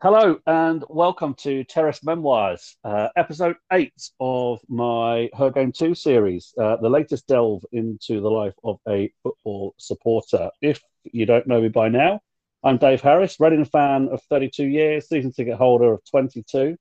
[0.00, 6.54] Hello and welcome to Terrace Memoirs, uh, episode eight of my Her Game Too series,
[6.56, 10.50] uh, the latest delve into the life of a football supporter.
[10.62, 12.20] If you don't know me by now,
[12.62, 16.76] I'm Dave Harris, Reading fan of 32 years, season ticket holder of 22.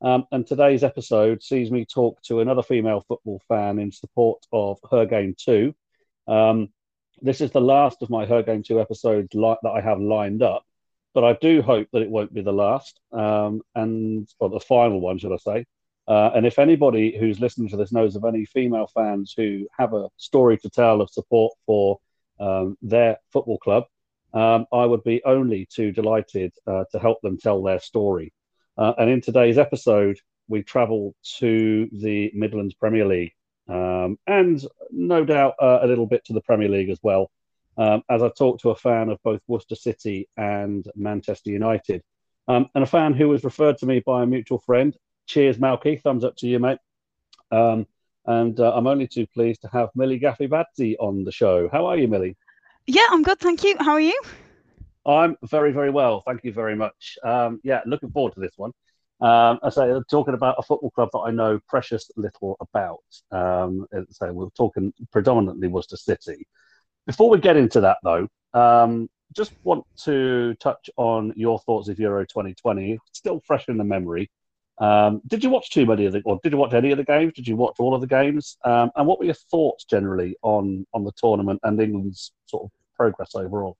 [0.00, 4.78] Um, and today's episode sees me talk to another female football fan in support of
[4.90, 5.74] Her Game Too.
[6.26, 6.70] Um,
[7.20, 10.42] this is the last of my Her Game Too episodes li- that I have lined
[10.42, 10.64] up
[11.14, 15.00] but I do hope that it won't be the last um, and or the final
[15.00, 15.64] one, should I say?
[16.08, 19.94] Uh, and if anybody who's listening to this knows of any female fans who have
[19.94, 21.98] a story to tell of support for
[22.40, 23.84] um, their football club,
[24.34, 28.32] um, I would be only too delighted uh, to help them tell their story.
[28.76, 33.32] Uh, and in today's episode, we travel to the Midlands Premier League
[33.68, 37.30] um, and no doubt uh, a little bit to the Premier League as well
[37.76, 42.02] um, as I talked to a fan of both Worcester City and Manchester United,
[42.48, 44.96] um, and a fan who was referred to me by a mutual friend.
[45.26, 46.00] Cheers, Malky.
[46.00, 46.78] Thumbs up to you, mate.
[47.50, 47.86] Um,
[48.26, 51.68] and uh, I'm only too pleased to have Millie Gaffey Badsey on the show.
[51.70, 52.36] How are you, Millie?
[52.86, 53.76] Yeah, I'm good, thank you.
[53.78, 54.20] How are you?
[55.04, 56.22] I'm very, very well.
[56.26, 57.18] Thank you very much.
[57.24, 58.72] Um, yeah, looking forward to this one.
[59.20, 63.04] Um, I say, talking about a football club that I know precious little about.
[63.30, 66.46] Um, so we're talking predominantly Worcester City.
[67.06, 71.98] Before we get into that, though, um, just want to touch on your thoughts of
[71.98, 72.98] Euro 2020.
[73.12, 74.30] Still fresh in the memory.
[74.78, 77.04] Um, did you watch too many of the, or did you watch any of the
[77.04, 77.32] games?
[77.34, 78.56] Did you watch all of the games?
[78.64, 82.70] Um, and what were your thoughts generally on on the tournament and England's sort of
[82.96, 83.76] progress overall?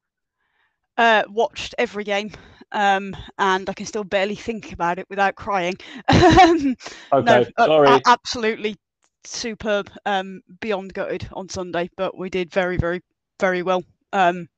[0.99, 2.31] Uh, watched every game,
[2.73, 5.75] um, and I can still barely think about it without crying.
[6.13, 6.77] okay,
[7.13, 7.89] no, sorry.
[7.89, 8.77] Uh, absolutely
[9.25, 13.01] superb, um, beyond gutted on Sunday, but we did very, very
[13.43, 13.83] very well.
[14.13, 14.49] Um,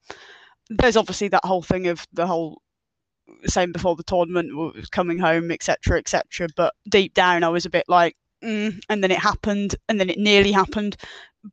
[0.68, 2.60] there's obviously that whole thing of the whole
[3.46, 4.50] same before the tournament
[4.90, 6.48] coming home, etc., etc.
[6.54, 10.10] But deep down, I was a bit like, mm, and then it happened, and then
[10.10, 10.96] it nearly happened,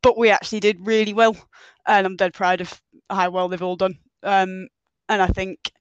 [0.02, 1.34] but we actually did really well,
[1.86, 3.96] and I'm dead proud of how well they've all done.
[4.22, 4.68] Um,
[5.08, 5.72] and I think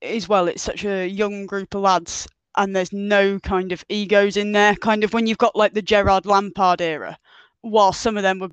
[0.00, 4.38] as well, it's such a young group of lads, and there's no kind of egos
[4.38, 4.74] in there.
[4.76, 7.18] Kind of when you've got like the Gerrard Lampard era,
[7.60, 8.50] while some of them were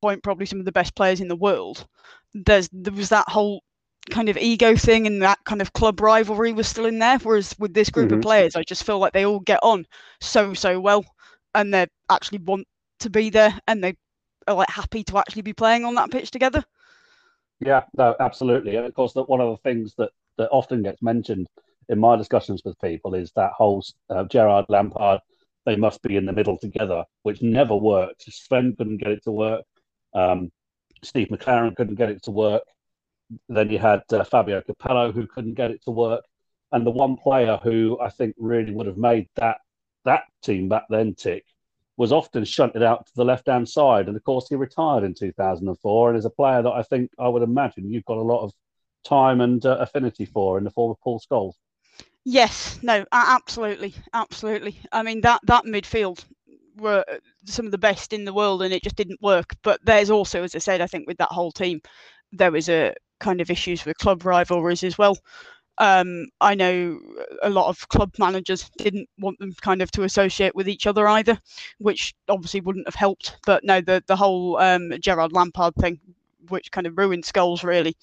[0.00, 1.86] point probably some of the best players in the world
[2.34, 3.62] there's there was that whole
[4.10, 7.54] kind of ego thing and that kind of club rivalry was still in there whereas
[7.58, 8.16] with this group mm-hmm.
[8.16, 9.86] of players i just feel like they all get on
[10.20, 11.04] so so well
[11.54, 12.66] and they actually want
[12.98, 13.96] to be there and they
[14.46, 16.64] are like happy to actually be playing on that pitch together.
[17.60, 18.76] Yeah no absolutely.
[18.76, 21.46] And of course that one of the things that that often gets mentioned
[21.88, 25.20] in my discussions with people is that whole uh, gerrard lampard
[25.66, 29.32] they must be in the middle together which never worked sven couldn't get it to
[29.32, 29.62] work
[30.14, 30.50] um,
[31.02, 32.62] Steve McClaren couldn't get it to work.
[33.48, 36.24] Then you had uh, Fabio Capello who couldn't get it to work,
[36.72, 39.58] and the one player who I think really would have made that
[40.04, 41.44] that team back then tick
[41.96, 44.08] was often shunted out to the left hand side.
[44.08, 47.28] And of course, he retired in 2004 and is a player that I think I
[47.28, 48.52] would imagine you've got a lot of
[49.04, 51.54] time and uh, affinity for in the form of Paul Scholes.
[52.24, 54.78] Yes, no, absolutely, absolutely.
[54.92, 56.24] I mean that that midfield
[56.80, 59.54] were uh, some of the best in the world and it just didn't work.
[59.62, 61.80] But there's also, as I said, I think with that whole team,
[62.32, 65.18] there was a kind of issues with club rivalries as well.
[65.78, 67.00] Um, I know
[67.42, 71.08] a lot of club managers didn't want them kind of to associate with each other
[71.08, 71.38] either,
[71.78, 73.38] which obviously wouldn't have helped.
[73.46, 75.98] But no, the the whole um, Gerrard Lampard thing,
[76.48, 77.96] which kind of ruined Scholes really,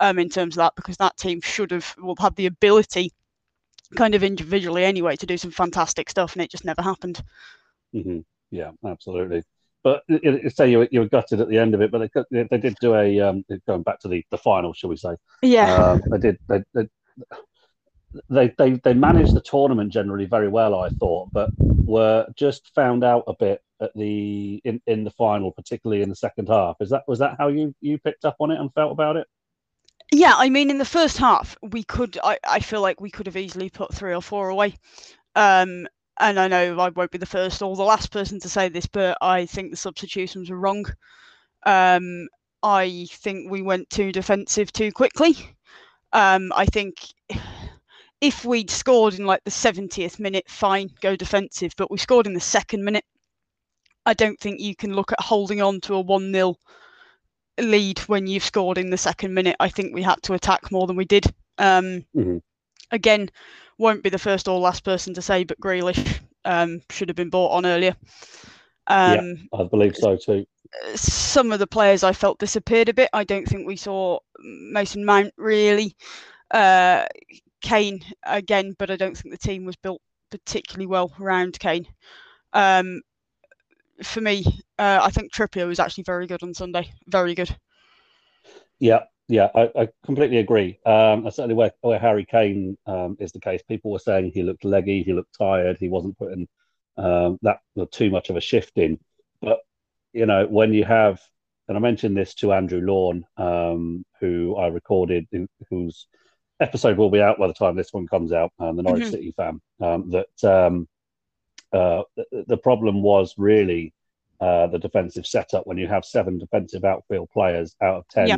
[0.00, 3.12] um, in terms of that, because that team should have well had the ability,
[3.96, 7.22] kind of individually anyway, to do some fantastic stuff, and it just never happened.
[7.94, 8.20] Mm-hmm.
[8.50, 9.42] Yeah, absolutely.
[9.84, 12.42] But it, it, say you, you were gutted at the end of it, but they,
[12.50, 15.14] they did do a um, going back to the, the final, shall we say?
[15.42, 16.38] Yeah, um, they did.
[16.48, 16.88] They, they,
[18.28, 23.04] they they they managed the tournament generally very well, I thought, but were just found
[23.04, 26.76] out a bit at the in, in the final, particularly in the second half.
[26.80, 29.26] Is that was that how you you picked up on it and felt about it?
[30.12, 32.18] Yeah, I mean, in the first half, we could.
[32.24, 34.74] I, I feel like we could have easily put three or four away.
[35.34, 35.86] Um,
[36.20, 38.86] and I know I won't be the first or the last person to say this,
[38.86, 40.86] but I think the substitutions were wrong.
[41.64, 42.28] Um,
[42.62, 45.36] I think we went too defensive too quickly.
[46.12, 46.96] Um, I think
[48.20, 51.72] if we'd scored in like the 70th minute, fine, go defensive.
[51.76, 53.04] But we scored in the second minute.
[54.06, 56.56] I don't think you can look at holding on to a 1 0
[57.58, 59.56] lead when you've scored in the second minute.
[59.60, 61.26] I think we had to attack more than we did.
[61.58, 62.38] Um, mm-hmm.
[62.90, 63.30] Again,
[63.78, 67.30] won't be the first or last person to say, but Grealish um, should have been
[67.30, 67.96] bought on earlier.
[68.86, 70.46] Um, yeah, I believe so too.
[70.94, 73.08] Some of the players I felt disappeared a bit.
[73.12, 75.96] I don't think we saw Mason Mount really
[76.50, 77.06] uh,
[77.62, 81.86] Kane again, but I don't think the team was built particularly well around Kane.
[82.52, 83.02] Um,
[84.02, 84.44] for me,
[84.78, 86.90] uh, I think Trippier was actually very good on Sunday.
[87.06, 87.54] Very good.
[88.78, 90.80] Yeah, yeah, I, I completely agree.
[90.86, 93.62] Um, certainly where, where Harry Kane um, is the case.
[93.62, 96.48] People were saying he looked leggy, he looked tired, he wasn't putting
[96.96, 97.58] um, that
[97.92, 98.98] too much of a shift in.
[99.42, 99.58] But
[100.14, 101.20] you know, when you have,
[101.68, 105.26] and I mentioned this to Andrew Lawn, um, who I recorded,
[105.68, 106.06] whose
[106.58, 109.10] episode will be out by the time this one comes out, um, the Norwich mm-hmm.
[109.10, 110.88] City fan, um, that um,
[111.74, 113.92] uh, the, the, problem was really
[114.40, 118.28] uh, the defensive setup when you have seven defensive outfield players out of ten.
[118.28, 118.36] Yeah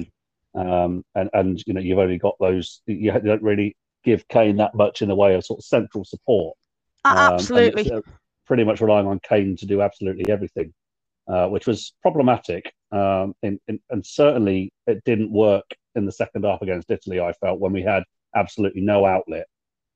[0.54, 2.82] um, and and you know you've only got those.
[2.86, 6.56] You don't really give Kane that much in the way of sort of central support.
[7.04, 7.90] Um, absolutely.
[7.90, 8.00] Uh,
[8.46, 10.72] pretty much relying on Kane to do absolutely everything,
[11.28, 12.72] uh, which was problematic.
[12.90, 17.20] Um, in, in, and certainly it didn't work in the second half against Italy.
[17.20, 18.02] I felt when we had
[18.34, 19.46] absolutely no outlet.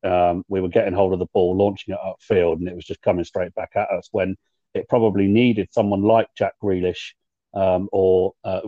[0.05, 3.03] Um, we were getting hold of the ball, launching it upfield, and it was just
[3.03, 4.09] coming straight back at us.
[4.13, 4.37] When
[4.75, 7.15] it probably needed someone like Jack Grealish
[7.55, 8.61] um, or uh,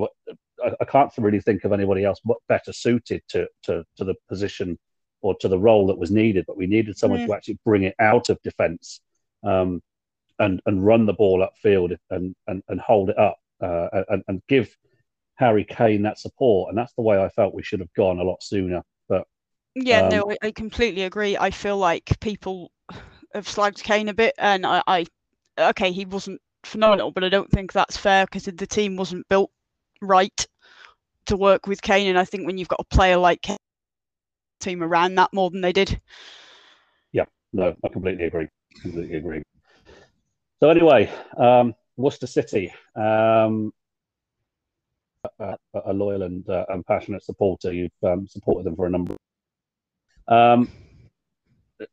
[0.65, 4.79] I, I, can't really think of anybody else better suited to, to, to the position
[5.23, 6.45] or to the role that was needed.
[6.47, 7.27] But we needed someone mm.
[7.27, 9.01] to actually bring it out of defence
[9.43, 9.83] um,
[10.39, 14.43] and and run the ball upfield and and, and hold it up uh, and, and
[14.49, 14.75] give
[15.37, 16.71] Harry Kane that support.
[16.71, 18.83] And that's the way I felt we should have gone a lot sooner.
[19.09, 19.27] But
[19.75, 21.37] yeah, um, no, I, I completely agree.
[21.37, 22.71] I feel like people
[23.35, 25.07] have slagged Kane a bit, and I, I
[25.59, 29.51] okay, he wasn't phenomenal, but I don't think that's fair because the team wasn't built
[30.03, 30.46] right
[31.27, 32.09] to work with Kane.
[32.09, 33.57] And I think when you've got a player like Kane,
[34.61, 36.01] team around that more than they did.
[37.13, 38.49] Yeah, no, I completely agree.
[38.81, 39.43] Completely agree.
[40.61, 43.73] So anyway, um, Worcester City, um,
[45.39, 47.73] a, a, loyal and, uh, and passionate supporter.
[47.73, 49.17] You've um, supported them for a number.
[50.29, 50.71] Um,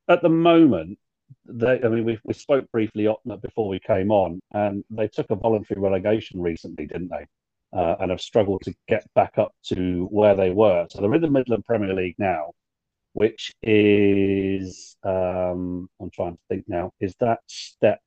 [0.07, 0.97] at the moment,
[1.45, 3.07] they, I mean, we, we spoke briefly
[3.41, 7.25] before we came on, and they took a voluntary relegation recently, didn't they?
[7.75, 10.88] Uh, and have struggled to get back up to where they were.
[10.90, 12.52] So they're in the Midland Premier League now,
[13.14, 16.92] which is um, I'm trying to think now.
[17.00, 18.00] Is that step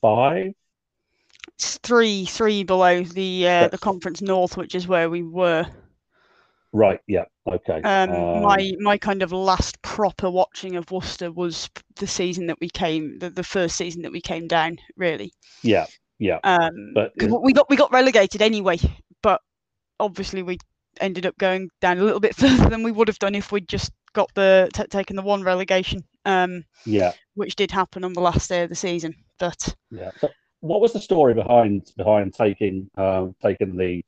[0.00, 0.52] five?
[1.54, 5.66] It's three, three below the uh, the Conference North, which is where we were.
[6.72, 7.00] Right.
[7.06, 7.24] Yeah.
[7.50, 7.82] Okay.
[7.82, 12.60] Um, um, my my kind of last proper watching of Worcester was the season that
[12.60, 14.78] we came, the, the first season that we came down.
[14.96, 15.32] Really.
[15.62, 15.86] Yeah.
[16.20, 16.38] Yeah.
[16.44, 18.78] Um, but we got we got relegated anyway,
[19.22, 19.40] but
[19.98, 20.58] obviously we
[21.00, 23.66] ended up going down a little bit further than we would have done if we'd
[23.66, 26.04] just got the t- taken the one relegation.
[26.26, 27.12] Um, yeah.
[27.34, 30.10] Which did happen on the last day of the season, but yeah.
[30.60, 34.04] What was the story behind behind taking um, taking the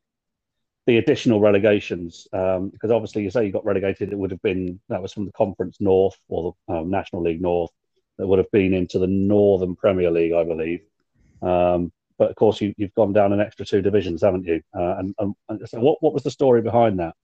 [0.86, 2.28] the additional relegations?
[2.34, 5.24] Um, because obviously you say you got relegated, it would have been that was from
[5.24, 7.70] the Conference North or the um, National League North.
[8.18, 10.80] That would have been into the Northern Premier League, I believe.
[11.40, 11.90] Um,
[12.22, 14.62] but of course you, have gone down an extra two divisions, haven't you?
[14.72, 17.16] Uh, and, and, so, what what was the story behind that?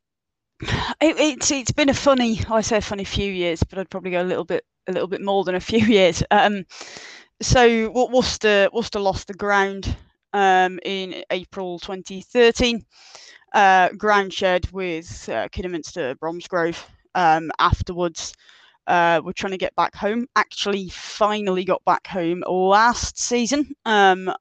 [1.00, 4.10] It, it's it's been a funny, I say a funny few years, but I'd probably
[4.10, 6.24] go a little bit a little bit more than a few years.
[6.32, 6.66] Um,
[7.40, 9.96] so what Worcester Worcester lost the ground
[10.32, 12.84] um, in April 2013.
[13.54, 16.84] Uh, ground shared with uh, Kidderminster Bromsgrove.
[17.14, 18.34] Um, afterwards,
[18.88, 20.26] uh, we're trying to get back home.
[20.34, 23.76] Actually, finally got back home last season.
[23.84, 24.32] Um,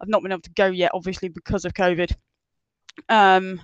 [0.00, 2.14] I've not been able to go yet, obviously because of COVID.
[3.08, 3.60] Um,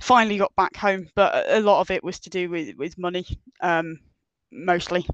[0.00, 3.26] finally got back home, but a lot of it was to do with with money,
[3.60, 3.98] um,
[4.52, 5.06] mostly.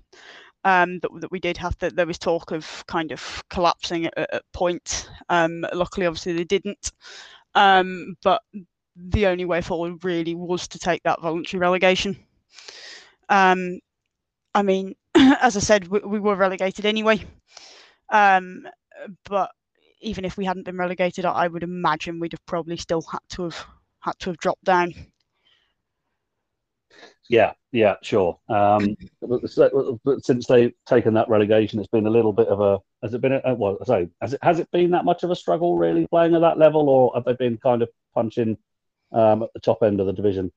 [0.64, 4.18] Um, that, that we did have that there was talk of kind of collapsing at,
[4.18, 5.08] at points.
[5.28, 6.92] Um, luckily, obviously, they didn't.
[7.54, 8.42] Um, but
[8.96, 12.16] the only way forward really was to take that voluntary relegation.
[13.28, 13.80] Um,
[14.54, 17.24] I mean, as I said, we, we were relegated anyway.
[18.10, 18.66] Um,
[19.24, 19.50] but
[20.06, 23.44] even if we hadn't been relegated, I would imagine we'd have probably still had to
[23.44, 23.66] have
[24.00, 24.94] had to have dropped down.
[27.28, 28.38] Yeah, yeah, sure.
[28.48, 32.78] Um, but, since they've taken that relegation, it's been a little bit of a.
[33.02, 33.32] Has it been?
[33.32, 36.36] A, well, say, has it has it been that much of a struggle really playing
[36.36, 38.56] at that level, or have they been kind of punching
[39.12, 40.52] um, at the top end of the division?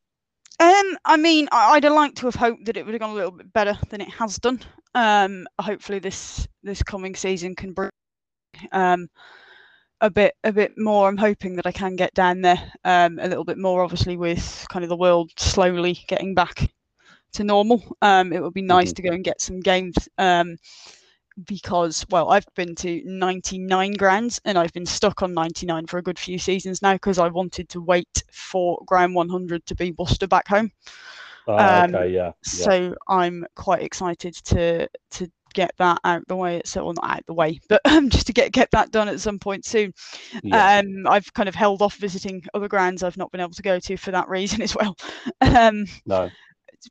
[0.59, 3.15] Um, I mean, I'd have liked to have hoped that it would have gone a
[3.15, 4.61] little bit better than it has done.
[4.93, 7.89] Um, hopefully this this coming season can bring
[8.71, 9.09] um,
[10.01, 11.07] a bit a bit more.
[11.07, 13.83] I'm hoping that I can get down there um, a little bit more.
[13.83, 16.71] Obviously, with kind of the world slowly getting back
[17.33, 18.95] to normal, um, it would be nice mm-hmm.
[18.95, 19.95] to go and get some games.
[20.17, 20.57] Um,
[21.45, 26.01] because well, I've been to 99 grounds and I've been stuck on 99 for a
[26.01, 30.27] good few seasons now because I wanted to wait for ground 100 to be Worcester
[30.27, 30.71] back home.
[31.47, 32.31] Um, okay, yeah, yeah.
[32.43, 36.61] So I'm quite excited to to get that out the way.
[36.65, 39.19] So well, not out the way, but um, just to get get that done at
[39.19, 39.93] some point soon.
[40.43, 40.79] Yeah.
[40.79, 43.79] Um, I've kind of held off visiting other grounds I've not been able to go
[43.79, 44.95] to for that reason as well.
[45.41, 46.31] um, no, it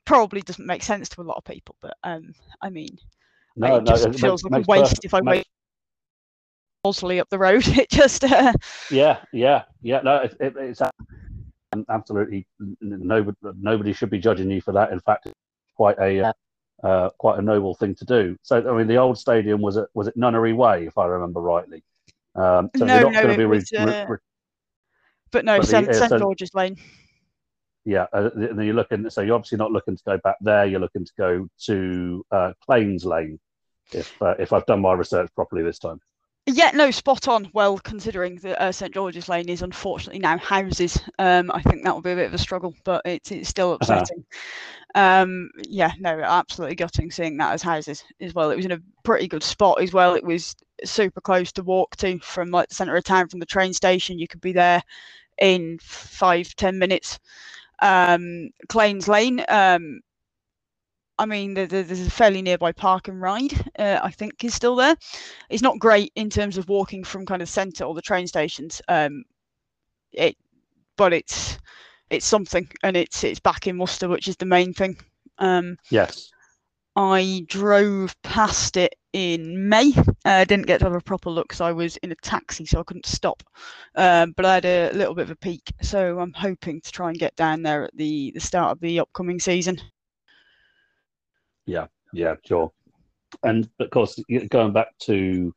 [0.04, 2.96] probably doesn't make sense to a lot of people, but um, I mean,
[3.56, 5.46] no, it no, just it feels makes- like a waste perfect- if I makes- wait.
[6.84, 7.66] Bosley up the road.
[7.78, 8.52] It just uh,
[8.90, 10.00] Yeah, yeah, yeah.
[10.02, 10.80] No, it, it, it's
[11.88, 12.46] absolutely
[12.80, 13.36] nobody.
[13.60, 14.92] Nobody should be judging you for that.
[14.92, 15.26] In fact,
[15.76, 16.32] quite a uh,
[16.82, 18.36] uh, quite a noble thing to do.
[18.42, 21.40] So, I mean, the old stadium was at was it Nunnery Way, if I remember
[21.40, 21.82] rightly.
[22.34, 24.18] Um, so No, no, going to it was, re- uh, re-
[25.32, 26.76] but no, But St, uh, St so- George's Lane.
[27.84, 28.06] yeah.
[28.12, 29.08] Uh, and then you're looking.
[29.10, 30.66] So you're obviously not looking to go back there.
[30.66, 33.40] You're looking to go to uh, Claines Lane,
[33.92, 36.00] if uh, if I've done my research properly this time.
[36.48, 37.50] Yeah, no, spot on.
[37.52, 41.94] Well, considering that uh, St George's Lane is unfortunately now houses, um, I think that
[41.94, 44.06] will be a bit of a struggle, but it's it's still Uh-huh.
[44.06, 44.24] upsetting.
[44.94, 48.50] um, yeah, no, absolutely gutting seeing that as houses as well.
[48.50, 50.14] It was in a pretty good spot as well.
[50.14, 53.46] It was super close to walk to from like the centre of town from the
[53.46, 54.18] train station.
[54.18, 54.82] You could be there
[55.38, 57.18] in five ten minutes.
[57.82, 59.44] Um, Claines Lane.
[59.48, 60.00] Um,
[61.18, 63.52] I mean, there, there- there's a fairly nearby park and ride.
[63.78, 64.96] Uh, I think is still there
[65.50, 68.80] it's not great in terms of walking from kind of centre or the train stations.
[68.88, 69.24] Um,
[70.12, 70.36] it,
[70.96, 71.58] but it's
[72.10, 74.96] it's something, and it's it's back in Worcester, which is the main thing.
[75.38, 76.30] Um, Yes.
[76.96, 79.92] I drove past it in May.
[80.24, 82.66] I uh, didn't get to have a proper look because I was in a taxi,
[82.66, 83.42] so I couldn't stop.
[83.94, 87.10] Um, but I had a little bit of a peek, so I'm hoping to try
[87.10, 89.80] and get down there at the the start of the upcoming season.
[91.68, 92.72] Yeah, yeah, sure.
[93.42, 95.54] And of course, going back to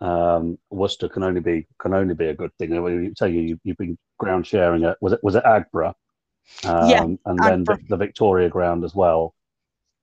[0.00, 2.72] um, Worcester can only be can only be a good thing.
[2.72, 5.94] I you tell you you- you've been ground sharing at was it was it Aggborough,
[6.64, 9.34] um, Yeah, and then the, the Victoria ground as well,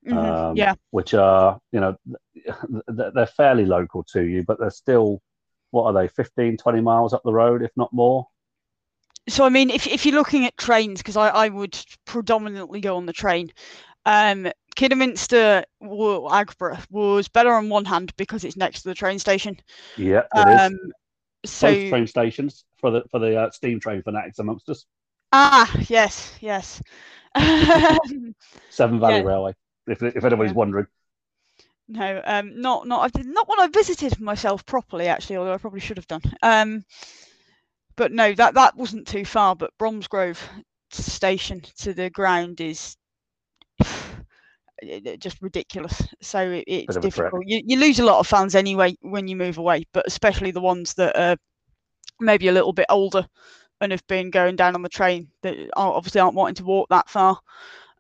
[0.05, 0.73] Mhm, Um, yeah.
[0.91, 1.97] which are you know
[2.87, 5.21] they're fairly local to you, but they're still
[5.71, 8.25] what are they 15, 20 miles up the road, if not more.
[9.27, 12.95] So I mean, if if you're looking at trains, because I, I would predominantly go
[12.95, 13.51] on the train,
[14.05, 19.19] um, Kidderminster well, Aggborough was better on one hand because it's next to the train
[19.19, 19.57] station.
[19.95, 20.71] Yeah, it is.
[20.71, 20.77] Um,
[21.45, 24.85] so Both train stations for the for the uh, steam train fanatics amongst us.
[25.31, 26.81] ah yes yes.
[28.69, 29.23] Severn Valley Yeah.
[29.23, 29.53] Railway.
[29.87, 30.53] If if anybody's Yeah.
[30.53, 30.87] wondering.
[31.87, 35.97] no, um, not not not one I visited myself properly actually, although I probably should
[35.97, 36.21] have done.
[36.41, 36.83] Um,
[37.97, 39.55] but no, that that wasn't too far.
[39.55, 40.39] But Bromsgrove
[40.91, 42.95] station to the ground is
[45.19, 46.01] just ridiculous.
[46.21, 47.31] So it, it's of a trek.
[47.31, 47.43] difficult.
[47.45, 50.61] You you lose a lot of fans anyway when you move away, but especially the
[50.61, 51.37] ones that are
[52.19, 53.27] maybe a little bit older
[53.81, 57.09] and have been going down on the train that obviously aren't wanting to walk that
[57.09, 57.39] far.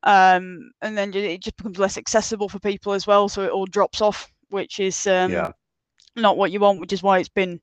[0.03, 3.65] Um, and then it just becomes less accessible for people as well, so it all
[3.65, 5.51] drops off, which is um, yeah.
[6.15, 7.59] not what you want, which is why it's been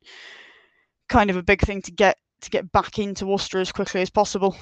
[1.09, 4.11] kind of a big thing to get to get back into Worcester as quickly as
[4.11, 4.57] possible.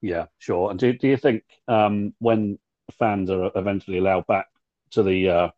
[0.00, 0.70] Yeah, sure.
[0.70, 2.58] And do, do you think um, when
[2.98, 4.46] fans are eventually allowed back
[4.92, 5.48] to the uh,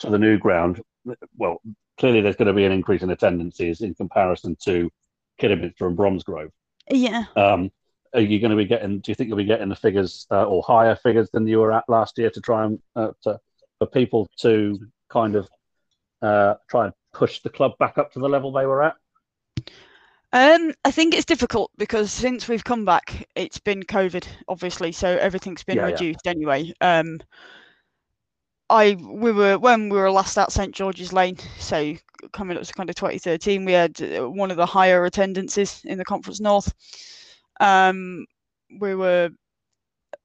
[0.00, 0.80] to the new ground,
[1.36, 1.60] well,
[1.98, 4.90] clearly there's going to be an increase in attendances in comparison to
[5.38, 6.50] Kidderminster and Bromsgrove.
[6.90, 7.24] Yeah.
[7.36, 7.70] Um,
[8.12, 9.00] are you going to be getting?
[9.00, 11.72] Do you think you'll be getting the figures uh, or higher figures than you were
[11.72, 13.40] at last year to try and uh, to,
[13.78, 15.48] for people to kind of
[16.22, 18.94] uh, try and push the club back up to the level they were at?
[20.34, 25.08] Um, I think it's difficult because since we've come back, it's been COVID, obviously, so
[25.16, 25.92] everything's been Yeah, yeah.
[25.92, 26.72] reduced anyway.
[26.80, 27.20] Um,
[28.68, 31.94] I we were when we were last at St George's Lane, so
[32.32, 35.98] coming up to kind of 2013, we had uh, one of the higher attendances in
[35.98, 36.72] the Conference North.
[37.60, 38.26] Um,
[38.80, 39.30] we were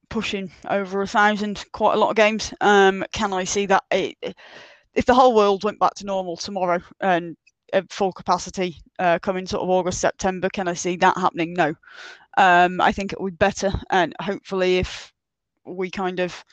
[0.08, 2.52] pushing over a thousand, quite a lot of games.
[2.60, 3.84] Um, can I see that?
[3.92, 4.16] It,
[4.94, 7.36] if the whole world went back to normal tomorrow and
[7.72, 10.48] at full capacity uh, coming sort of August, September.
[10.48, 11.54] Can I see that happening?
[11.54, 11.74] No.
[12.36, 15.12] Um, I think it would be better, and hopefully, if
[15.64, 16.44] we kind of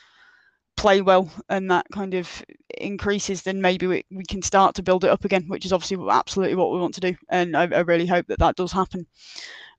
[0.76, 2.44] play well and that kind of
[2.78, 5.98] increases, then maybe we, we can start to build it up again, which is obviously
[6.08, 7.14] absolutely what we want to do.
[7.30, 9.06] And I, I really hope that that does happen.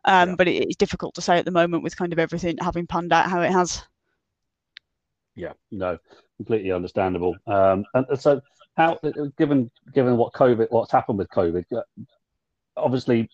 [0.06, 0.36] Um, Yeah.
[0.36, 3.14] But it, it's difficult to say at the moment with kind of everything having panned
[3.14, 3.82] out how it has.
[5.36, 5.98] Yeah, no,
[6.38, 7.36] completely understandable.
[7.48, 8.42] Um, and and so,
[8.80, 8.98] how
[9.38, 11.82] given given what COVID, what's happened with COVID, uh,
[12.78, 13.30] obviously,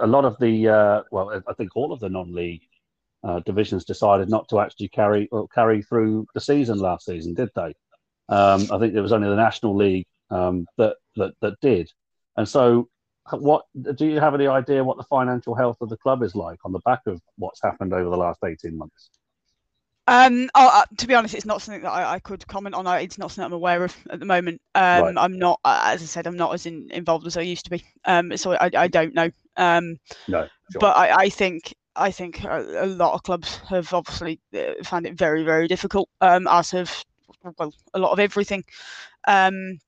[0.00, 2.62] a lot of the uh, well, I think all of the non-league
[3.24, 7.50] uh, divisions decided not to actually carry or carry through the season last season, did
[7.56, 7.74] they?
[8.28, 11.90] Um, I think it was only the National League um, that that that did.
[12.36, 12.88] And so,
[13.32, 13.64] what
[13.96, 16.70] do you have any idea what the financial health of the club is like on
[16.70, 19.10] the back of what's happened over the last eighteen months?
[20.08, 22.86] Um, oh, uh, to be honest, it's not something that I, I, could comment on.
[23.00, 24.60] It's not something I'm aware of at the moment.
[24.74, 25.14] Um, right.
[25.16, 27.70] I'm not, uh, as I said, I'm not as in, involved as I used to
[27.70, 27.84] be.
[28.04, 29.30] Um, so I, I don't know.
[29.56, 30.80] Um, no, sure.
[30.80, 35.06] but I, I think I think a, a, lot of clubs have obviously uh, found
[35.06, 36.08] it very, very difficult.
[36.20, 37.04] Um, as have
[37.58, 38.64] well, a lot of everything.
[39.28, 39.78] Um,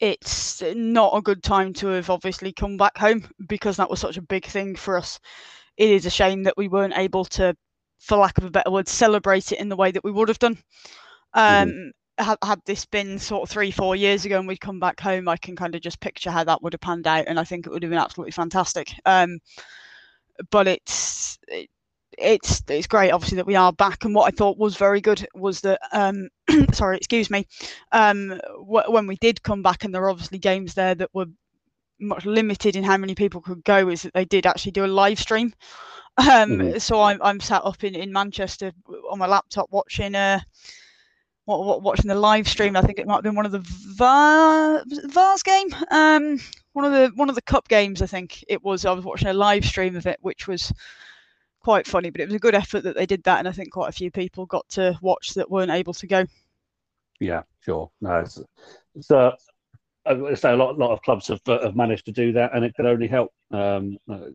[0.00, 4.16] it's not a good time to have obviously come back home because that was such
[4.16, 5.20] a big thing for us.
[5.76, 7.56] It is a shame that we weren't able to
[7.98, 10.38] for lack of a better word, celebrate it in the way that we would have
[10.38, 10.58] done.
[11.34, 12.24] Um, mm-hmm.
[12.24, 15.28] had, had this been sort of three, four years ago and we'd come back home,
[15.28, 17.66] I can kind of just picture how that would have panned out, and I think
[17.66, 18.92] it would have been absolutely fantastic.
[19.04, 19.38] Um,
[20.50, 21.68] but it's it,
[22.18, 24.04] it's it's great, obviously, that we are back.
[24.04, 26.28] And what I thought was very good was that, um,
[26.72, 27.46] sorry, excuse me,
[27.92, 31.26] um, w- when we did come back, and there were obviously games there that were
[31.98, 34.86] much limited in how many people could go, is that they did actually do a
[34.86, 35.54] live stream.
[36.18, 36.78] Um, mm-hmm.
[36.78, 38.72] So I'm I'm sat up in, in Manchester
[39.10, 40.40] on my laptop watching uh
[41.44, 42.76] what, what watching the live stream.
[42.76, 45.68] I think it might have been one of the VAR, Vars game.
[45.90, 46.40] Um,
[46.72, 48.02] one of the one of the cup games.
[48.02, 48.84] I think it was.
[48.84, 50.72] I was watching a live stream of it, which was
[51.60, 52.10] quite funny.
[52.10, 53.92] But it was a good effort that they did that, and I think quite a
[53.92, 56.26] few people got to watch that weren't able to go.
[57.20, 57.90] Yeah, sure.
[58.00, 58.40] No, it's,
[58.94, 59.30] it's uh,
[60.06, 62.64] I say a lot, lot of clubs have, uh, have managed to do that, and
[62.64, 63.32] it could only help.
[63.50, 64.26] Um, uh,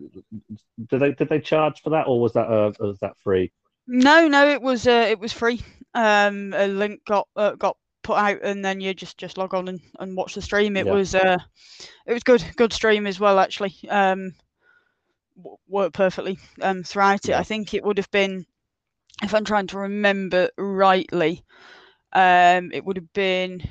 [0.89, 3.51] did they did they charge for that, or was that uh, was that free?
[3.87, 5.61] No, no, it was uh, it was free.
[5.93, 9.67] Um, a link got uh, got put out, and then you just just log on
[9.67, 10.77] and, and watch the stream.
[10.77, 10.93] It yeah.
[10.93, 11.37] was uh,
[12.05, 13.75] it was good good stream as well actually.
[13.89, 14.33] Um,
[15.67, 17.35] worked perfectly um throughout it.
[17.35, 18.45] I think it would have been,
[19.23, 21.43] if I'm trying to remember rightly,
[22.13, 23.67] um, it would have been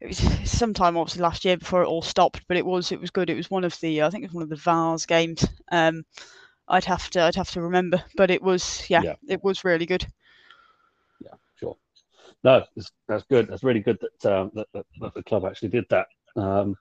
[0.00, 0.18] it was
[0.50, 3.30] sometime obviously last year before it all stopped, but it was it was good.
[3.30, 5.46] It was one of the I think it was one of the Vars games.
[5.70, 6.04] Um,
[6.68, 9.14] I'd have to I'd have to remember, but it was yeah, yeah.
[9.28, 10.06] it was really good.
[11.20, 11.76] Yeah, sure.
[12.44, 12.64] No,
[13.08, 13.48] that's good.
[13.48, 16.06] That's really good that, um, that, that, that, the club actually did that.
[16.36, 16.76] Um,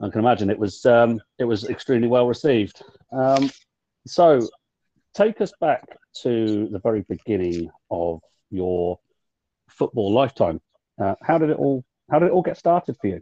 [0.00, 2.82] I can imagine it was um, it was extremely well received.
[3.12, 3.50] Um,
[4.06, 4.48] so,
[5.14, 5.84] take us back
[6.22, 8.98] to the very beginning of your
[9.68, 10.60] football lifetime.
[11.00, 13.20] Uh, how did it all how did it all get started for you?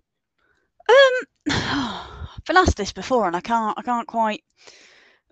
[0.88, 4.42] Um, I've been asked this before, and I can't I can't quite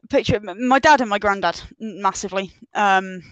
[0.08, 0.42] picture it.
[0.42, 2.52] my dad and my granddad massively.
[2.74, 3.22] Um,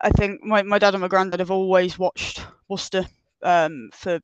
[0.00, 3.06] I think my, my dad and my granddad have always watched Worcester
[3.42, 4.20] um, for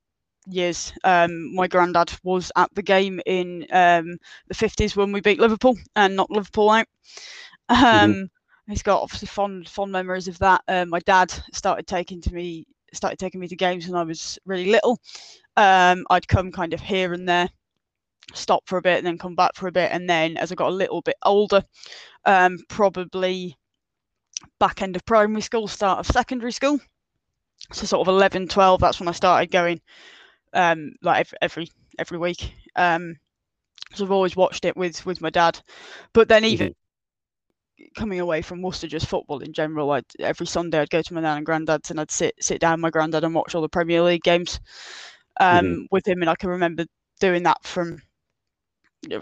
[0.47, 0.93] years.
[1.05, 4.17] Um, my granddad was at the game in um,
[4.49, 6.87] the 50s when we beat Liverpool and knocked Liverpool out.
[7.69, 8.23] Um, mm-hmm.
[8.69, 10.63] He's got obviously fond fond memories of that.
[10.67, 14.39] Uh, my dad started taking to me started taking me to games when I was
[14.45, 15.01] really little.
[15.57, 17.49] Um, I'd come kind of here and there,
[18.35, 19.91] stop for a bit, and then come back for a bit.
[19.93, 21.63] And then as I got a little bit older,
[22.25, 23.57] um, probably
[24.59, 26.81] back end of primary school, start of secondary school.
[27.73, 29.81] So sort of 11, 12, that's when I started going
[30.53, 32.53] um, like every every week.
[32.77, 33.17] Um,
[33.95, 35.61] so I've always watched it with with my dad.
[36.13, 36.86] But then even mm-hmm
[37.97, 41.21] coming away from Worcester just football in general, I'd, every Sunday I'd go to my
[41.21, 43.69] nan and granddad's and I'd sit sit down with my granddad and watch all the
[43.69, 44.61] Premier League games
[45.41, 45.83] um, mm-hmm.
[45.91, 46.85] with him, and I can remember
[47.21, 48.03] doing that from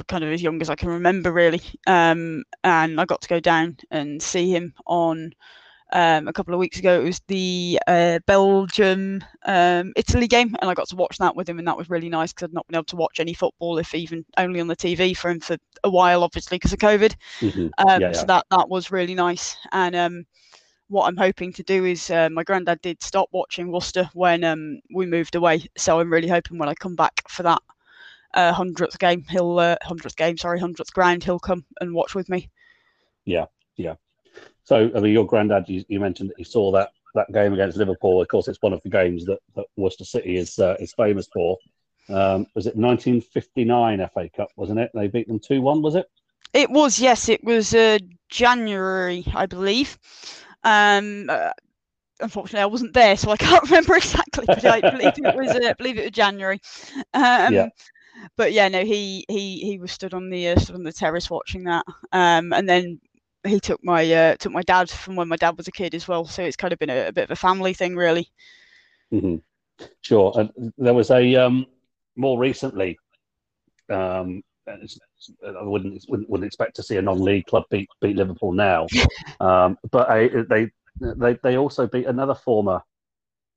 [0.08, 1.62] kind of as young as I can remember, really.
[1.86, 5.32] Um, and I got to go down and see him on
[5.94, 7.00] um, a couple of weeks ago.
[7.00, 11.48] It was the uh, Belgium um, Italy game, and I got to watch that with
[11.48, 13.78] him, and that was really nice because I'd not been able to watch any football,
[13.78, 17.14] if even only on the TV, for him for a while, obviously because of COVID.
[17.40, 17.68] Mm-hmm.
[17.78, 18.12] Um, yeah, yeah.
[18.12, 20.26] So that that was really nice, and um,
[20.88, 24.80] what I'm hoping to do is uh, my granddad did stop watching Worcester when um,
[24.92, 27.62] we moved away, so I'm really hoping when I come back for that
[28.34, 32.28] uh, hundredth game, he'll uh, hundredth game, sorry, hundredth ground, he'll come and watch with
[32.28, 32.50] me.
[33.24, 33.94] Yeah, yeah.
[34.64, 37.76] So, I mean, your granddad, you, you, mentioned that he saw that that game against
[37.76, 38.20] Liverpool.
[38.20, 41.28] Of course, it's one of the games that, that Worcester City is uh, is famous
[41.32, 41.58] for.
[42.08, 44.48] Um, was it 1959 FA Cup?
[44.56, 44.90] Wasn't it?
[44.94, 45.82] They beat them two one.
[45.82, 46.06] Was it?
[46.52, 46.98] It was.
[46.98, 47.98] Yes, it was uh,
[48.28, 49.98] January, I believe.
[50.64, 51.50] Um, uh,
[52.20, 54.46] unfortunately, I wasn't there, so I can't remember exactly.
[54.46, 55.50] But I believe it was.
[55.50, 56.60] Uh, I believe it was January.
[57.12, 57.68] Um, yeah
[58.36, 61.30] but yeah, no, he he he was stood on the uh, stood on the terrace
[61.30, 63.00] watching that, um, and then
[63.44, 66.08] he took my uh, took my dad from when my dad was a kid as
[66.08, 66.24] well.
[66.24, 68.28] So it's kind of been a, a bit of a family thing, really.
[69.12, 69.36] Mm-hmm.
[70.00, 70.32] Sure.
[70.36, 71.66] And there was a um,
[72.16, 72.98] more recently.
[73.90, 78.86] Um, I wouldn't, wouldn't wouldn't expect to see a non-league club beat beat Liverpool now,
[79.40, 82.80] um, but I, they they they also beat another former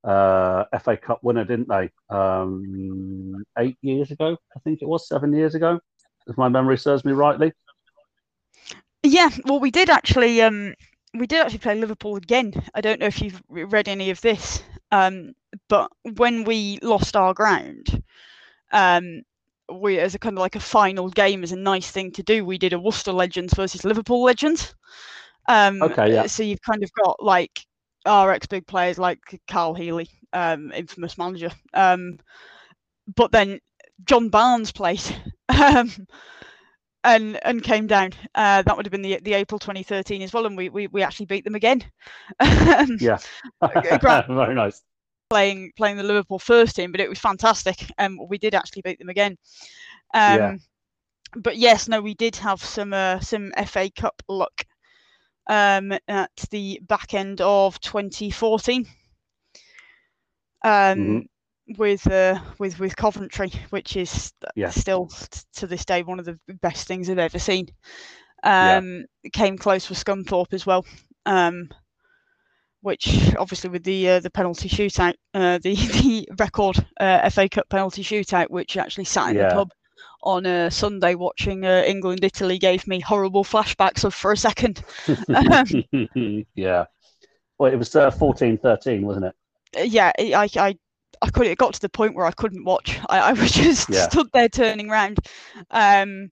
[0.04, 1.90] uh, FA Cup winner, didn't they?
[2.10, 5.80] Um, eight years ago, I think it was seven years ago,
[6.28, 7.54] if my memory serves me rightly.
[9.08, 10.42] Yeah, well, we did actually.
[10.42, 10.74] Um,
[11.14, 12.54] we did actually play Liverpool again.
[12.76, 15.34] I don't know if you've read any of this, um,
[15.70, 18.04] but when we lost our ground,
[18.72, 19.22] um,
[19.72, 22.46] we as a kind of like a final game as a nice thing to do,
[22.46, 24.76] we did a Worcester Legends versus Liverpool Legends.
[25.48, 26.28] Um, Okay, yeah.
[26.28, 27.66] So you've kind of got like
[28.06, 32.20] our ex big players like Carl Heeley, um, infamous manager, um,
[33.16, 33.60] but then
[34.06, 35.02] John Barnes played.
[37.08, 38.12] Um, and and came down.
[38.36, 41.02] Uh, that would have been the the April 2013 as well, and we we, we
[41.04, 41.84] actually beat them again.
[42.40, 43.18] Um, Yeah.
[44.28, 44.82] Very nice.
[45.30, 47.78] playing playing the Liverpool first team, but it was fantastic.
[47.98, 49.38] and we did actually beat them again.
[50.14, 50.56] Um, Yeah.
[51.36, 54.66] But yes, no, we did have some uh, some FA Cup luck
[55.50, 58.86] um, at the back end of 2014.
[60.64, 61.28] Um, Mhm.
[61.78, 64.70] With uh, with with Coventry, which is Yeah.
[64.70, 65.10] still
[65.56, 67.68] to this day one of the best things I've ever seen.
[68.46, 68.78] Yeah.
[68.78, 70.86] Um, Came close with Scunthorpe as well.
[71.26, 71.70] Um,
[72.82, 77.68] which obviously with the uh, the penalty shootout, uh, the the record uh, FA Cup
[77.70, 79.50] penalty shootout, which actually sat in Yeah.
[79.50, 79.72] the pub
[80.24, 84.84] on a Sunday watching uh, England Italy, gave me horrible flashbacks of for a second.
[85.28, 86.86] Um, yeah.
[87.60, 89.36] Well, it was uh, 14 13, wasn't it?
[89.78, 90.78] Uh, yeah, I I
[91.22, 93.00] I, I could it got to the point where I couldn't watch.
[93.10, 94.12] I, I was just Yeah.
[94.12, 95.20] stood there turning round.
[95.72, 96.32] Um,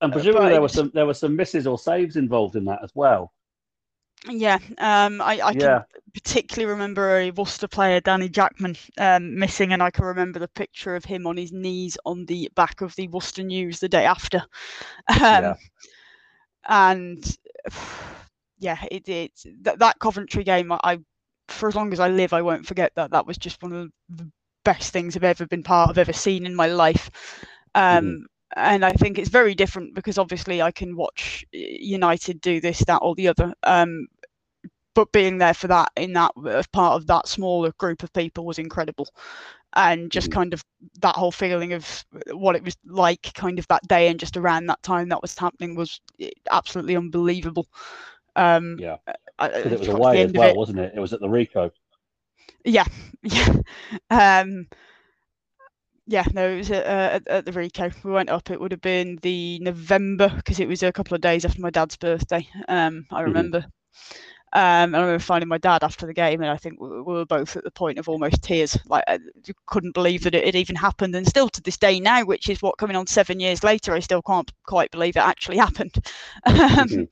[0.00, 2.64] And Uh, presumably but there were some there were some misses or saves involved in
[2.64, 3.32] that as well.
[4.30, 6.02] yeah, um, I I can yeah.
[6.14, 10.94] particularly remember a Worcester player, Danny Jackman, um, missing, and I can remember the picture
[10.96, 14.42] of him on his knees on the back of the Worcester News the day after.
[15.22, 15.56] Um, Yeah.
[16.66, 17.24] And
[18.58, 20.98] yeah, it, it that, that Coventry game, I, I
[21.48, 23.10] for as long as I live, I won't forget that.
[23.12, 24.30] That was just one of the
[24.64, 27.10] best things I've ever been part of, ever seen in my life.
[27.74, 32.80] Um, And I think it's very different because obviously I can watch United do this,
[32.86, 33.52] that, or the other.
[33.62, 34.06] Um,
[34.94, 38.44] but being there for that in that as part of that smaller group of people
[38.44, 39.08] was incredible
[39.74, 40.30] and just Mhm.
[40.30, 40.64] kind of
[41.00, 44.66] that whole feeling of what it was like kind of that day and just around
[44.66, 47.66] that time that was happening was eh, absolutely unbelievable
[48.36, 48.98] um Yeah.
[49.38, 50.92] Because it was got to the away as well, it- wasn't it?
[50.94, 51.70] It was at the Ricoh.
[52.64, 52.84] yeah
[53.22, 53.54] yeah
[54.10, 54.66] um
[56.06, 58.72] yeah no it was at, uh, at, at the ricoh we went up it would
[58.72, 62.46] have been the november because it was a couple of days after my dad's birthday
[62.68, 63.22] um i Mhm.
[63.22, 63.58] remember
[64.52, 67.02] um and i remember finding my dad after the game and i think we, we
[67.14, 70.44] were both at the point of almost tears like i you couldn't believe that it
[70.44, 73.40] had even happened and still to this day now which is what coming on seven
[73.40, 75.94] years later i still can't quite believe it actually happened
[76.46, 77.08] um, Mhm.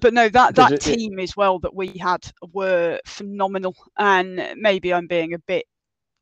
[0.00, 2.20] But no that that it- it- team as well that we had
[2.52, 3.74] were phenomenal.
[3.98, 5.66] And maybe i'm being a bit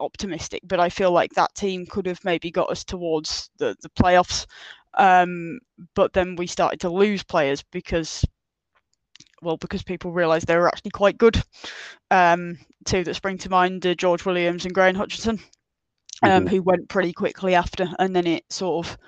[0.00, 3.90] optimistic but i feel like that team could have maybe got us towards the the
[3.90, 4.46] playoffs.
[4.98, 5.60] Um
[5.94, 8.24] but then we started to lose players because
[9.42, 11.42] well because people realized they were actually quite good.
[12.10, 15.38] Um two that spring to mind uh, george williams and graham hutchinson
[16.22, 16.48] um Mhm.
[16.48, 18.98] who went pretty quickly after and then it sort of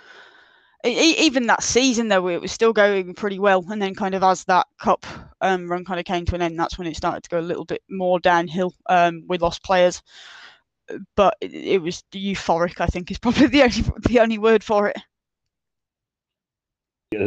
[0.87, 4.45] even that season though it was still going pretty well and then kind of as
[4.45, 5.07] that cup
[5.41, 7.41] um, run kind of came to an end that's when it started to go a
[7.41, 10.03] little bit more downhill um, we lost players
[11.17, 14.89] but it, it was euphoric i think is probably the only the only word for
[14.89, 14.97] it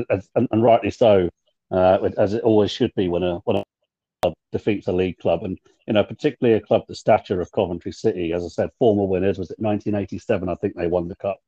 [0.09, 1.29] As- and, and rightly so,
[1.71, 3.63] uh, as it always should be when a when a
[4.21, 7.91] club defeats a league club, and you know particularly a club the stature of Coventry
[7.91, 8.33] City.
[8.33, 10.49] As I said, former winners was it 1987?
[10.49, 11.39] I think they won the cup.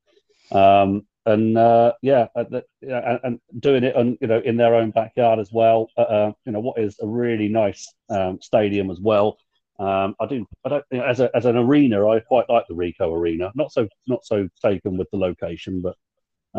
[0.51, 4.91] Um, and uh, yeah, the- yeah, and, doing it on you know in their own
[4.91, 5.89] backyard as well.
[5.97, 9.37] Uh, you know what is a really nice um, stadium as well.
[9.79, 10.47] Um, I do.
[10.65, 10.85] I don't.
[10.91, 13.51] You know, as a as an arena, I quite like the Ricoh Arena.
[13.55, 15.95] Not so not so taken with the location, but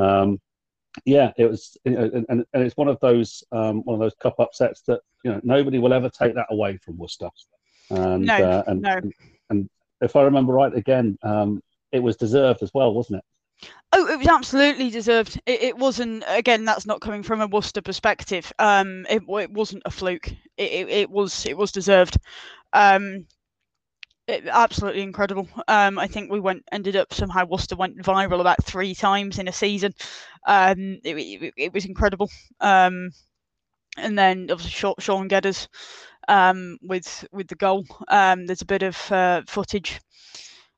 [0.00, 0.40] um,
[1.04, 1.76] yeah, it was.
[1.84, 4.82] You know, and, and and it's one of those um, one of those cup upsets
[4.82, 7.30] that you know nobody will ever take that away from Worcester.
[7.90, 8.90] And No, uh, and, no.
[8.90, 9.12] and
[9.50, 13.24] and if I remember right, again, um, it was deserved as well, wasn't it?
[13.92, 15.40] Oh, it was absolutely deserved.
[15.46, 16.24] It, it wasn't.
[16.26, 18.50] Again, that's not coming from a Worcester perspective.
[18.58, 20.28] Um, it, it wasn't a fluke.
[20.56, 21.44] It, it, it was.
[21.46, 22.16] It was deserved.
[22.72, 23.26] Um,
[24.26, 25.48] it, absolutely incredible.
[25.68, 29.48] Um, I think we went ended up somehow Worcester went viral about three times in
[29.48, 29.94] a season.
[30.46, 32.30] Um, it, it, it was incredible.
[32.60, 33.10] Um,
[33.96, 35.68] and then obviously Sean Geddes
[36.28, 37.84] um, with with the goal.
[38.08, 40.00] Um, there's a bit of uh, footage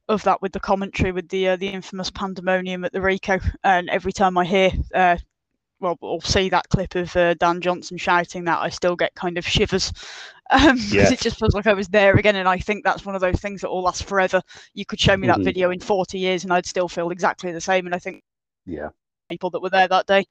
[0.09, 3.89] of that with the commentary with the uh, the infamous pandemonium at the Ricoh, and
[3.91, 4.71] every time I hear.
[4.95, 5.17] Uh,
[5.81, 9.37] well, or see that clip of uh, Dan Johnson shouting that, I still get kind
[9.37, 9.93] of shivers
[10.51, 11.11] um, because Yes.
[11.11, 12.37] it just feels like I was there again.
[12.37, 14.41] And I think that's one of those things that will last forever.
[14.73, 15.45] You could show me that Mhm.
[15.45, 17.87] video in 40 years and I'd still feel exactly the same.
[17.87, 18.23] And I think
[18.67, 18.91] Yeah.
[19.29, 20.25] people that were there that day.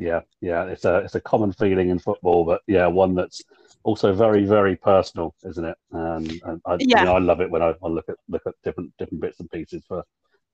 [0.00, 0.64] Yeah, yeah.
[0.64, 3.42] It's a it's a common feeling in football, but yeah, one that's
[3.82, 5.76] also very very personal, isn't it?
[5.92, 7.00] And, and I, yeah.
[7.00, 9.40] You know, I love it when I, I, look at look at different different bits
[9.40, 10.02] and pieces for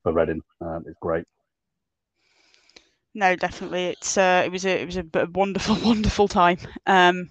[0.02, 0.42] for Reading.
[0.60, 1.24] Um, it's great.
[3.14, 3.86] No, definitely.
[3.86, 6.58] It's uh, it was a it was a wonderful wonderful time.
[6.86, 7.30] Um,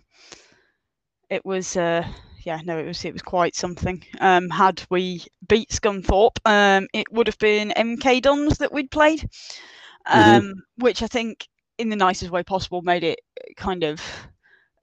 [1.30, 2.08] it was uh,
[2.46, 4.04] yeah, no, it was it was quite something.
[4.22, 9.22] Um, had we beat Scunthorpe, um, it would have been MK Dons that we'd played,
[9.22, 10.20] mm-hmm.
[10.20, 10.84] um, mm-hmm.
[10.84, 13.20] which I think, in the nicest way possible, made it
[13.58, 14.02] kind of.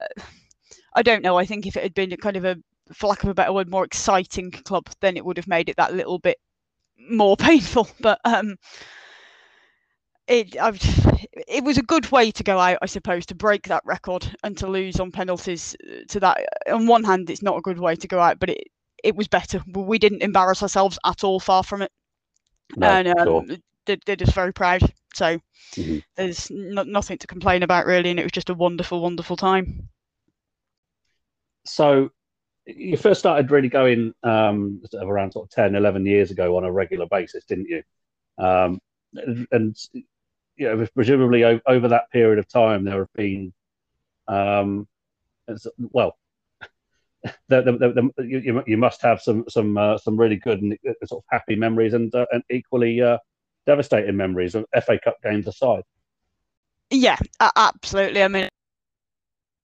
[0.01, 0.21] Uh,
[0.95, 1.37] I don't know.
[1.37, 2.55] I think if it had been a kind of a,
[2.93, 5.77] for lack of a better word, more exciting club, then it would have made it
[5.77, 6.37] that little bit
[7.09, 7.87] more painful.
[7.99, 8.57] But um,
[10.27, 10.79] it I've,
[11.47, 14.57] it was a good way to go out, I suppose, to break that record and
[14.57, 15.75] to lose on penalties.
[15.85, 18.49] Uh, to that, on one hand, it's not a good way to go out, but
[18.49, 18.67] it
[19.03, 19.61] it was better.
[19.73, 21.91] We didn't embarrass ourselves at all, far from it,
[22.75, 23.47] no, and um,
[23.87, 23.97] sure.
[24.15, 24.81] just very proud.
[25.15, 25.39] So
[25.75, 25.99] mm-hmm.
[26.15, 29.89] there's no, nothing to complain about really, and it was just a wonderful, wonderful time.
[31.65, 32.09] So
[32.65, 36.71] you first started really going um, around sort of 10, 11 years ago on a
[36.71, 37.83] regular basis, didn't you?
[38.37, 38.79] Um,
[39.51, 39.77] and
[40.55, 43.53] you know, presumably over that period of time, there have been,
[44.27, 44.87] um,
[45.77, 46.15] well,
[47.47, 51.05] the, the, the, you, you must have some some uh, some really good and uh,
[51.05, 53.17] sort of happy memories and uh, and equally uh,
[53.65, 55.83] devastating memories of FA Cup games aside.
[56.89, 57.17] Yeah,
[57.55, 58.23] absolutely.
[58.23, 58.47] I mean,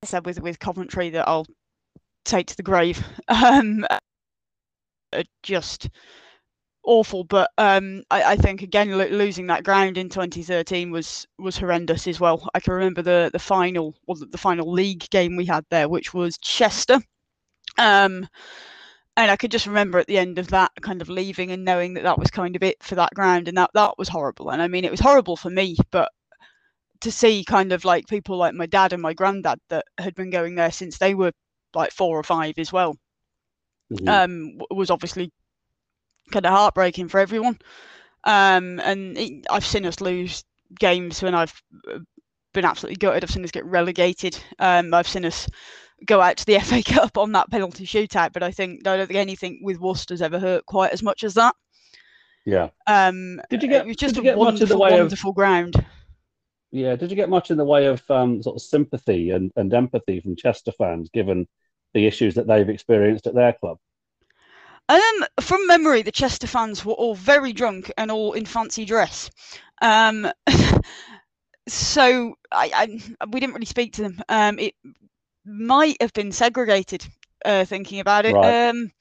[0.02, 1.46] I said with with Coventry that I'll
[2.26, 3.04] take to the grave.
[3.30, 3.86] Um,
[5.44, 5.90] just
[6.84, 7.24] awful.
[7.24, 12.08] But um, I, I, think again lo- losing that ground in 2013 was was horrendous
[12.08, 12.48] as well.
[12.54, 16.14] I can remember the the final well, the final league game we had there, which
[16.14, 17.00] was Chester.
[17.78, 18.28] Um,
[19.20, 21.94] and I could just remember at the end of that kind of leaving and knowing
[21.96, 24.50] that that was kind of it for that ground, and that that was horrible.
[24.50, 26.10] And I mean, it was horrible for me, but
[27.02, 30.30] to see kind of like people like my dad and my granddad that had been
[30.30, 31.32] going there since they were
[31.74, 32.96] like four or five as well
[33.92, 34.08] mm-hmm.
[34.08, 35.32] um, was obviously
[36.32, 37.58] kind of heartbreaking for everyone.
[38.24, 40.44] Um, and it, I've seen us lose
[40.80, 42.00] games when I've uh,
[42.54, 43.24] been absolutely gutted.
[43.24, 44.38] I've seen us get relegated.
[44.60, 45.48] Um, I've seen us
[46.06, 48.34] go out to the FA Cup on that penalty shootout.
[48.34, 51.36] But I think I don't think anything with Worcester's ever hurt quite as much as
[51.36, 51.56] that.
[52.46, 52.70] Yeah.
[52.88, 53.86] Um, did you get?
[53.86, 55.86] It was just a wonderful, wonderful of, ground.
[56.72, 56.96] Yeah.
[56.96, 60.20] Did you get much in the way of um, sort of sympathy and, and empathy
[60.20, 61.48] from Chester fans, given
[61.94, 63.78] the issues that they've experienced at their club?
[64.90, 69.30] Um, from memory, the Chester fans were all very drunk and all in fancy dress.
[69.84, 70.28] Um,
[71.68, 72.72] so I,
[73.22, 74.22] I, we didn't really speak to them.
[74.28, 74.74] Um, it
[75.50, 77.06] might have been segregated.
[77.46, 78.68] Uh, thinking about it, right.
[78.68, 78.92] um,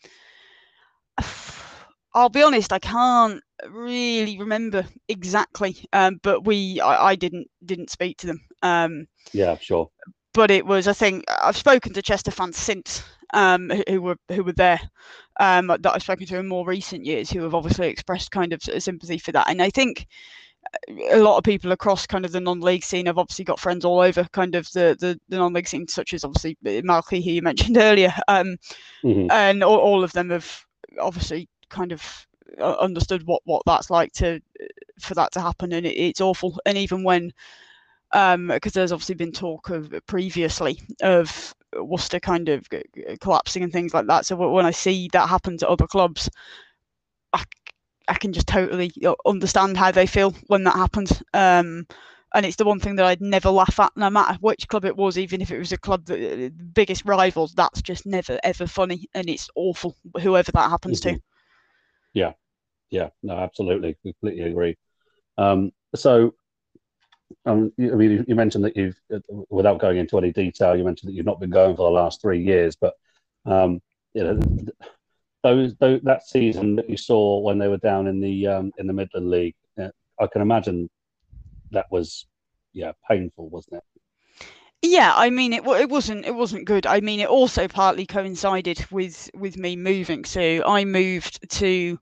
[2.15, 5.77] I'll be honest, I can't really remember exactly.
[5.93, 8.41] Um, but we, I, I, didn't didn't speak to them.
[8.63, 9.91] Um, yeah, sure.
[10.35, 13.03] But it was, I think, I've spoken to Chester fans since
[13.35, 14.81] um, who, were who were there
[15.41, 18.63] um, that I've spoken to in more recent years who have obviously expressed kind of
[18.63, 19.49] sympathy for that.
[19.49, 20.07] And I think
[21.11, 24.01] a lot of people across kind of the non-league scene have obviously got friends all
[24.01, 27.77] over kind of the the, the non-league scene, such as obviously Malky, who you mentioned
[27.79, 28.57] earlier, um,
[29.03, 29.31] mm-hmm.
[29.31, 30.65] and all, all, of them have
[31.01, 32.27] obviously kind of
[32.59, 34.41] uh, understood what what that's like to
[35.01, 36.59] for that to happen, and it, it's awful.
[36.67, 37.33] And even when
[38.11, 42.67] because um, there's obviously been talk of previously of Worcester kind of
[43.21, 44.25] collapsing and things like that.
[44.25, 46.31] So when I see that happen to other clubs,
[47.35, 47.45] I,
[48.09, 48.93] I can just totally
[49.27, 51.23] understand how they feel when that happens.
[51.35, 51.87] Um,
[52.35, 54.97] and it's the one thing that I'd never laugh at, no matter which club it
[54.97, 57.55] was, even if it was a club that uh, biggest rivals.
[57.55, 59.97] That's just never ever funny, and it's awful.
[60.21, 61.17] Whoever that happens mm-hmm.
[61.17, 61.23] to.
[62.13, 62.33] Yeah,
[62.91, 64.77] yeah, no, absolutely, completely agree.
[65.39, 66.35] Um, so
[67.47, 69.01] um, I mean, you mentioned that you've,
[69.51, 72.21] without going into any detail, you mentioned that you've not been going for the last
[72.21, 72.95] three years, but
[73.47, 73.81] um,
[74.15, 74.41] you know,
[75.43, 78.87] those, those, that season that you saw when they were down in the um, in
[78.87, 79.89] the Midland League, uh,
[80.21, 80.89] I can imagine
[81.71, 82.27] that was
[82.73, 83.85] yeah painful, wasn't it?
[84.83, 85.67] Yeah, I mean it.
[85.67, 86.25] It wasn't.
[86.25, 86.87] It wasn't good.
[86.87, 90.25] I mean, it also partly coincided with with me moving.
[90.25, 91.99] So I moved to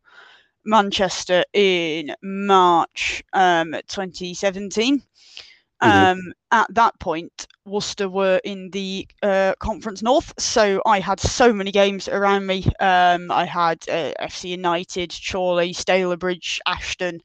[0.64, 5.02] Manchester in March um, 2017.
[5.82, 6.18] Mm-hmm.
[6.18, 11.52] Um, at that point, Worcester were in the uh, Conference North, so I had so
[11.52, 12.64] many games around me.
[12.80, 17.20] Um, I had uh, FC United, Chorley, Stalybridge, Ashton,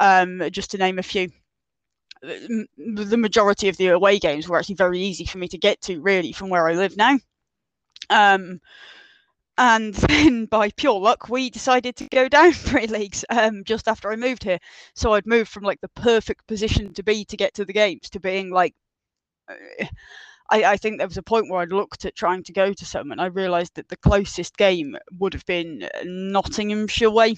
[0.00, 1.30] um, just to name a few.
[2.20, 6.00] The majority of the away games were actually very easy for me to get to,
[6.00, 7.18] really, from where I live now.
[8.10, 8.60] Um,
[9.58, 14.10] and then by pure luck we decided to go down three leagues um, just after
[14.10, 14.58] i moved here
[14.94, 18.08] so i'd moved from like the perfect position to be to get to the games
[18.08, 18.74] to being like
[19.50, 19.84] uh,
[20.50, 22.84] I, I, think there was a point where I looked at trying to go to
[22.86, 27.36] some, and I realised that the closest game would have been Nottinghamshire way.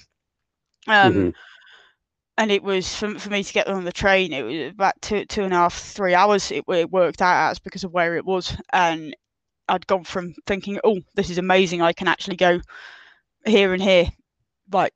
[0.87, 1.29] Um, mm-hmm.
[2.37, 4.31] And it was for, for me to get on the train.
[4.31, 6.51] It was about two two and a half, three hours.
[6.51, 9.13] It, it worked out as because of where it was, and
[9.71, 11.81] I'd gone from thinking, "Oh, this is amazing!
[11.81, 12.59] I can actually go
[13.45, 14.07] here and here,
[14.71, 14.93] like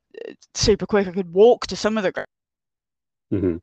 [0.53, 1.07] super quick.
[1.07, 2.11] I could walk to some of the."
[3.33, 3.57] Mm-hmm.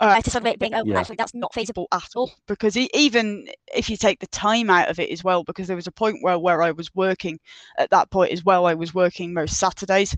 [0.00, 0.98] Uh, to suddenly being, oh, yeah.
[0.98, 2.32] actually, that's not feasible at all.
[2.46, 5.88] Because even if you take the time out of it as well, because there was
[5.88, 7.38] a point where where I was working
[7.78, 10.16] at that point as well, I was working most Saturdays.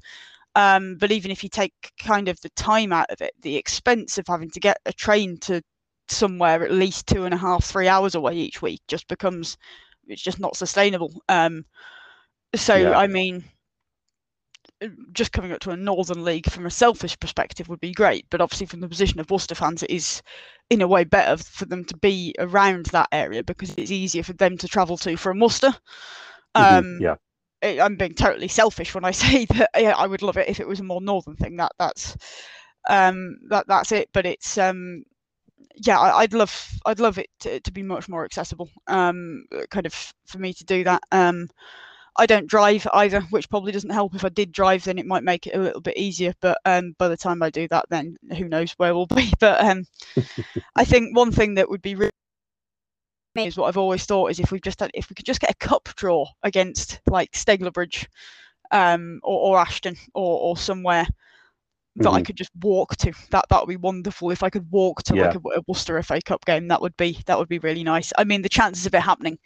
[0.55, 4.19] Um, but even if you take kind of the time out of it, the expense
[4.19, 5.63] of having to get a train to
[6.11, 9.57] somewhere at least two and a half, three hours away each week just becomes
[10.07, 11.13] it's just not sustainable.
[11.29, 11.65] Um,
[12.55, 12.99] so yeah.
[12.99, 13.45] I mean,
[15.13, 18.41] just coming up to a Northern League from a selfish perspective would be great, but
[18.41, 20.23] obviously from the position of Worcester fans, it is
[20.71, 24.33] in a way better for them to be around that area because it's easier for
[24.35, 25.75] them to travel to from Worcester.
[26.57, 26.79] Mm-hmm.
[26.79, 27.17] Um, yeah.
[27.63, 30.69] I'm being totally selfish when I say that yeah, I would love it if it
[30.69, 31.57] was a more northern thing.
[31.57, 32.17] That that's
[32.89, 34.09] um, that that's it.
[34.13, 35.05] But it's um,
[35.77, 38.69] yeah, I, would love I'd love it to, to be much more accessible.
[38.87, 41.03] Um, kind of for me to do that.
[41.13, 41.49] Um,
[42.17, 44.15] I don't drive either, which probably doesn't help.
[44.15, 46.35] If I did drive, then it might make it a little bit easier.
[46.41, 49.33] But um, by the time I do that, then who knows where we'll be.
[49.41, 49.85] But um,
[50.77, 52.11] I think one thing that would be really
[53.37, 55.53] is what I've always thought is if we just had, if we could just get
[55.53, 58.07] a cup draw against like Stalybridge
[58.71, 61.07] um, or, or Ashton or, or somewhere
[61.97, 62.17] that mm-hmm.
[62.17, 63.13] I could just walk to.
[63.31, 64.31] That that would be wonderful.
[64.31, 65.27] If I could walk to yeah.
[65.27, 68.13] like a, a, Worcester FA Cup game, that would be that would be really nice.
[68.17, 69.39] I mean, the chances of it happening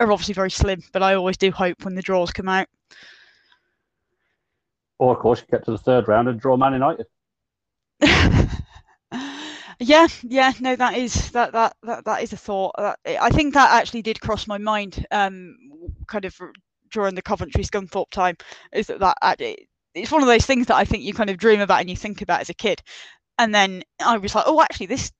[0.00, 2.66] are obviously very slim, but I always do hope when the draws come out.
[4.98, 7.06] Or of course, you get to the third round and draw Man United.
[9.78, 12.74] yeah, yeah, no, that is that that that, that is a thought.
[13.06, 15.56] I think that actually did cross my mind, um,
[16.08, 16.36] kind of
[16.90, 18.36] during the Coventry Scunthorpe time.
[18.72, 19.18] Is that that
[19.94, 21.96] it's one of those things that I think you kind of dream about and you
[21.96, 22.82] think about as a kid.
[23.38, 25.12] And then I was like, oh, actually, this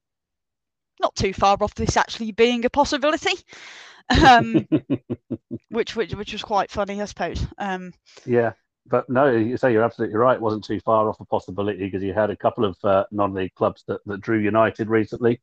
[1.01, 3.33] not too far off this actually being a possibility,
[4.27, 4.67] um,
[5.71, 7.45] which which which was quite funny, I suppose.
[7.59, 7.93] Um,
[8.25, 8.53] yeah,
[8.87, 10.37] but no, you say you're absolutely right.
[10.37, 13.55] It wasn't too far off a possibility because you had a couple of uh, non-league
[13.55, 15.41] clubs that, that drew United recently.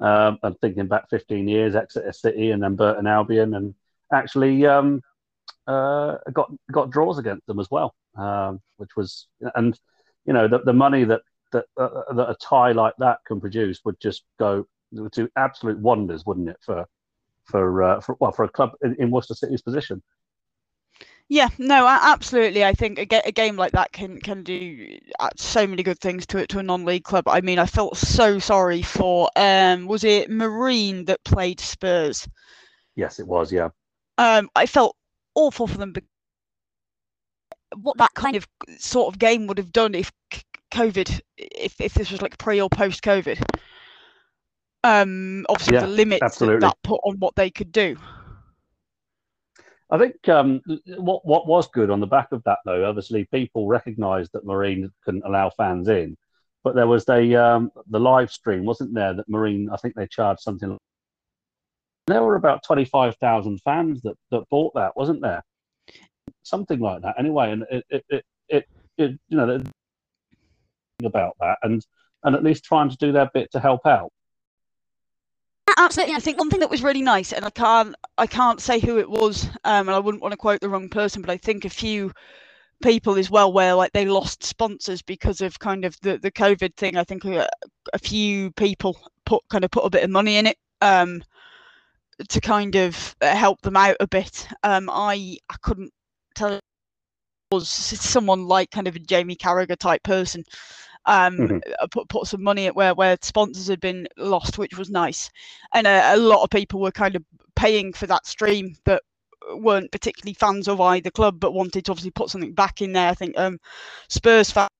[0.00, 3.74] Um, I'm thinking back 15 years, Exeter City and then Burton Albion, and
[4.12, 5.00] actually um,
[5.66, 9.78] uh, got got draws against them as well um, which was and
[10.24, 11.22] you know the, the money that
[11.52, 14.66] that, uh, that a tie like that can produce would just go
[15.12, 16.86] to absolute wonders, wouldn't it, for
[17.44, 20.02] for uh, for well for a club in, in Worcester City's position.
[21.28, 22.62] Yeah, no, absolutely.
[22.64, 26.26] I think a, a game like that can can do uh, so many good things
[26.26, 27.26] to it to a non-league club.
[27.26, 32.28] I mean, I felt so sorry for um was it Marine that played Spurs?
[32.96, 33.52] Yes, it was.
[33.52, 33.70] Yeah.
[34.18, 34.94] Um, I felt
[35.34, 35.94] awful for them
[37.76, 38.46] what that kind of
[38.78, 40.12] sort of game would have done if
[40.72, 43.42] COVID, if, if this was like pre or post COVID.
[44.84, 47.96] Um, obviously, yeah, the limits that, that put on what they could do.
[49.90, 50.60] I think um,
[50.96, 54.90] what what was good on the back of that, though, obviously people recognised that Marine
[55.04, 56.16] couldn't allow fans in,
[56.64, 59.14] but there was the um, the live stream, wasn't there?
[59.14, 60.78] That Marine, I think they charged something.
[62.06, 65.42] There were about twenty five thousand fans that that bought that, wasn't there?
[66.42, 67.52] something like that anyway.
[67.52, 69.62] And it, it, it, it, it you know,
[71.04, 71.84] about that and
[72.24, 74.12] and at least trying to do their bit to help out.
[75.76, 78.78] Absolutely, I think one thing that was really nice, and I can't I can't say
[78.78, 81.36] who it was, um, and I wouldn't want to quote the wrong person, but I
[81.36, 82.12] think a few
[82.82, 86.76] people as well where like they lost sponsors because of kind of the the COVID
[86.76, 86.96] thing.
[86.96, 87.48] I think a,
[87.92, 90.58] a few people put kind of put a bit of money in it.
[90.80, 91.24] Um,
[92.28, 94.48] to kind of help them out a bit.
[94.62, 95.92] Um, I I couldn't
[96.34, 96.60] tell
[97.50, 100.42] was someone like kind of a Jamie Carragher type person.
[101.04, 101.58] Um, mm-hmm.
[101.80, 105.30] Uh, put put some money at where where sponsors had been lost, which was nice,
[105.74, 107.24] and a, a lot of people were kind of
[107.56, 109.02] paying for that stream that
[109.54, 113.10] weren't particularly fans of either club, but wanted to obviously put something back in there.
[113.10, 113.58] I think um,
[114.08, 114.70] Spurs fans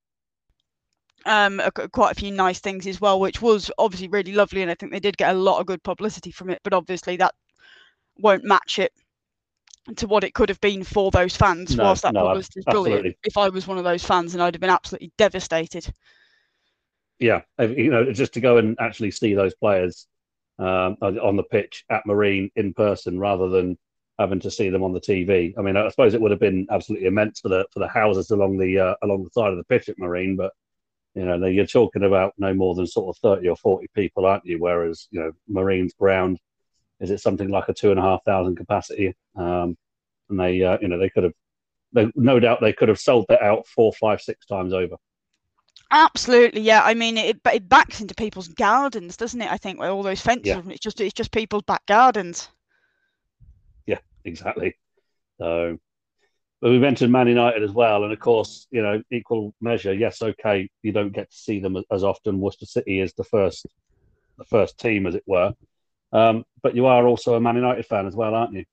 [1.26, 1.60] um,
[1.92, 4.92] quite a few nice things as well, which was obviously really lovely, and I think
[4.92, 6.60] they did get a lot of good publicity from it.
[6.62, 7.34] But obviously that
[8.18, 8.92] won't match it
[9.96, 11.76] to what it could have been for those fans.
[11.76, 14.42] No, whilst that no, publicity is brilliant, if I was one of those fans, and
[14.42, 15.92] I'd have been absolutely devastated.
[17.18, 20.06] Yeah, you know, just to go and actually see those players
[20.58, 23.78] um, on the pitch at Marine in person, rather than
[24.18, 25.52] having to see them on the TV.
[25.58, 28.30] I mean, I suppose it would have been absolutely immense for the for the houses
[28.30, 30.52] along the uh, along the side of the pitch at Marine, but
[31.14, 34.46] you know, you're talking about no more than sort of thirty or forty people, aren't
[34.46, 34.58] you?
[34.58, 36.38] Whereas you know, Marine's ground
[37.00, 39.76] is it something like a two and a half thousand capacity, um,
[40.30, 41.32] and they uh, you know they could have,
[41.92, 44.96] they, no doubt they could have sold that out four, five, six times over.
[45.90, 46.82] Absolutely, yeah.
[46.82, 49.50] I mean, it it backs into people's gardens, doesn't it?
[49.50, 50.62] I think with all those fences, yeah.
[50.66, 52.48] it's just it's just people's back gardens.
[53.84, 54.76] Yeah, exactly.
[55.38, 55.78] So,
[56.62, 59.92] but we mentioned Man United as well, and of course, you know, equal measure.
[59.92, 62.38] Yes, okay, you don't get to see them as often.
[62.38, 63.66] Worcester City is the first,
[64.38, 65.52] the first team, as it were.
[66.12, 68.64] Um, but you are also a Man United fan as well, aren't you?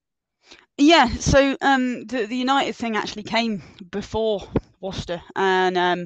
[0.77, 1.09] Yeah.
[1.15, 4.47] So um, the the United thing actually came before
[4.81, 6.05] Worcester, and um,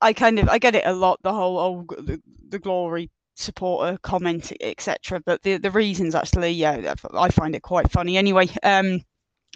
[0.00, 1.18] I kind of I get it a lot.
[1.24, 5.20] The whole oh the, the glory supporter comment etc.
[5.26, 8.48] But the the reasons actually yeah I find it quite funny anyway.
[8.62, 9.00] Um,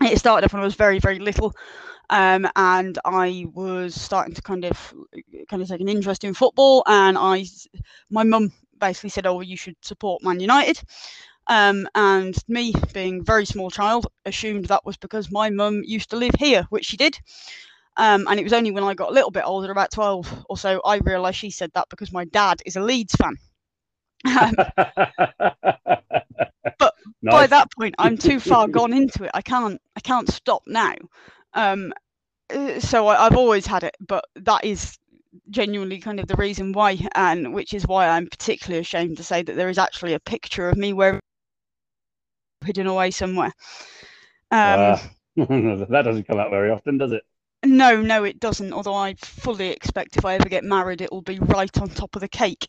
[0.02, 1.54] it started off when I was very very little.
[2.10, 4.92] Um, and I was starting to kind of
[5.48, 7.46] kind of take an interest in football, and I,
[8.10, 10.80] my mum basically said, "Oh, you should support Man United."
[11.46, 16.10] Um, and me, being a very small child, assumed that was because my mum used
[16.10, 17.18] to live here, which she did.
[17.96, 20.58] Um, and it was only when I got a little bit older, about 12 or
[20.58, 23.36] so, I realised she said that because my dad is a Leeds fan.
[24.24, 24.54] Um,
[26.78, 27.32] but nice.
[27.32, 29.30] by that point, I'm too far gone into it.
[29.34, 30.94] I can't, I can't stop now.
[31.54, 31.92] Um,
[32.50, 34.98] uh, so I, have always had it, but that is
[35.50, 39.42] genuinely kind of the reason why, and which is why I'm particularly ashamed to say
[39.42, 41.20] that there is actually a picture of me where
[42.64, 43.52] hidden away somewhere.
[44.50, 44.98] Um, uh,
[45.36, 47.22] that doesn't come out very often, does it?
[47.64, 48.72] No, no, it doesn't.
[48.72, 52.14] Although I fully expect if I ever get married, it will be right on top
[52.14, 52.66] of the cake.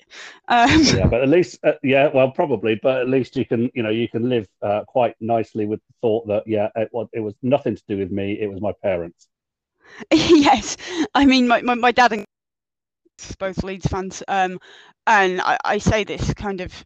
[0.48, 3.84] Um, yeah, but at least, uh, yeah, well, probably, but at least you can, you
[3.84, 7.34] know, you can live uh, quite nicely with the thought that, yeah, it, it was
[7.42, 9.28] nothing to do with me; it was my parents.
[10.12, 10.78] yes,
[11.14, 12.26] I mean, my, my, my dad and
[13.40, 14.60] both Leeds fans, um,
[15.08, 16.84] and I, I say this kind of.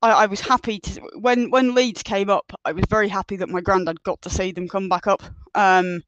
[0.00, 2.52] I, I was happy to when when Leeds came up.
[2.64, 5.22] I was very happy that my granddad got to see them come back up.
[5.54, 6.02] Um,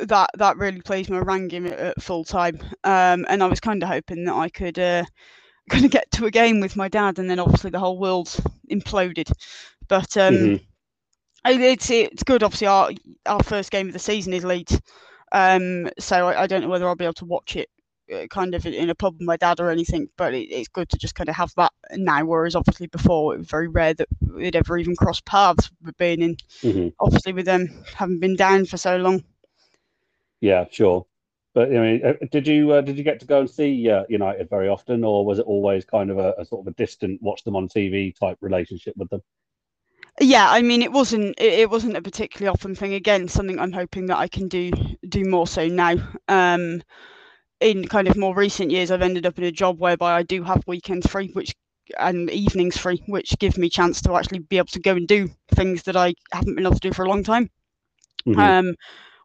[0.00, 1.16] that that really plays me.
[1.16, 4.48] I rang him at, full time, um, and I was kind of hoping that I
[4.48, 5.04] could uh,
[5.70, 8.34] kind of get to a game with my dad, and then obviously the whole world
[8.70, 9.30] imploded.
[9.88, 11.60] But um, mm-hmm.
[11.60, 12.42] it's it's good.
[12.42, 12.90] Obviously, our
[13.26, 14.80] our first game of the season is Leeds,
[15.32, 17.68] um, so I, I, don't know whether I'll be able to watch it
[18.12, 20.08] uh, kind of in a pub with my dad or anything.
[20.16, 22.24] But it, it's good to just kind of have that now.
[22.24, 26.20] Whereas obviously before it was very rare that we'd ever even cross paths with being
[26.20, 26.36] in.
[26.62, 26.88] Mm-hmm.
[27.00, 29.24] Obviously with them having been down for so long.
[30.40, 31.06] Yeah, sure.
[31.54, 34.04] But I mean, uh, did you uh, did you get to go and see uh,
[34.08, 37.20] United very often, or was it always kind of a, a, sort of a distant,
[37.22, 39.22] watch them on TV type relationship with them?
[40.20, 42.94] Yeah, I mean, it wasn't it, it wasn't a particularly often thing.
[42.94, 44.70] Again, something I'm hoping that I can do
[45.08, 45.94] do more so now.
[46.28, 46.82] Um,
[47.60, 50.44] in kind of more recent years, I've ended up in a job whereby I do
[50.44, 51.54] have weekends free, which
[51.98, 55.28] and evenings free, which give me chance to actually be able to go and do
[55.52, 57.50] things that I haven't been able to do for a long time.
[58.26, 58.38] Mm-hmm.
[58.38, 58.74] Um,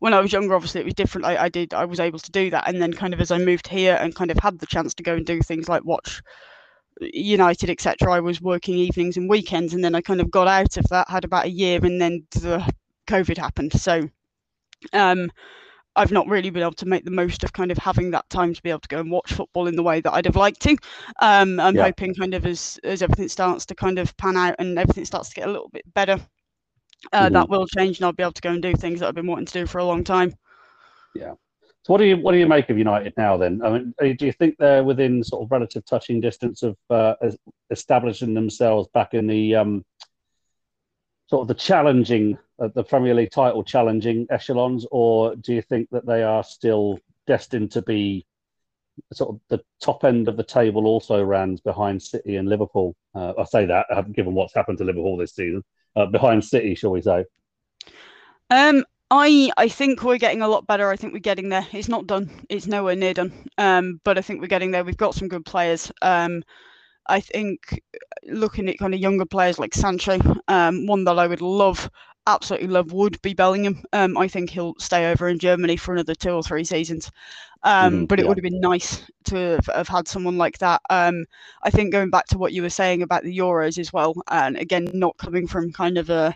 [0.04, 1.24] when I was younger, obviously it was different.
[1.24, 3.38] I, I did, I was able to do that, and then kind of as I
[3.38, 6.22] moved here and kind of had the chance to go and do things like watch
[7.00, 8.12] United, etc.
[8.12, 11.10] I was working evenings and weekends, and then I kind of got out of that.
[11.10, 12.70] Had about a year, and then the
[13.08, 13.80] COVID happened.
[13.80, 14.10] So,
[14.92, 15.32] um,
[15.96, 18.54] I've not really been able to make the most of kind of having that time
[18.54, 20.62] to be able to go and watch football in the way that I'd have liked
[20.64, 20.76] to.
[21.22, 21.84] Um, I'm yeah.
[21.84, 25.30] hoping kind of as as everything starts to kind of pan out and everything starts
[25.30, 26.20] to get a little bit better,
[27.12, 27.34] uh, mm-hmm.
[27.34, 29.28] that will change and I'll be able to go and do things that I've been
[29.28, 30.34] wanting to do for a long time.
[31.16, 31.34] Yeah.
[31.84, 33.62] So what do you what do you make of United now then?
[33.62, 37.16] I mean, uh, do you think they're within sort of relative touching distance of uh,
[37.70, 39.86] establishing themselves back in the um,
[41.30, 45.90] sort of the challenging uh, the Premier League title challenging echelons, or do you think
[45.92, 48.26] that they are still destined to be
[49.12, 52.96] sort of the top end of the table also runs behind City and Liverpool?
[53.16, 55.64] Uh, I say that given what's happened to Liverpool this season
[55.96, 57.26] uh, behind City, shall we say?
[58.50, 60.90] Um, I I think we're getting a lot better.
[60.90, 61.68] I think we're getting there.
[61.72, 62.30] It's not done.
[62.50, 63.34] It's nowhere near done.
[63.58, 64.84] Um, but I think we're getting there.
[64.84, 65.92] We've got some good players.
[66.02, 66.44] Um,
[67.08, 67.60] I think
[68.24, 71.90] looking at kind of younger players like Sancho, um, one that I would love,
[72.28, 73.84] absolutely love, would be Bellingham.
[73.94, 77.12] Um, I think he'll stay over in Germany for another two or three seasons.
[77.64, 78.30] Um, mm, but it yeah.
[78.30, 80.82] would have been nice to have, have, had someone like that.
[80.90, 81.26] Um,
[81.64, 84.58] I think going back to what you were saying about the Euros as well, and
[84.58, 86.36] again, not coming from kind of a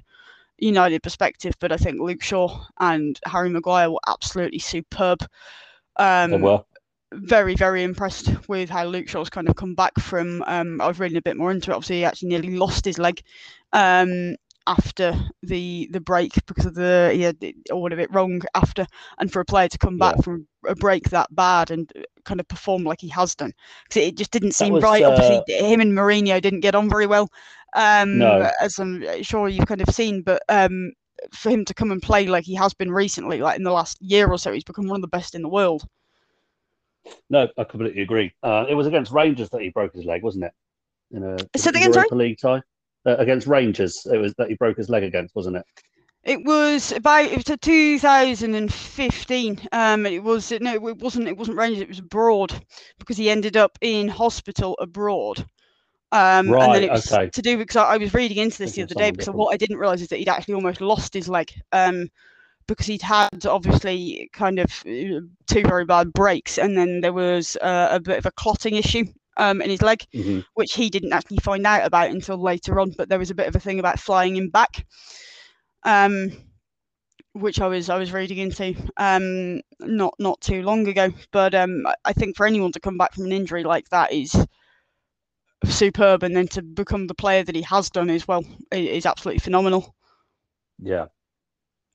[0.58, 5.20] United perspective, but I think Luke Shaw and Harry Maguire were absolutely superb.
[5.98, 6.66] Um, well.
[7.14, 10.44] Very, very impressed with how Luke Shaw's kind of come back from.
[10.46, 11.74] Um, I was reading a bit more into it.
[11.74, 13.22] Obviously, he actually nearly lost his leg.
[13.72, 14.36] Um,
[14.68, 17.38] after the the break because of the he had
[17.72, 18.86] ordered it wrong after,
[19.18, 20.22] and for a player to come back Yeah.
[20.22, 21.92] from a break that bad and
[22.26, 23.54] kind of perform like he has done,
[23.88, 25.04] because it just didn't seem was, right.
[25.04, 27.30] uh, Obviously, him and Mourinho didn't get on very well,
[27.76, 28.52] um, No.
[28.62, 30.22] as I'm sure you've kind of seen.
[30.22, 30.92] But um,
[31.32, 33.98] for him to come and play like he has been recently, like in the last
[34.02, 35.84] year or so, he's become one of the best in the world.
[37.30, 38.34] No, I completely agree.
[38.44, 40.52] Uh, it was against Rangers that he broke his leg, wasn't it?
[41.12, 42.62] In a Say that again, Europa League tie
[43.08, 44.06] uh, against Rangers.
[44.12, 45.66] It was that he broke his leg against, wasn't it?
[46.24, 49.68] It was about it was a 2015.
[49.72, 51.28] Um, it was no, it wasn't.
[51.28, 51.82] It wasn't Rangers.
[51.82, 52.54] It was abroad
[53.00, 55.40] because he ended up in hospital abroad.
[56.12, 57.30] Um, and Right, then it was okay.
[57.30, 59.40] to do because I, I was reading into this the other day because different.
[59.40, 61.52] what I didn't realize is that he'd actually almost lost his leg.
[61.72, 62.10] Um,
[62.68, 67.56] because he'd had obviously kind of uh, two very bad breaks, and then there was
[67.62, 69.06] uh, a bit of a clotting issue
[69.38, 72.92] um, in his leg hmm which he didn't actually find out about until later on.
[72.98, 74.88] But there was a bit of a thing about flying him back,
[75.84, 76.32] um,
[77.34, 81.12] which I was I was reading into um, not not too long ago.
[81.32, 84.36] But um, I- think for anyone to come back from an injury like that is
[85.66, 89.40] superb, and then to become the player that he has done as well is absolutely
[89.40, 89.94] phenomenal.
[90.80, 91.08] Yeah,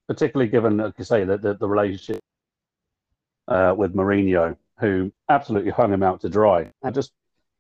[0.08, 2.20] particularly given, like you say, that the, the relationship
[3.48, 6.70] uh, with Mourinho, who absolutely hung him out to dry.
[6.82, 7.12] I just,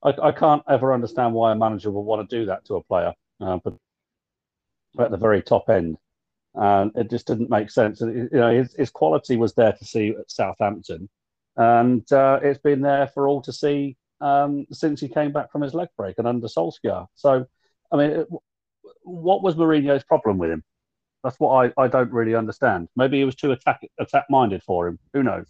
[0.04, 2.82] I, I can't ever understand why a manager would want to do that to a
[2.82, 3.74] player, uh, but
[4.98, 5.96] at the very top end,
[6.54, 8.00] and it just didn't make sense.
[8.00, 11.08] And, You know, his, his quality was there to see at Southampton,
[11.56, 15.62] and uh, it's been there for all to see um, since he came back from
[15.62, 17.06] his leg break and under Solskjaer.
[17.14, 17.46] So,
[17.90, 18.28] I mean, it,
[19.02, 20.62] what was Mourinho's problem with him?
[21.24, 22.88] That's what I, I don't really understand.
[22.96, 24.98] Maybe he was too attack attack minded for him.
[25.12, 25.46] Who knows?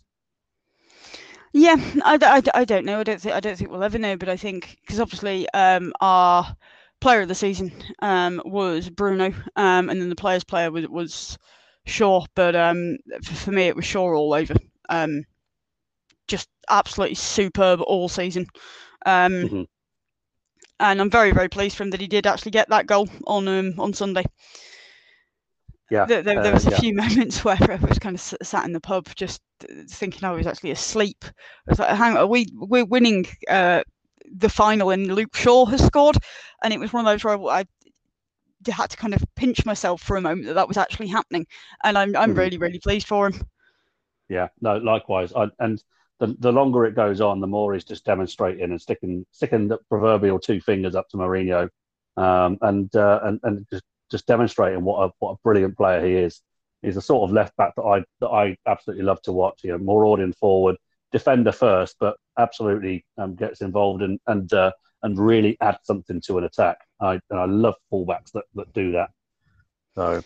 [1.53, 2.19] Yeah, I
[2.55, 3.01] I don't know.
[3.01, 4.17] I don't think I don't think we'll ever know.
[4.17, 6.57] But I think because obviously um, our
[7.01, 11.39] player of the season um, was Bruno, um, and then the players' player was was
[11.87, 12.25] Shaw.
[12.35, 14.55] But um, for, for me, it was Shaw all over.
[14.89, 15.25] Um,
[16.27, 18.47] just absolutely superb all season.
[19.07, 19.65] Um, Mhm.
[20.81, 23.49] And I'm very very pleased for him that he did actually get that goal on
[23.49, 24.25] um, on Sunday.
[25.91, 26.81] Yeah, There, there, there uh, was a yeah.
[26.81, 29.41] few moments where I was kind of sat in the pub, just
[29.89, 31.25] thinking I was actually asleep.
[31.25, 31.31] I
[31.69, 33.83] was like, "Hang on, are we we're winning uh,
[34.33, 36.17] the final, and Luke Shaw has scored,"
[36.63, 37.65] and it was one of those where I
[38.71, 41.47] had to kind of pinch myself for a moment that that was actually happening,
[41.85, 42.37] and I'm I'm Mhm.
[42.37, 43.47] really really pleased for him.
[44.29, 45.33] Yeah, no, likewise.
[45.35, 45.83] I, and
[46.21, 49.79] the, the longer it goes on, the more he's just demonstrating and sticking sticking the
[49.89, 51.69] proverbial two fingers up to Mourinho,
[52.17, 56.15] um, and uh, and and just, just demonstrating what a what a brilliant player he
[56.15, 56.41] is.
[56.83, 59.61] He's the sort of left back that I that I absolutely love to watch.
[59.63, 60.77] You know, more audience forward,
[61.13, 64.73] defender first, but absolutely um, gets involved and and uh,
[65.03, 66.79] and really adds something to an attack.
[67.01, 69.11] I and I love fullbacks that, that do that.
[69.95, 70.23] So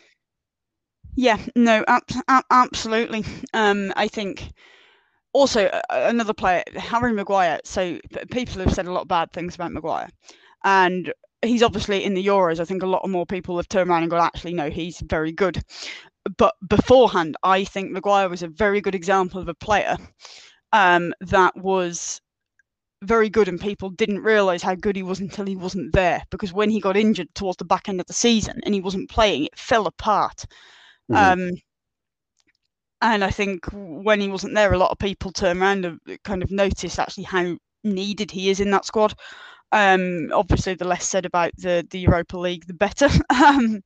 [1.16, 3.24] Yeah, no, ab- ab- absolutely.
[3.54, 4.52] Um, I think
[5.32, 7.60] also uh, another player, Harry Maguire.
[7.64, 7.98] So
[8.30, 10.08] people have said a lot of bad things about Maguire,
[10.64, 12.60] and he's obviously in the Euros.
[12.60, 15.00] I think a lot of more people have turned around and gone, actually, no, he's
[15.00, 15.62] very good.
[16.38, 19.96] But beforehand, I think Maguire was a very good example of a player
[20.72, 22.20] um, that was
[23.02, 26.22] very good, and people didn't realise how good he was until he wasn't there.
[26.30, 29.10] Because when he got injured towards the back end of the season and he wasn't
[29.10, 30.44] playing, it fell apart.
[31.08, 31.32] mhm.
[31.32, 31.50] Um,
[33.02, 36.42] and I think when he wasn't there, a lot of people turned around and kind
[36.42, 39.14] of noticed actually how needed he is in that squad.
[39.72, 43.08] Um, obviously, the less said about the the Europa League, the better.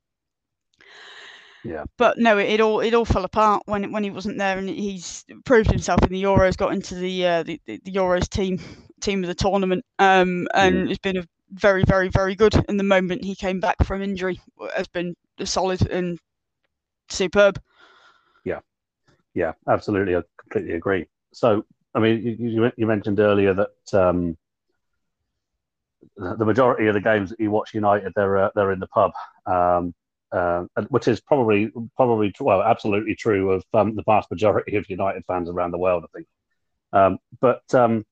[1.64, 1.84] Yeah.
[1.98, 4.68] But no, it, it all it all fell apart when when he wasn't there, and
[4.68, 6.56] he's proved himself in the Euros.
[6.56, 8.58] Got into the uh, the, the Euros team
[9.00, 12.54] team of the tournament, um, and it's been a very very very good.
[12.68, 14.40] And the moment he came back from injury
[14.74, 16.18] has been solid and
[17.10, 17.60] superb.
[18.44, 18.60] Yeah,
[19.34, 20.16] yeah, absolutely.
[20.16, 21.06] I completely agree.
[21.32, 24.36] So, I mean, you, you, you mentioned earlier that um,
[26.16, 28.86] the the majority of the games that you watch United, they're uh, they're in the
[28.86, 29.12] pub,
[29.46, 29.94] um,
[30.32, 35.24] uh, which is probably probably well, absolutely true of um, the vast majority of United
[35.26, 36.26] fans around the world, I think.
[36.92, 38.04] Um, but um,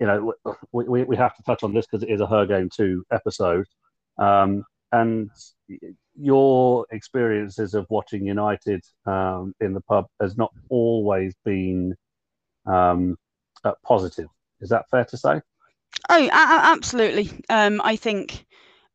[0.00, 0.34] you know,
[0.72, 3.04] we, we, we have to touch on this because it is a Her Game Too
[3.12, 3.66] episode,
[4.18, 5.30] um, and
[6.18, 11.94] your experiences of watching United um, in the pub has not always been
[12.66, 14.28] uh, positive.
[14.60, 15.40] Is that fair to say?
[16.08, 17.30] Oh, absolutely.
[17.48, 18.46] I think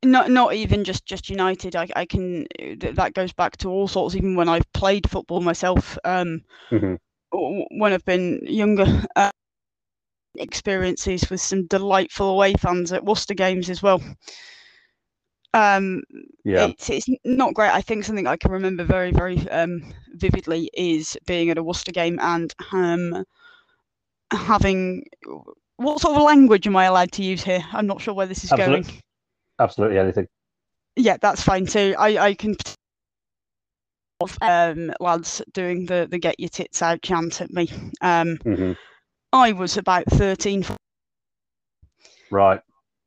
[0.03, 1.75] not not even just just United.
[1.75, 2.45] I, I can
[2.79, 4.15] that goes back to all sorts.
[4.15, 6.41] Even when I've played football myself, um,
[6.71, 6.97] Mhm.
[7.31, 8.85] when I've been younger,
[9.15, 9.31] uh,
[10.37, 14.01] experiences with some delightful away fans at Worcester games as well.
[15.53, 16.01] Um,
[16.45, 16.67] Yeah.
[16.67, 17.71] it's it's not great.
[17.71, 21.91] I think something I can remember very very um, vividly is being at a Worcester
[21.91, 23.25] game and um,
[24.31, 25.03] having
[25.75, 27.63] what sort of language am I allowed to use here?
[27.73, 29.01] I'm not sure where this is Absolute- going.
[29.61, 30.27] Absolutely anything.
[30.95, 31.65] Yeah, that's fine.
[31.67, 31.95] too.
[31.97, 32.55] I I can
[34.19, 37.69] of um, lads doing the the get your tits out chant at me.
[38.01, 38.73] Um, hmm
[39.33, 40.63] I was about 13,
[42.31, 42.61] Right.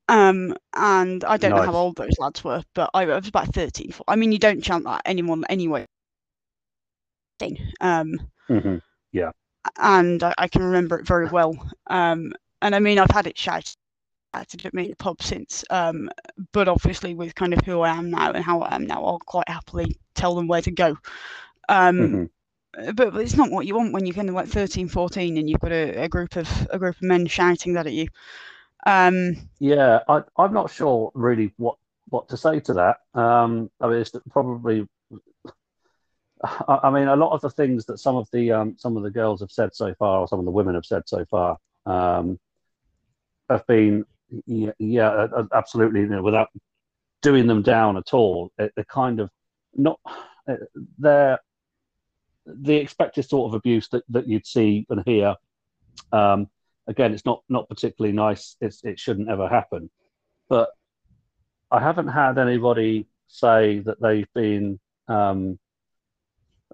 [0.08, 3.90] um, and I don't know how old those lads were, but I was about 13.
[3.92, 5.86] four- I mean, you don't chant that at anyone anyway.
[7.38, 7.58] Thing.
[7.80, 8.78] Um, hmm
[9.78, 11.54] and I, I can remember it very well.
[11.86, 12.32] Um,
[12.62, 13.74] and I mean, I've had it shouted
[14.34, 16.10] shouted at me in the pub since, um,
[16.52, 19.18] but obviously with kind of who I am now and how I am now, I'll
[19.20, 20.96] quite happily tell them where to go.
[21.68, 22.24] Um, hmm
[22.94, 25.48] but, but it's not what you want when you're kind of like 13, 14 and
[25.48, 28.08] you've got a, a group of a group of men shouting that at you.
[28.86, 31.76] Um, Yeah, I, I'm not sure really what
[32.08, 32.98] what to say to that.
[33.18, 34.88] Um, I mean, it's probably.
[36.44, 39.02] I, I mean, a lot of the things that some of the um, some of
[39.02, 41.58] the girls have said so far, or some of the women have said so far,
[41.86, 42.38] um,
[43.48, 44.04] have been
[44.46, 46.48] yeah, yeah absolutely you know, without
[47.22, 48.50] doing them down at all.
[48.58, 49.30] They're kind of
[49.74, 49.98] not
[50.48, 50.56] uh,
[50.98, 51.38] they're
[52.46, 55.34] the expected sort of abuse that, that you'd see and hear.
[56.12, 56.48] Um,
[56.86, 58.56] again, it's not not particularly nice.
[58.60, 59.90] It's it shouldn't ever happen.
[60.48, 60.70] But
[61.70, 64.78] I haven't had anybody say that they've been
[65.08, 65.58] um,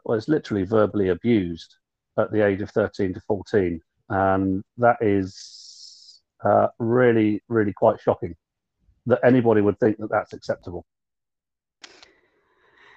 [0.04, 1.76] well, it's literally verbally abused
[2.18, 5.59] at the age of thirteen to fourteen, and that is
[6.44, 8.34] uh, really really quite shocking
[9.06, 10.84] that anybody would think that that's acceptable.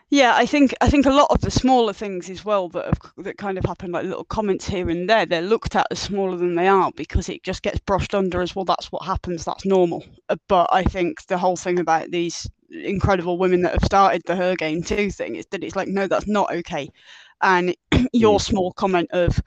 [0.10, 3.00] Yeah, I think I think a lot of the smaller things as well that have,
[3.26, 6.38] that kind of happen, like little comments here and there, they're looked at as smaller
[6.38, 8.66] than they are because it just gets brushed under as well.
[8.66, 9.44] That's what happens.
[9.46, 10.06] That's normal.
[10.30, 14.36] Uh, But I think the whole thing about these incredible women that have started the
[14.36, 16.90] her game too thing is that it's like no, that's not okay.
[17.42, 17.76] And
[18.14, 18.42] your Mm.
[18.42, 19.42] small comment of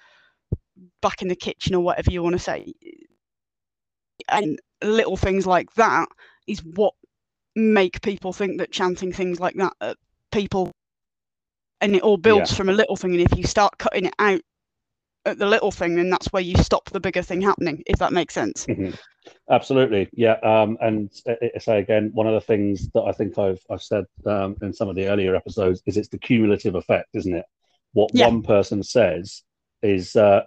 [1.00, 2.72] back in the kitchen or whatever you want to say,
[4.28, 6.08] and little things like that
[6.46, 6.94] is what
[7.54, 9.96] make people think that chanting things like that at
[10.30, 10.70] people
[11.80, 14.40] and it all builds from a little thing and if you start cutting it out
[15.24, 18.12] at the little thing then that's where you stop the bigger thing happening if that
[18.12, 18.96] makes sense Mhm.
[19.50, 20.34] Absolutely, yeah.
[20.42, 21.10] Um, and
[21.58, 24.88] say again, one of the things that I think I've I've said um, in some
[24.88, 27.44] of the earlier episodes is it's the cumulative effect, isn't it?
[27.92, 28.26] What Yeah.
[28.26, 29.42] one person says
[29.82, 30.42] is uh,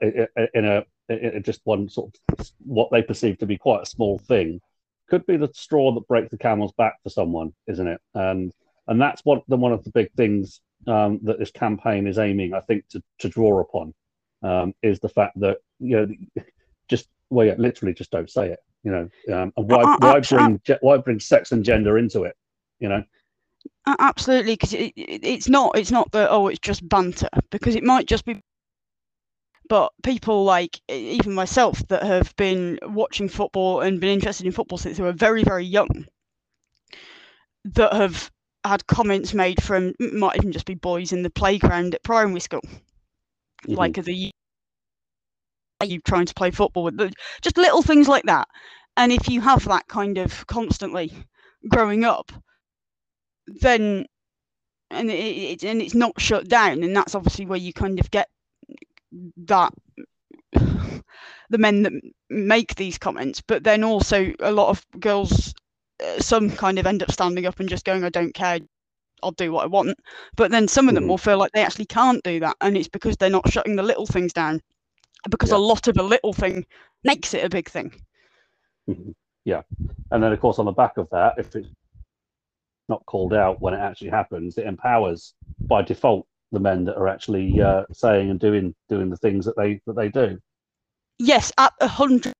[0.53, 3.85] in a i- i- just one sort of what they perceive to be quite a
[3.85, 4.61] small thing
[5.07, 7.99] could be the straw that breaks the camel's back for someone, isn't it?
[8.13, 8.53] And
[8.87, 12.53] and that's what the one of the big things um, that this campaign is aiming,
[12.53, 13.93] I think, to to draw upon
[14.43, 16.43] um, is the fact that you know
[16.87, 18.59] just well, yeah, literally just don't say it.
[18.83, 21.97] You know, um, and why Uh, uh, why bring ge- why bring sex and gender
[21.97, 22.35] into it?
[22.79, 23.03] You know,
[23.99, 27.83] absolutely because it, it, it's not it's not that oh it's just banter because it
[27.83, 28.41] might just be
[29.69, 34.77] but people like even myself that have been watching football and been interested in football
[34.77, 36.05] since they were very very young
[37.65, 38.31] that have
[38.65, 42.61] had comments made from might even just be boys in the playground at primary school
[43.67, 43.77] Mhm.
[43.77, 44.31] like are the
[45.81, 47.11] are you trying to play football with the,
[47.41, 48.47] just little things like that
[48.97, 51.11] and if you have that kind of constantly
[51.69, 52.31] growing up
[53.47, 54.05] then
[54.91, 58.11] and it, it and it's not shut down and that's obviously where you kind of
[58.11, 58.29] get
[59.37, 59.73] that
[61.49, 61.93] the men that
[62.29, 65.53] make these comments but then also a lot of girls
[66.03, 68.59] uh, some kind of end up standing up and just going i don't care
[69.23, 69.97] i'll do what i want
[70.35, 71.07] but then some of them Mhm.
[71.07, 73.83] will feel like they actually can't do that and it's because they're not shutting the
[73.83, 74.61] little things down
[75.29, 75.57] because Yeah.
[75.57, 76.65] a lot of a little thing
[77.03, 77.91] makes it a big thing
[78.87, 79.13] Mhm.
[79.45, 79.61] yeah.
[80.11, 81.69] And then of course on the back of that, if it's
[82.87, 87.07] not called out when it actually happens, it empowers by default the men that are
[87.07, 90.39] actually uh, saying and doing doing the things that they that they do.
[91.19, 92.33] yes at a hundred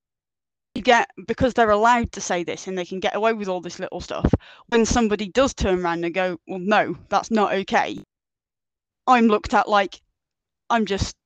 [0.74, 3.60] you get because they're allowed to say this and they can get away with all
[3.60, 4.32] this little stuff
[4.68, 7.98] when somebody does turn around and go well no that's not okay
[9.06, 10.00] i'm looked at like
[10.70, 11.16] i'm just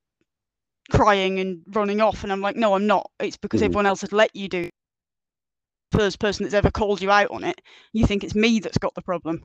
[0.91, 3.67] crying and running off and i'm like no i'm not it's because Mhm.
[3.67, 4.69] everyone else has let you do
[5.93, 7.61] first person that's ever called you out on it
[7.93, 9.45] you think it's me that's got the problem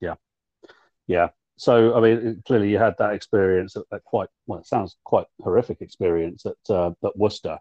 [0.00, 0.14] Yeah,
[1.06, 1.28] Yeah.
[1.56, 5.80] So I mean, clearly you had that experience, at, quite well, it sounds quite horrific
[5.80, 7.58] experience at uh, at Worcester.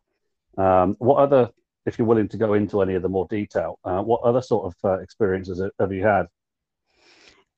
[0.57, 1.49] Um, what other,
[1.85, 4.65] if you're willing to go into any of the more detail, uh, what other sort
[4.65, 6.27] of uh, experiences have you had?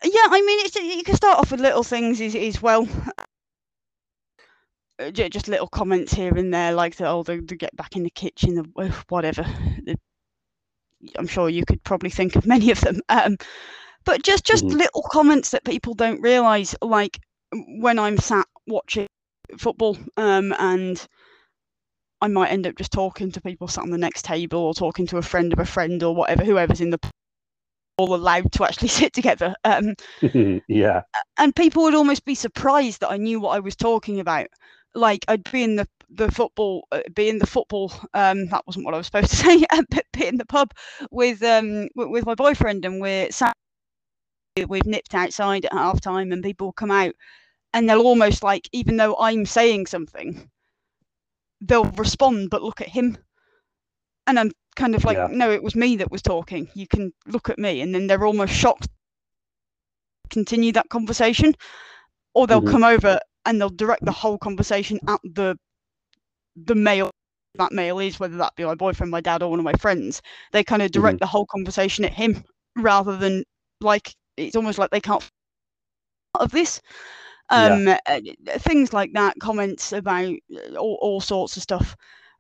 [0.04, 2.88] yeah i mean you can start off with little things as, as well
[5.00, 8.10] Uh, just little comments here and there like the oh the get back in the
[8.10, 9.46] kitchen the whatever
[11.18, 13.02] I'm sure you could probably think of many of them.
[13.10, 13.38] Um,
[14.08, 14.78] but just just Mhm.
[14.80, 17.20] little comments that people don't realise, like
[17.80, 19.08] when I'm sat watching
[19.60, 21.06] football, um, and
[22.22, 25.06] I might end up just talking to people sat on the next table or talking
[25.08, 27.00] to a friend of a friend or whatever, whoever's in the
[27.98, 29.56] all allowed to actually sit together.
[29.66, 29.94] Um,
[30.68, 31.04] yeah.
[31.38, 34.48] and people would almost be surprised that I knew what I was talking about.
[34.96, 37.92] Like I'd be in the the football, uh, be in the football.
[38.14, 39.66] Um, that wasn't what I was supposed to say.
[39.90, 40.72] but be in the pub
[41.12, 43.56] with um with, with my boyfriend, and we're sat.
[44.66, 47.14] We've nipped outside at half time, and people come out,
[47.74, 50.50] and they'll almost like, even though I'm saying something,
[51.62, 53.18] they'll respond, but look at him.
[54.26, 55.28] And I'm kind of like, Yeah.
[55.32, 56.70] no, it was me that was talking.
[56.74, 58.88] You can look at me, and then they're almost shocked.
[60.30, 61.54] Continue that conversation,
[62.34, 62.72] or they'll Mhm.
[62.72, 65.58] come over and they'll direct the whole conversation at the
[66.56, 67.12] the male
[67.56, 70.22] that male is, whether that be my boyfriend, my dad, or one of my friends.
[70.52, 72.44] They kind of direct the whole conversation at him
[72.76, 73.44] rather than
[73.82, 75.24] like it's almost like they can't
[76.40, 76.82] of this.
[77.50, 78.22] Um, uh,
[78.60, 81.96] things like that, comments about uh, all, all sorts of stuff.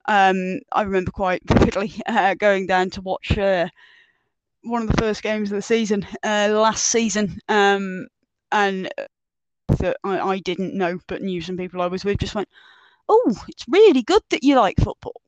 [0.07, 3.67] Um, I remember quite vividly uh, going down to watch uh,
[4.63, 8.07] one of the first games of the season uh, last season, um,
[8.51, 8.89] and
[9.79, 12.49] that I, I didn't know but knew some people I was with just went,
[13.09, 15.21] "Oh, it's really good that you like football."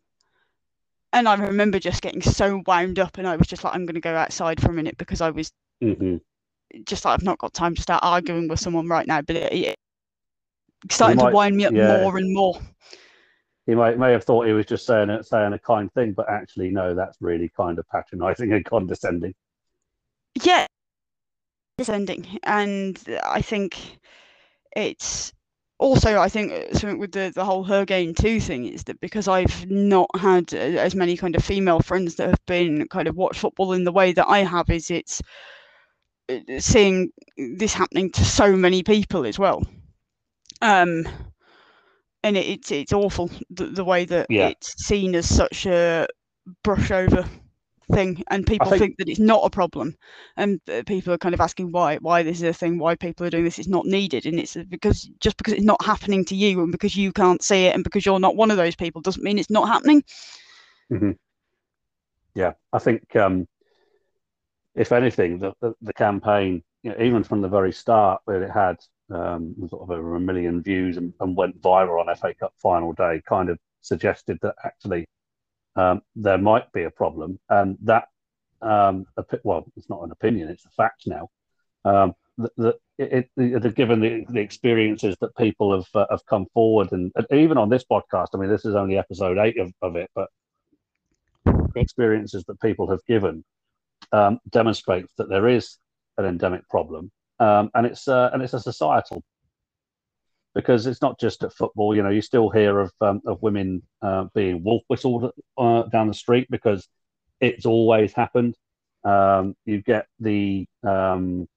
[1.13, 3.95] And I remember just getting so wound up, and I was just like, "I'm going
[3.95, 5.51] to go outside for a minute because I was
[5.82, 6.17] hmm
[6.86, 9.53] just like I've not got time to start arguing with someone right now." But it,
[9.53, 9.80] it
[10.91, 12.01] started might- to wind me up yeah.
[12.01, 12.59] more and more.
[13.65, 16.28] He might may have thought he was just saying a, saying a kind thing, but
[16.28, 19.36] actually, no, that's really kind of patronising and condescending.
[20.43, 20.65] yeah
[21.80, 23.78] descending and i think
[24.76, 25.32] it's
[25.78, 28.99] also i think uh, something with the, the whole Her Game Too thing is that
[28.99, 33.07] because i've not had uh, as many kind of female friends that have been kind
[33.07, 35.22] of watch football in the way that i have is it's
[36.59, 37.11] seeing
[37.57, 39.63] this happening to so many people as well.
[40.61, 41.07] Um
[42.23, 44.49] and it, it's it's awful the, the way that Yeah.
[44.49, 46.07] it's seen as such a
[46.63, 47.25] brush over
[47.91, 49.95] thing and people think- think, that it's not a problem
[50.38, 53.32] and people are kind of asking why why this is a thing why people are
[53.32, 56.61] doing this it's not needed and it's because just because it's not happening to you
[56.61, 59.23] and because you can't see it and because you're not one of those people doesn't
[59.23, 60.03] mean it's not happening.
[62.36, 63.47] Yeah, I think um,
[64.76, 68.51] if anything, the, the, the campaign, you know, even from the very start, where it
[68.51, 68.78] had
[69.11, 72.93] um, sort of over a million views and, and went viral on FA Cup final
[72.93, 75.07] day, kind of suggested that actually
[75.76, 78.07] um, there might be a problem, and that
[78.61, 79.05] um,
[79.43, 81.30] well, it's not an opinion; it's a fact now.
[81.86, 82.13] Um,
[82.57, 86.91] that it, it, it, given the, the experiences that people have uh, have come forward,
[86.91, 89.95] and, and even on this podcast, I mean, this is only episode eight of, of
[89.95, 90.30] it, but
[91.76, 93.43] experiences that people have given
[94.12, 95.78] um, demonstrates that there is
[96.18, 99.24] an endemic problem, um, and it's uh, and it's a societal
[100.55, 101.95] because it's not just at football.
[101.95, 106.07] You know, you still hear of um, of women uh, being wolf whistled uh, down
[106.07, 106.88] the street because
[107.39, 108.55] it's always happened.
[109.03, 111.47] Um, you get the um,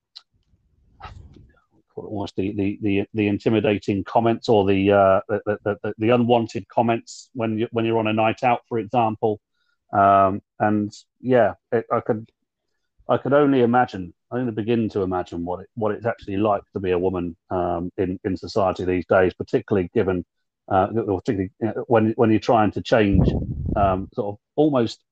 [1.97, 7.31] almost the, the the the intimidating comments or the uh, the, the, the, unwanted comments
[7.35, 9.41] when you when you're on a night out, for example.
[9.93, 12.31] Um, and yeah, it, I could
[13.13, 16.63] I could only imagine, I only begin to imagine what it what it's actually like
[16.73, 20.25] to be a woman um, in in society these days, particularly given
[20.69, 21.51] uh, particularly
[21.89, 23.29] when when you're trying to change
[23.77, 25.05] um, sort of almost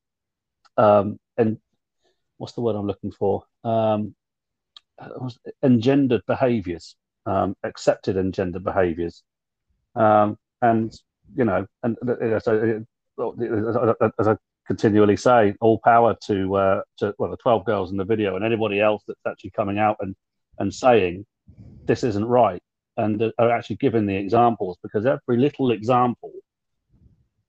[0.79, 1.59] um, and
[2.39, 3.45] what's the word I'm looking for?
[3.65, 4.15] Um,
[5.63, 6.97] engendered behaviours,
[7.27, 9.23] um, accepted engendered behaviours,
[9.95, 10.91] um, and
[11.37, 12.83] you know, and uh, so
[13.19, 14.37] uh, as I
[14.71, 18.45] continually say, all power to uh, to well the twelve girls in the video and
[18.45, 20.15] anybody else that's actually coming out and
[20.61, 21.27] and saying
[21.87, 22.63] this isn't right
[22.97, 26.31] and uh, are actually giving the examples because every little example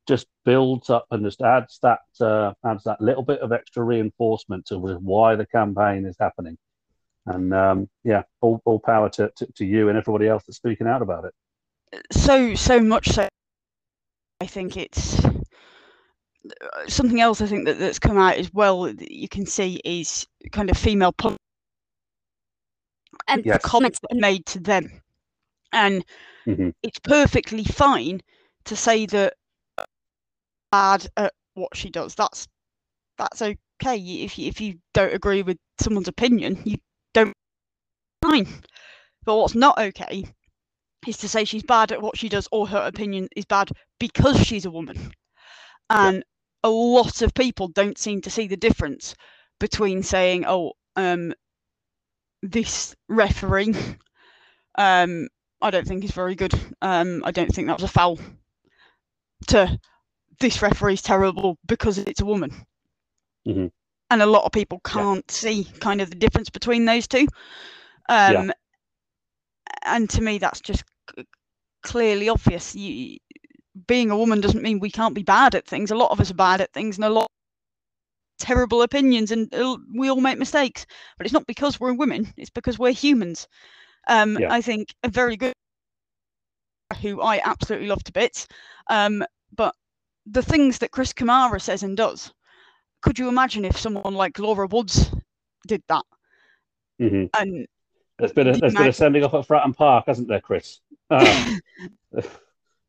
[0.08, 4.66] just builds up and just adds that uh, adds that little bit of extra reinforcement
[4.66, 6.58] to why the campaign is happening.
[7.28, 10.88] And um, yeah, all, all power to, to, to you and everybody else that's speaking
[10.88, 11.34] out about it.
[12.12, 13.28] So so much so,
[14.40, 15.22] I think it's
[16.88, 17.42] something else.
[17.42, 18.84] I think that that's come out as well.
[18.84, 21.38] That you can see is kind of female pun
[23.28, 23.62] and Yes.
[23.62, 25.02] the comments that are made to them,
[25.72, 26.06] and
[26.48, 26.74] Mhm.
[26.84, 28.22] it's perfectly fine
[28.66, 29.34] to say that
[30.72, 32.16] bad at what she does.
[32.16, 32.48] That's
[33.18, 33.98] that's okay.
[33.98, 36.78] If you, if you don't agree with someone's opinion, you
[37.14, 37.34] don't
[38.24, 38.48] fine.
[39.24, 40.26] But what's not okay
[41.08, 43.70] is to say she's bad at what she does or her opinion is bad
[44.00, 45.12] because she's a woman.
[45.90, 46.24] And
[46.64, 49.16] a lot of people don't seem to see the difference
[49.60, 51.34] between saying, "Oh, um,
[52.42, 53.76] this referee,
[54.78, 55.28] um,
[55.62, 56.54] I don't think is very good.
[56.82, 58.20] Um, I don't think that was a foul."
[59.48, 59.80] To
[60.40, 62.52] this referee's terrible because it's a woman.
[63.48, 63.68] Mm-hmm.
[64.12, 65.34] And a lot of people can't yeah.
[65.34, 67.28] see kind of the difference between those two.
[68.10, 68.52] Um, yeah.
[69.84, 70.84] And to me, that's just
[71.82, 72.76] clearly obvious.
[72.76, 73.18] You,
[73.88, 75.92] being a woman doesn't mean we can't be bad at things.
[75.92, 77.30] A lot of us are bad at things, and a lot
[78.40, 79.52] terrible opinions, and
[79.94, 80.86] we all make mistakes.
[81.18, 83.48] But it's not because we're women; it's because we're humans.
[84.08, 84.52] Um, yeah.
[84.52, 85.54] I think a very good,
[87.02, 88.48] who I absolutely love to bits,
[88.90, 89.24] um,
[89.56, 89.76] but
[90.26, 92.34] the things that Chris Kamara says and does,
[93.02, 95.12] could you imagine if someone like Laura Woods
[95.68, 96.04] did that?
[97.00, 97.26] Mm-hmm.
[97.40, 97.68] And
[98.20, 100.80] there's been a, there's been a sending off at Fratton Park, hasn't there, Chris?
[101.10, 101.56] Uh,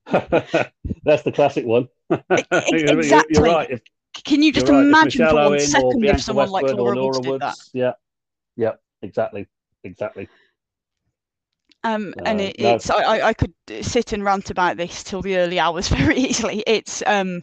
[1.05, 1.89] that's the classic one.
[2.31, 3.35] exactly.
[3.35, 3.71] You're, right.
[3.71, 3.81] If,
[4.25, 7.41] Can you just imagine for one second if someone like Laura, Laura Woods, Woods did
[7.41, 7.57] that?
[7.73, 7.93] Yeah,
[8.57, 8.73] yeah,
[9.03, 9.47] exactly,
[9.85, 10.29] exactly.
[11.85, 15.59] Um, and it, it's I, I could sit and rant about this till the early
[15.59, 16.63] hours very easily.
[16.67, 17.43] It's um,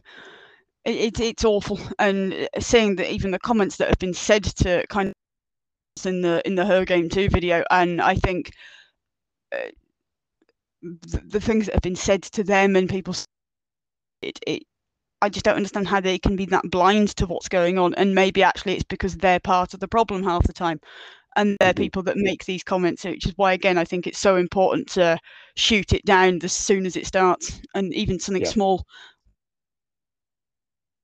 [0.85, 5.09] it, it's awful, and seeing that even the comments that have been said to kind
[5.09, 5.15] of
[6.05, 8.51] in the in the Her Game Too video, and I think
[9.53, 9.69] uh,
[10.81, 13.15] the, the, things that have been said to them and people,
[14.21, 14.63] it, it
[15.21, 18.15] I just don't understand how they can be that blind to what's going on, and
[18.15, 20.79] maybe actually it's because they're part of the problem half the time
[21.35, 21.83] and they're mm-hmm.
[21.83, 25.15] people that make these comments which is why again i think it's so important to
[25.59, 28.49] shoot it down as soon as it starts and even something yeah.
[28.49, 28.83] small.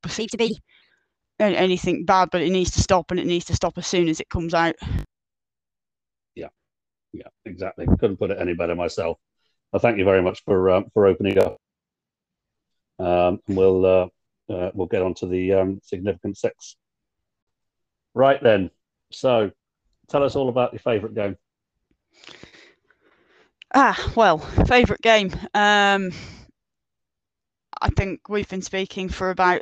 [0.01, 0.57] Perceived to be.
[1.39, 4.19] Anything bad but it needs to stop and it needs to stop as soon as
[4.19, 4.75] it comes out.
[6.35, 6.47] Yeah.
[7.11, 7.85] Yeah exactly.
[7.99, 9.17] Couldn't put it any better myself
[9.75, 11.57] i thank you very much for um, for opening up
[12.97, 14.07] um, and we'll uh,
[14.53, 16.77] uh, we'll get on to the um, significant six
[18.13, 18.71] right then
[19.11, 19.51] so
[20.07, 21.37] tell us all about your favourite game.
[23.73, 25.31] Ah, well, favourite game.
[25.53, 26.11] Um,
[27.81, 29.61] I think we've been speaking for about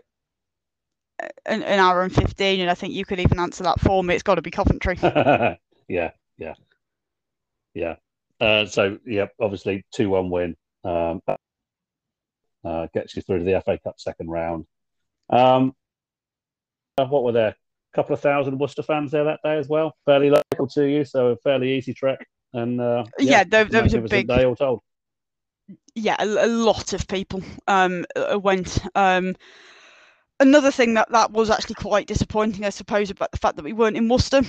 [1.46, 4.14] an, an, hour and 15, and I think you could even answer that for me.
[4.14, 5.00] It's got to be Coventry.
[5.02, 6.54] yeah, yeah,
[7.74, 7.96] yeah.
[8.40, 10.56] Uh, so, yeah, obviously, 2 1 win.
[10.84, 11.22] Um,
[12.66, 14.66] uh, gets you through to the FA Cup second round.
[15.30, 15.74] Um,
[16.98, 17.50] uh, what were there?
[17.50, 19.96] A couple of thousand Worcester fans there that day as well.
[20.06, 22.26] Fairly local to you, so a fairly easy trek.
[22.54, 24.82] And uh, yeah, yeah, there, there was a big day all told.
[25.96, 28.80] Yeah, a, a lot of people um, uh, went.
[28.96, 29.36] Um,
[30.40, 33.74] another thing that that was actually quite disappointing, I suppose, about the fact that we
[33.74, 34.42] weren't in Worcester.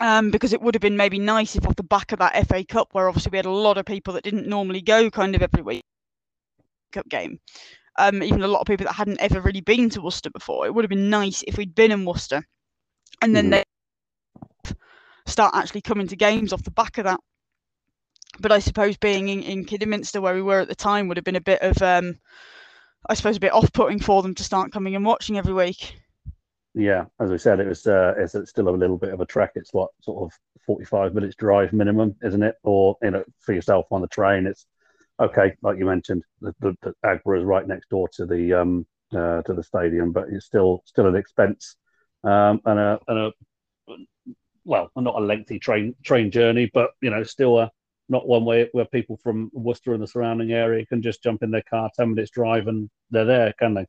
[0.00, 2.64] Um, because it would have been maybe nice if off the back of that FA
[2.64, 5.42] Cup, where obviously we had a lot of people that didn't normally go kind of
[5.42, 5.82] every week
[6.92, 7.38] cup game,
[7.98, 10.66] um, even a lot of people that hadn't ever really been to Worcester before.
[10.66, 12.44] It would have been nice if we'd been in Worcester,
[13.22, 13.50] and then mm.
[14.64, 14.72] they
[15.26, 17.20] start actually coming to games off the back of that.
[18.38, 21.24] But I suppose being in, in Kidderminster where we were at the time would have
[21.24, 22.18] been a bit of, um,
[23.08, 25.96] I suppose, a bit off-putting for them to start coming and watching every week.
[26.78, 29.52] Yeah, as we said, it was uh, it's still a little bit of a trek.
[29.54, 32.56] It's what sort of forty-five minutes drive minimum, isn't it?
[32.64, 34.66] Or you know, for yourself on the train, it's
[35.18, 38.86] okay, like you mentioned, the, the, the Aggborough is right next door to the um,
[39.14, 41.76] uh, to the stadium, but it's still still an expense
[42.24, 43.32] um, and a and a
[44.64, 47.70] well, not a lengthy train train journey, but you know, still a
[48.08, 51.50] not one way where people from Worcester and the surrounding area can just jump in
[51.50, 53.86] their car, ten minutes drive, and they're there, can they?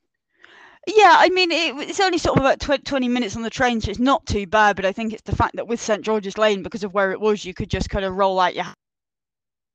[0.88, 3.92] Yeah, I mean, it, it's only sort of about 20 minutes on the train, so
[3.92, 4.78] it's not too bad.
[4.78, 7.20] But I think it's the fact that with St George's Lane, because of where it
[7.20, 8.66] was, you could just kind of roll out your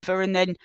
[0.09, 0.57] and then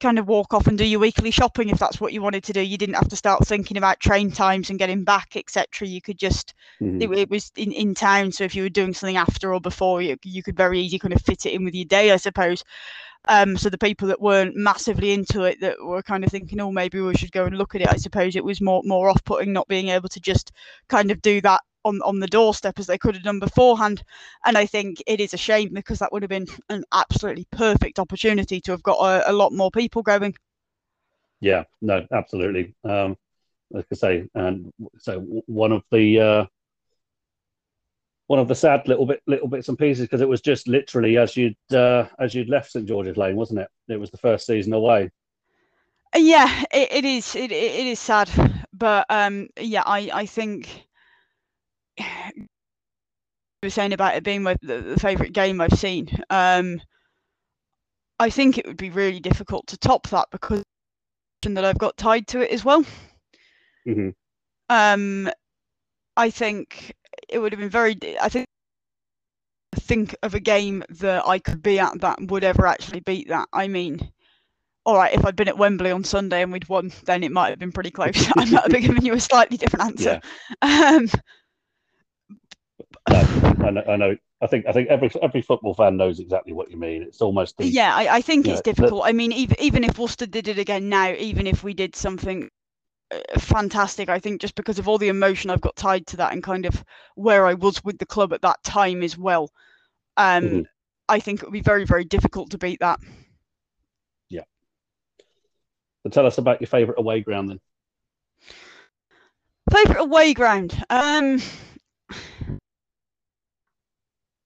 [0.00, 2.52] kind of walk off and do your weekly shopping if that's what you wanted to
[2.52, 2.60] do.
[2.60, 5.88] You didn't have to start thinking about train times and getting back, etc.
[5.88, 7.00] You could just mm-hmm.
[7.00, 10.02] it, it, was in, in town, so if you were doing something after or before,
[10.02, 12.64] you you could very easily kind of fit it in with your day, I suppose.
[13.28, 16.70] Um, so the people that weren't massively into it, that were kind of thinking, oh,
[16.70, 17.88] maybe we should go and look at it.
[17.88, 20.52] I suppose it was more more off putting not being able to just
[20.88, 24.02] kind of do that on, on the doorstep as they could have done beforehand.
[24.44, 27.98] And I think it is a shame because that would have been an absolutely perfect
[27.98, 30.34] opportunity to have got a, a lot more people going.
[31.40, 32.74] Yeah, no, absolutely.
[32.84, 33.16] Um,
[33.70, 36.46] like I say, and so one of the uh,
[38.26, 41.16] one of the sad little bit little bits and pieces because it was just literally
[41.16, 43.68] as you'd uh, as you'd left St George's Lane, wasn't it?
[43.88, 45.10] It was the first season away.
[46.14, 47.34] Yeah, it, it is.
[47.34, 48.30] It, it is sad,
[48.72, 50.86] but um, yeah, I I think
[51.98, 52.46] you
[53.62, 56.08] were saying about it being my the, the favorite game I've seen.
[56.30, 56.80] Um,
[58.18, 60.64] I think it would be really difficult to top that because
[61.42, 62.84] that I've got tied to it as well.
[63.86, 64.08] Mm-hmm.
[64.68, 65.30] Um,
[66.16, 66.92] I think
[67.28, 67.96] it would have been very.
[68.20, 68.46] I think
[69.74, 73.48] think of a game that I could be at that would ever actually beat that.
[73.52, 74.10] I mean,
[74.84, 77.50] all right, if I'd been at Wembley on Sunday and we'd won, then it might
[77.50, 78.28] have been pretty close.
[78.36, 80.20] I might have been giving you a slightly different answer.
[80.62, 80.96] Yeah.
[80.96, 81.08] Um,
[83.08, 84.16] I, know, I know.
[84.40, 87.02] I think I think every every football fan knows exactly what you mean.
[87.02, 87.94] It's almost the, yeah.
[87.94, 89.02] I, I think it's know, difficult.
[89.04, 92.48] I mean, even even if Worcester did it again now, even if we did something
[93.38, 96.42] fantastic, I think just because of all the emotion I've got tied to that and
[96.42, 96.84] kind of
[97.14, 99.50] where I was with the club at that time as well,
[100.16, 100.60] um, mm-hmm.
[101.08, 102.98] I think it would be very very difficult to beat that.
[104.28, 104.42] Yeah.
[106.02, 107.60] So tell us about your favourite away ground then.
[109.70, 110.84] Favourite away ground.
[110.90, 111.40] Um,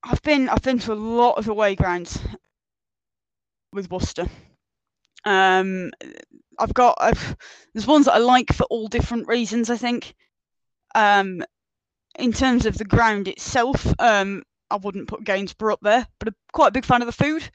[0.02, 2.18] I've been I've been to a lot of away grounds
[3.72, 4.26] with Worcester.
[5.24, 5.90] Um,
[6.60, 7.36] I've got I've
[7.74, 9.70] there's ones that I like for all different reasons.
[9.70, 10.14] I think.
[10.94, 11.44] Um,
[12.18, 16.34] in terms of the ground itself, um, I wouldn't put Gainsborough up there, but I'm
[16.52, 17.48] quite a big fan of the food.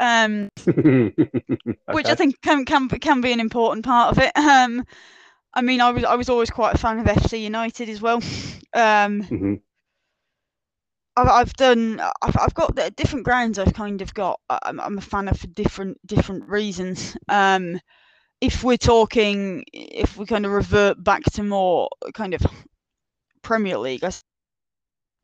[0.00, 1.14] Um, okay.
[1.92, 4.36] which I think can can can be an important part of it.
[4.36, 4.84] Um,
[5.54, 8.18] I mean, I was I was always quite a fan of FC United as well.
[8.74, 9.54] Um, mm-hmm.
[11.16, 15.02] I've, I've done I've, I've got different grounds I've kind of got I'm, I'm a
[15.02, 17.80] fan of for different different reasons um
[18.40, 22.42] if we're talking if we kind of revert back to more kind of
[23.42, 24.12] Premier League I,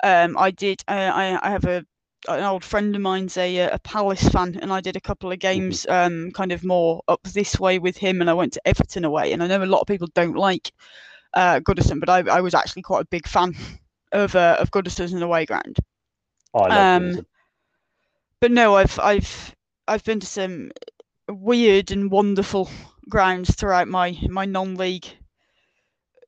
[0.02, 1.84] um I did uh, I I have a
[2.26, 5.38] an old friend of mine's a a Palace fan and I did a couple of
[5.38, 5.60] mm-hmm.
[5.60, 9.04] games um kind of more up this way with him and I went to Everton
[9.04, 10.72] away and I know a lot of people don't like
[11.34, 13.54] uh Goodison but I, I was actually quite a big fan
[14.12, 15.76] of uh, of Goodison in the away ground.
[16.54, 17.26] Oh, I love um,
[18.40, 19.54] but no, I've I've
[19.88, 20.70] I've been to some
[21.28, 22.70] weird and wonderful
[23.08, 25.06] grounds throughout my my non-league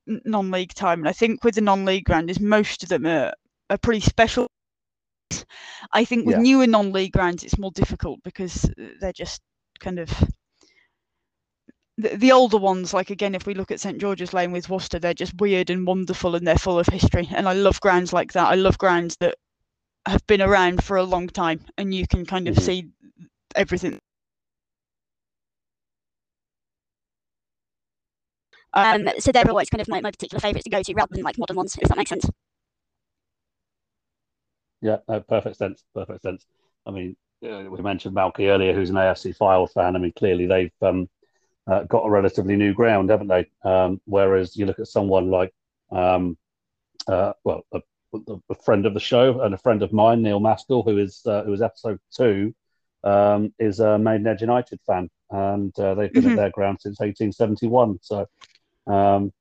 [0.07, 3.33] non-league time, and I think with the non-league ground is most of them are
[3.71, 4.49] are pretty special.
[5.93, 6.43] I think with yeah.
[6.43, 8.71] newer non-league grounds, it's more difficult because
[9.01, 9.41] they're just
[9.81, 10.11] kind of
[11.99, 14.99] the, the older ones, like again, if we look at St George's Lane with Worcester,
[14.99, 17.29] they're just weird and wonderful and they're full of history.
[17.33, 18.49] And I love grounds like that.
[18.49, 19.37] I love grounds that
[20.07, 22.65] have been around for a long time and you can kind of mm-hmm.
[22.65, 22.89] see
[23.55, 23.99] everything.
[28.77, 31.25] Um, so they're always kind of my, my particular favourites to go to rather than
[31.25, 32.29] like modern ones, if that makes sense.
[34.83, 35.83] Yeah, no, perfect sense.
[35.95, 36.45] Perfect sense.
[36.85, 39.97] I mean, uh, we mentioned Malky earlier, who's an AFC Fylde fan.
[39.97, 41.09] I mean, clearly they've um,
[41.67, 43.51] uh, got a relatively new ground, haven't they?
[43.65, 45.53] Um, whereas you look at someone like,
[45.91, 46.37] um,
[47.09, 47.81] uh, well, a,
[48.51, 51.45] a, friend of the show and a friend of mine, Neil Maskell, who is uh,
[51.45, 52.55] who is episode two,
[53.05, 56.33] um, is a Maidenhead United fan, and uh, they've been mm-hmm.
[56.33, 57.99] at their ground since 1871.
[58.03, 58.27] So,
[58.87, 59.33] um,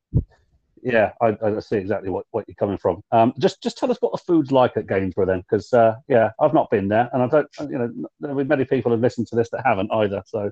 [0.81, 3.01] yeah, I, I, see exactly what, what you're coming from.
[3.11, 6.31] Um, just just tell us what the food's like at Gainsborough then, because uh, yeah,
[6.39, 9.49] I've not been there, and I don't, you know, many people have listened to this
[9.49, 10.21] that haven't either.
[10.27, 10.51] So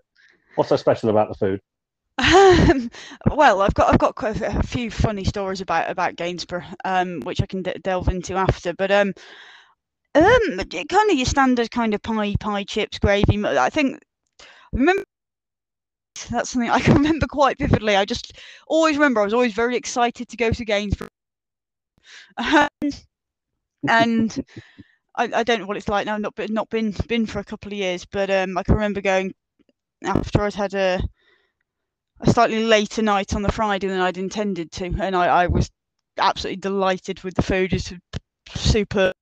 [0.55, 1.61] What's so special about the food?
[2.19, 2.91] Um,
[3.31, 7.41] well, I've got I've got quite a, few funny stories about about Gainsborough, um, which
[7.41, 8.73] I can delve into after.
[8.73, 9.13] But um,
[10.13, 13.43] um, kind of your standard kind of pie, pie chips, gravy.
[13.43, 13.99] I think
[14.71, 15.03] remember
[16.29, 17.95] that's something I can remember quite vividly.
[17.95, 18.33] I just
[18.67, 21.09] always remember I was always very excited to go to Gainsborough,
[22.37, 22.69] um,
[23.87, 24.45] and
[25.15, 26.17] I, I don't know what it's like now.
[26.17, 29.01] Not been not been been for a couple of years, but um, I can remember
[29.01, 29.33] going
[30.03, 31.01] after I'd had a
[32.21, 35.69] a slightly later night on the Friday than I'd intended to, and I, I was
[36.17, 37.73] absolutely delighted with the food.
[37.73, 37.91] It's
[38.49, 39.13] super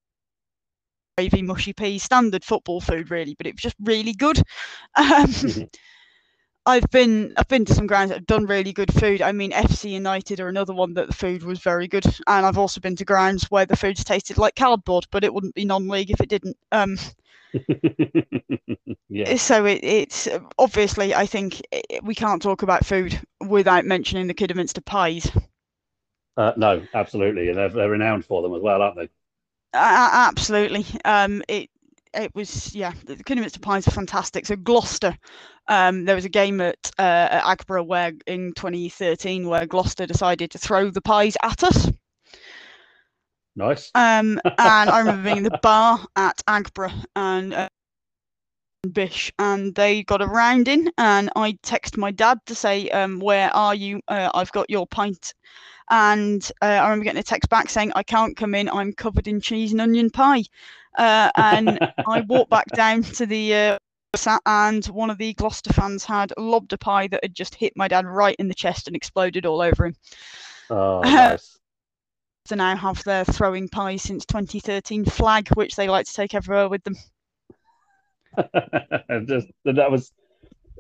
[1.18, 4.42] gravy, mushy peas, standard football food, really, but it was just really good.
[4.98, 5.64] Um, mm-hmm.
[6.66, 9.22] I've been I've been to some grounds that have done really good food.
[9.22, 12.57] I mean, FC United are another one that the food was very good, and I've
[12.57, 16.12] also been to grounds where the food's tasted like cardboard, but it wouldn't be non-league
[16.12, 16.57] if it didn't.
[16.72, 16.97] Um,
[19.09, 19.36] yeah.
[19.38, 21.62] So it, it's obviously, I think
[22.03, 25.32] we can't talk about food without mentioning the Kidderminster pies.
[26.38, 29.09] Uh, no, absolutely, and they're, they're renowned for them as well, aren't they?
[29.74, 30.86] Uh, absolutely.
[31.05, 31.70] Um, it
[32.14, 34.45] it was yeah, the Kidderminster pies are fantastic.
[34.45, 35.18] So Gloucester,
[35.68, 40.51] um, there was a game at, uh, at Aggborough where in 2013 where Gloucester decided
[40.51, 41.91] to throw the pies at us.
[43.55, 43.91] Nice.
[43.95, 47.68] Um, and I remember being in the bar at Aggborough and uh,
[48.91, 53.20] Bish, and they got a round in, and I text my dad to say, um,
[53.20, 54.01] "Where are you?
[54.07, 55.34] Uh, I've got your pint."
[55.92, 58.70] And uh, I remember getting a text back saying, "I can't come in.
[58.70, 60.46] I'm covered in cheese and onion pie."
[60.98, 63.78] Uh, and I walked back down to the uh,
[64.46, 67.88] and one of the Gloucester fans had lobbed a pie that had just hit my
[67.88, 69.96] dad right in the chest and exploded all over him.
[70.70, 71.60] Oh, nice.
[72.46, 76.70] to now have their throwing pie since 2013 flag, which they like to take everywhere
[76.70, 76.96] with them.
[79.28, 80.12] just, that was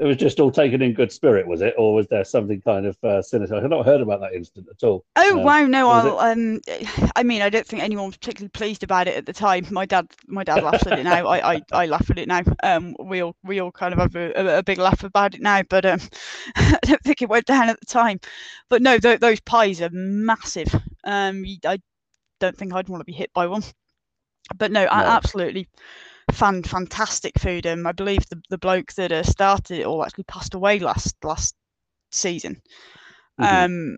[0.01, 2.87] it was just all taken in good spirit, was it, or was there something kind
[2.87, 3.55] of uh, sinister?
[3.55, 5.05] I've not heard about that incident at all.
[5.15, 6.59] Oh wow, no, I'll, um,
[7.15, 9.67] I mean, I don't think anyone was particularly pleased about it at the time.
[9.69, 11.27] My dad, my dad laughs at it now.
[11.27, 12.41] I, I, I laugh at it now.
[12.63, 15.61] Um, we all, we all kind of have a, a, big laugh about it now,
[15.69, 15.99] but um,
[16.55, 18.19] I don't think it went down at the time.
[18.71, 20.73] But no, th- those pies are massive.
[21.03, 21.79] Um, I
[22.39, 23.61] don't think I'd want to be hit by one.
[24.57, 24.89] But no, No.
[24.91, 25.67] absolutely
[26.33, 27.65] fan fantastic food.
[27.65, 31.15] And I believe the, the bloke that uh, started it all actually passed away last
[31.23, 31.55] last
[32.11, 32.61] season.
[33.39, 33.65] Mhm.
[33.65, 33.97] Um,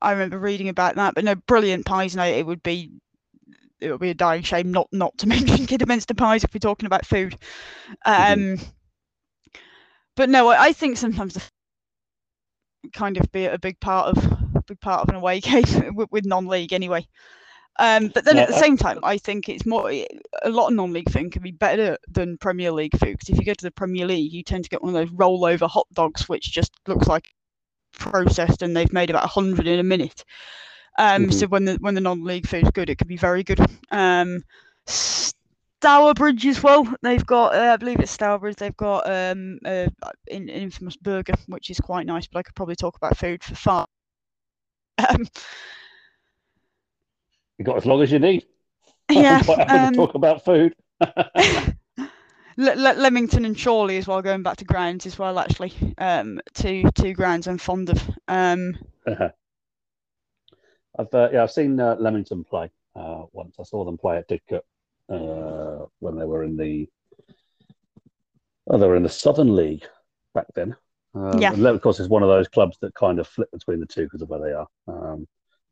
[0.00, 2.14] I remember reading about that, but no, brilliant pies.
[2.14, 2.92] No, it would be
[3.80, 6.86] it would be a dying shame not not to mention Kidderminster pies if we're talking
[6.86, 7.36] about food.
[8.04, 8.58] Um,
[10.16, 11.42] but no, I, I think sometimes the
[12.92, 16.24] kind of be a big part of big part of an away game with, with
[16.24, 17.06] non-league anyway.
[17.78, 20.06] Um, but then Yeah, at the same time, I think it's more a
[20.50, 23.54] lot of non-league food can be better than Premier League food because if you go
[23.54, 26.50] to the Premier League, you tend to get one of those rollover hot dogs, which
[26.50, 27.28] just looks like
[27.92, 30.24] processed and they've made about a hundred in a minute.
[30.98, 31.32] Um, Mhm.
[31.32, 33.60] So when the when the non-league food's good, it can be very good.
[33.90, 34.42] Um,
[35.80, 36.92] Stourbridge as well.
[37.02, 38.56] They've got, uh, I believe it's Stourbridge.
[38.56, 39.88] They've got um, uh,
[40.30, 42.26] an infamous burger, which is quite nice.
[42.26, 43.86] But I could probably talk about food for far.
[45.08, 45.28] Um,
[47.58, 48.46] You got as long as you need.
[49.10, 50.74] yeah, um, to talk about food.
[51.00, 54.22] Le- Le- Leamington and Chorley as well.
[54.22, 55.72] Going back to grounds as well, actually.
[55.98, 58.10] Um, two two grounds I'm fond of.
[58.26, 59.32] Um, I've
[61.14, 63.56] uh, yeah, I've seen uh, Leamington play uh, once.
[63.60, 64.62] I saw them play at Didcot
[65.08, 66.88] uh, when they were in the
[68.68, 69.86] oh, they were in the Southern League
[70.34, 70.74] back then.
[71.14, 71.52] Um, Yeah.
[71.52, 74.22] of course, is one of those clubs that kind of flip between the two because
[74.22, 74.66] of where they are.
[74.88, 75.26] Um,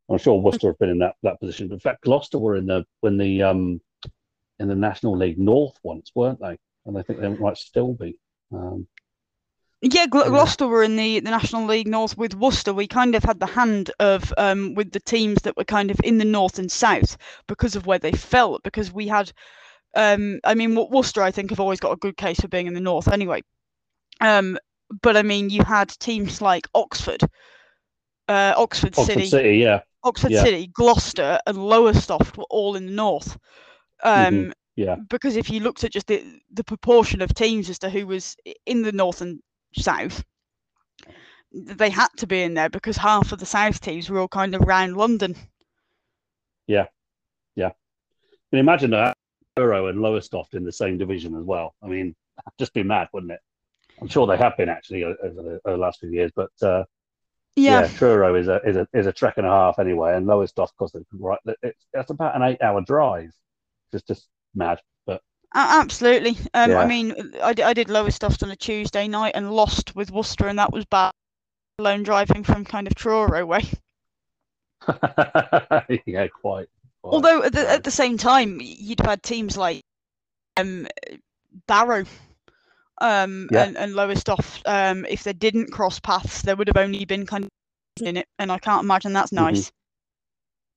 [0.08, 1.68] I'm sure Worcester have been in that, that position.
[1.68, 3.80] But in fact, Gloucester were in the when the um,
[4.58, 6.58] in the National League North once, weren't they?
[6.84, 8.16] And I think they might still be.
[8.52, 8.86] Um,
[9.82, 12.72] Yeah, Gl- Gloucester were in the, the National League North with Worcester.
[12.72, 16.00] We kind of had the hand of um, with the teams that were kind of
[16.04, 17.16] in the north and south
[17.48, 18.60] because of where they fell.
[18.62, 19.32] Because we had,
[19.94, 22.74] um, I mean, Worcester, I think, have always got a good case for being in
[22.74, 23.42] the north anyway.
[24.20, 24.56] Um,
[25.02, 27.22] but I mean, you had teams like Oxford,
[28.28, 30.44] uh, Oxford, Oxford City, City, yeah, Oxford yeah.
[30.44, 33.36] City, Gloucester, and Lowestoft were all in the north.
[34.02, 34.96] Um, Mhm, yeah.
[35.08, 38.36] Because if you looked at just the the proportion of teams as to who was
[38.66, 39.40] in the north and
[39.76, 40.22] south,
[41.52, 44.54] they had to be in there because half of the south teams were all kind
[44.54, 45.34] of round London.
[46.66, 46.86] Yeah,
[47.54, 47.72] yeah.
[48.50, 49.16] Can imagine that
[49.56, 51.74] Borough and Lowestoft in the same division as well?
[51.82, 52.14] I mean,
[52.58, 53.40] just be mad, wouldn't it?
[54.00, 56.84] I'm sure they have been actually over the, over the last few years, but uh,
[57.56, 60.26] yeah, Yeah, Truro is a is a is a trek and a half anyway, and
[60.26, 63.32] Lowestoft because it's right, it's that's about an eight hour drive.
[63.92, 65.22] Just just mad, but
[65.54, 66.36] absolutely.
[66.52, 66.78] Um, Yeah.
[66.80, 70.58] I mean, I, I did Lowestoft on a Tuesday night and lost with Worcester, and
[70.58, 71.12] that was bad.
[71.78, 73.64] Alone driving from kind of Truro way.
[76.06, 76.68] yeah, quite.
[76.68, 76.68] quite.
[77.02, 79.82] Although at the, at the same time, you'd have had teams like
[80.56, 80.86] um,
[81.66, 82.04] Barrow
[83.00, 83.66] um, Yeah.
[83.66, 84.62] and, and Lowestoft.
[84.66, 87.50] Um, if they didn't cross paths, there would have only been kind of
[88.02, 89.64] in it, and I can't imagine that's Mhm.
[89.64, 89.70] nice.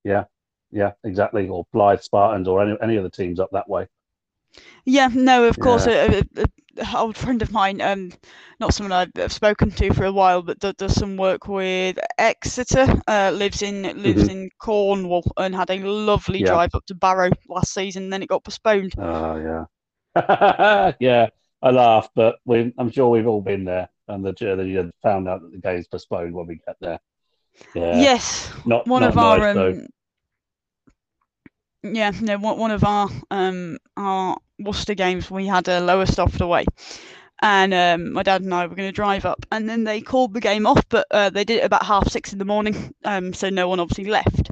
[0.04, 0.24] yeah,
[0.70, 3.86] yeah, exactly, or Blyth Spartans or any any other teams up that way.
[4.84, 6.44] Yeah, no, of course, a, a, a
[6.78, 8.12] a old friend of mine, um,
[8.60, 12.86] not someone I've, spoken to for a while, but do, does some work with Exeter.
[13.08, 16.44] Uh, lives in lives in Cornwall and had a lovely Mm-hmm.
[16.44, 16.58] Yeah.
[16.58, 18.10] drive up to Barrow last season.
[18.10, 18.94] Then it got postponed.
[18.96, 19.66] Oh
[20.16, 21.28] yeah, yeah.
[21.62, 25.28] I laugh, but we I'm sure we've all been there, and the journey and found
[25.28, 27.00] out that the game's postponed when we get there.
[27.74, 29.76] Yeah, Yes, not one not of our nice, though.
[29.76, 29.86] um,
[31.82, 36.66] yeah no one, one of our um our Worcester games we had a Lowestoft away
[37.42, 40.34] and um, my dad and I were going to drive up and then they called
[40.34, 43.32] the game off but uh, they did it about half six in the morning um
[43.32, 44.50] so no one obviously left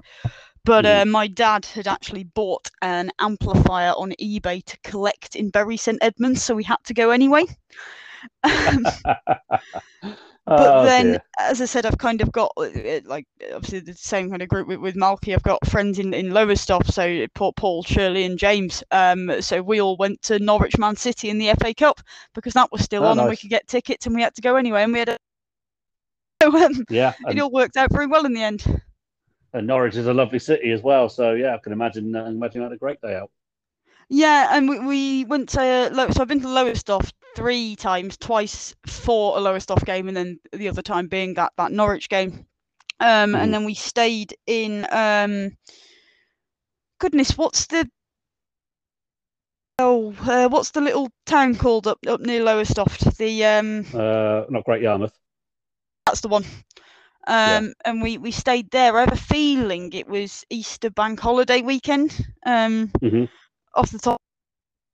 [0.69, 5.78] but uh, my dad had actually bought an amplifier on eBay to collect in Bury
[5.78, 7.45] St Edmunds so we had to go anyway.
[8.45, 8.85] Um,
[10.57, 11.20] but Oh, then dear.
[11.39, 14.66] as i said i've kind of got uh, like obviously the same kind of group
[14.66, 18.82] with, with malky i've got friends in in lowestoft so paul, paul shirley and james.
[18.90, 22.01] Um so we all went to norwich man city in the fa cup
[22.35, 24.43] because that was still Oh, on and we could get tickets and we had to
[24.43, 25.16] go anyway and we had a
[26.43, 28.82] so um, yeah, it all worked out very well in the end
[29.53, 31.09] and Norwich is a lovely city as well.
[31.09, 33.31] So yeah, I can imagine uh, imagine had a great day out.
[34.11, 38.75] Yeah, and we, we went to Low- so I've been to Lowestoft three times, twice
[38.87, 42.47] for a Lowestoft game, and then the other time being that that Norwich game.
[43.01, 44.87] Um, and then we stayed in.
[44.91, 45.57] Um,
[46.99, 47.89] goodness, what's the
[49.79, 53.19] oh, uh, what's the little town called up up near Lowestoft?
[53.19, 55.16] The um, Uh, not Great Yarmouth.
[56.07, 56.45] that's the one.
[57.44, 57.60] Yeah.
[57.60, 58.96] Um, and we we stayed there.
[58.96, 62.26] I have a feeling it was Easter Bank Holiday weekend.
[62.46, 63.28] Um, Mhm.
[63.74, 64.20] off the top,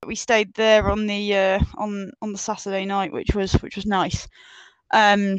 [0.07, 3.87] we stayed there on the uh, on on the Saturday night, which was which was
[3.87, 4.27] nice.
[4.93, 5.39] Um,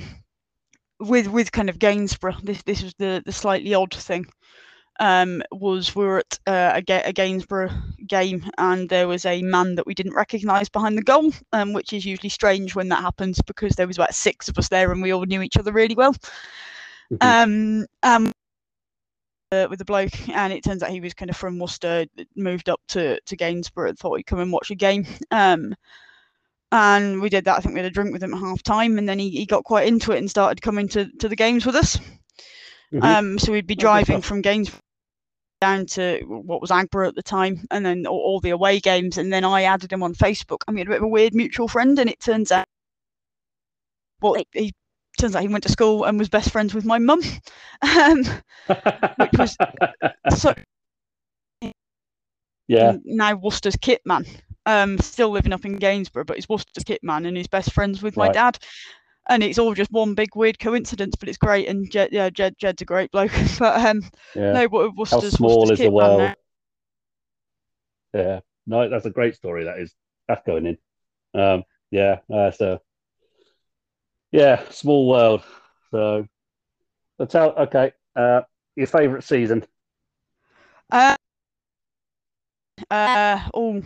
[1.00, 4.26] with with kind of Gainsborough, this this was the the slightly odd thing.
[5.00, 7.72] Um, was we were at uh, a Gainsborough
[8.08, 11.94] game and there was a man that we didn't recognise behind the goal, um, which
[11.94, 15.02] is usually strange when that happens because there was about six of us there and
[15.02, 16.16] we all knew each other really well.
[17.12, 17.18] Mhm.
[17.22, 18.32] Um, um,
[19.52, 22.06] uh, with the bloke, and it turns out he was kind of from Worcester,
[22.36, 25.06] moved up to to Gainsborough, and thought he'd come and watch a game.
[25.32, 25.76] Um,
[26.72, 27.58] and we did that.
[27.58, 29.46] I think we had a drink with him at half time, and then he, he
[29.46, 32.00] got quite into it and started coming to, to the games with us.
[32.92, 33.04] Mhm.
[33.04, 34.80] Um, so we'd be driving from Gainsborough
[35.62, 39.18] down to what was Aggborough at the time, and then all, all the away games.
[39.18, 41.34] And then I added him on Facebook, and we had a bit of a weird
[41.34, 41.98] mutual friend.
[42.00, 42.66] And it turns out,
[44.22, 44.74] well, he, he
[45.18, 47.22] turns out he went to school and was best friends with my mum.
[47.82, 48.24] Um,
[49.18, 49.58] which was-
[50.38, 50.54] so
[52.68, 52.98] yeah.
[53.06, 54.26] now Worcester's kit man.
[54.66, 58.02] Um, still living up in Gainsborough, but he's Worcester's kit man, and he's best friends
[58.02, 58.34] with my Right.
[58.34, 58.58] dad.
[59.28, 61.68] And it's all just one big weird coincidence, but it's great.
[61.68, 63.32] And Jed, yeah, Jed, Jed's a great bloke.
[63.60, 64.04] but um,
[64.36, 64.52] Yeah.
[64.54, 66.34] no, Wo- How small Worcester's is the world?
[68.14, 68.40] Yeah.
[68.68, 69.66] No, that's a great story.
[69.66, 69.94] That is.
[70.28, 71.40] That's going in.
[71.40, 72.20] Um, yeah.
[72.34, 72.80] Uh, so.
[74.36, 75.44] Yeah, small world.
[75.92, 76.28] So.
[77.18, 77.52] Let's tell.
[77.58, 77.94] Okay.
[78.18, 78.42] Uh,
[78.76, 79.64] your favourite season?
[80.92, 81.16] Uh,
[82.92, 83.82] uh, oh,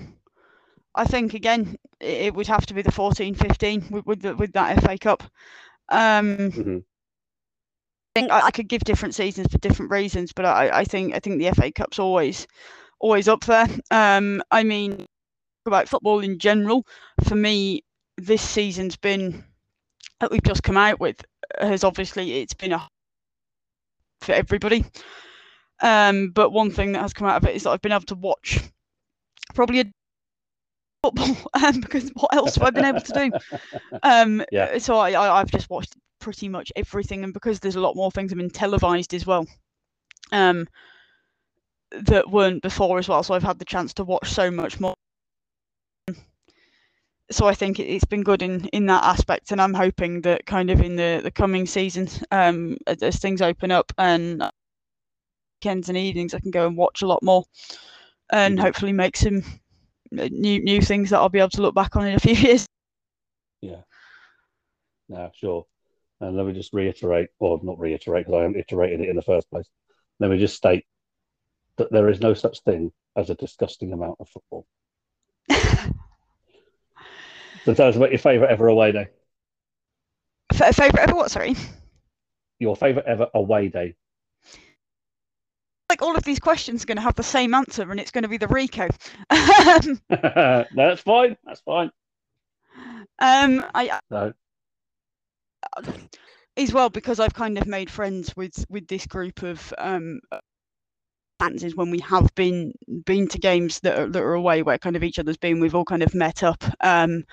[0.95, 4.53] I think again it, it would have to be the 14-15 with with, the, with
[4.53, 5.21] that FA Cup.
[5.89, 6.83] Um, Mhm.
[8.15, 11.13] I think I, I could give different seasons for different reasons, but I, I think
[11.13, 12.47] I think the FA Cup's always
[12.99, 13.67] always up there.
[13.91, 15.05] Um, I mean,
[15.67, 16.87] about football in general,
[17.27, 17.83] for me,
[18.17, 19.43] this season's been
[20.19, 21.23] that we've just come out with
[21.59, 22.87] has obviously it's been a
[24.21, 24.85] for everybody.
[25.81, 28.01] Um, but one thing that has come out of it is that I've been able
[28.05, 28.59] to watch
[29.55, 29.85] probably a
[31.03, 33.57] football um, because what else have I been able to do?
[34.03, 34.77] Um, Yeah.
[34.79, 38.11] So I, I I've just watched pretty much everything, and because there's a lot more
[38.11, 39.47] things have been televised as well.
[40.31, 40.67] Um,
[41.91, 44.93] that weren't before as well, so I've had the chance to watch so much more.
[47.31, 50.45] So I think it, it's been good in in that aspect, and I'm hoping that
[50.45, 54.43] kind of in the the coming seasons, um, as, as things open up and
[55.61, 57.43] weekends and evenings, I can go and watch a lot more,
[58.31, 58.61] and Mhm.
[58.61, 59.43] hopefully make some
[60.11, 62.65] new new things that I'll be able to look back on in a few years.
[63.61, 63.81] Yeah.
[65.09, 65.65] No, sure.
[66.21, 69.21] And let me just reiterate, or not reiterate, because I haven't iterated it in the
[69.21, 69.67] first place.
[70.19, 70.85] Let me just state
[71.77, 74.65] that there is no such thing as a disgusting amount of football.
[77.69, 79.09] So tell us about your favourite ever away day.
[80.51, 81.29] F- favorite ever what?
[81.29, 81.55] Sorry.
[82.57, 83.93] Your favourite ever away day.
[85.87, 88.23] Like all of these questions are going to have the same answer, and it's going
[88.23, 88.89] to be the Ricoh.
[89.29, 91.37] um, no, that's fine.
[91.45, 91.91] That's fine.
[93.19, 94.33] I No.
[96.57, 100.21] as well because I've kind of made friends with with this group of um
[101.39, 102.73] fans is when we have been
[103.05, 105.75] been to games that are, that are away where kind of each other's been we've
[105.75, 107.23] all kind of met up um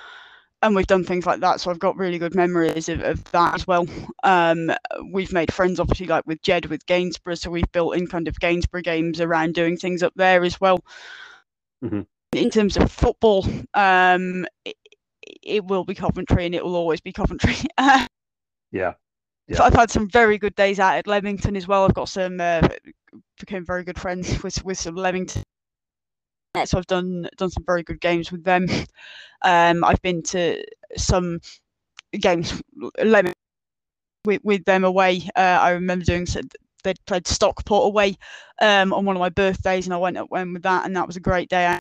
[0.67, 3.55] and we've done things like that so I've got really good memories of, of that
[3.55, 3.87] as well
[4.25, 4.71] um
[5.13, 8.39] we've made friends obviously like with Jed with Gainsborough so we've built in kind of
[8.41, 10.85] Gainsborough games around doing things up there as well
[11.83, 12.07] Mhm.
[12.33, 14.77] in terms of football um it,
[15.43, 17.55] it will be Coventry and it will always be Coventry
[19.49, 19.57] Yeah.
[19.57, 21.85] So I've had some very good days out at Leamington as well.
[21.85, 22.67] I've got some uh,
[23.39, 25.43] became very good friends with with some Leamington.
[26.65, 28.67] So I've done done some very good games with them.
[29.43, 30.65] Um, I've been to
[30.97, 31.41] some
[32.19, 32.61] games
[34.25, 35.23] with, with them away.
[35.37, 36.41] Uh, I remember doing so
[36.83, 38.17] they'd played Stockport away
[38.61, 41.07] um, on one of my birthdays, and I went up went with that, and that
[41.07, 41.79] was a great day.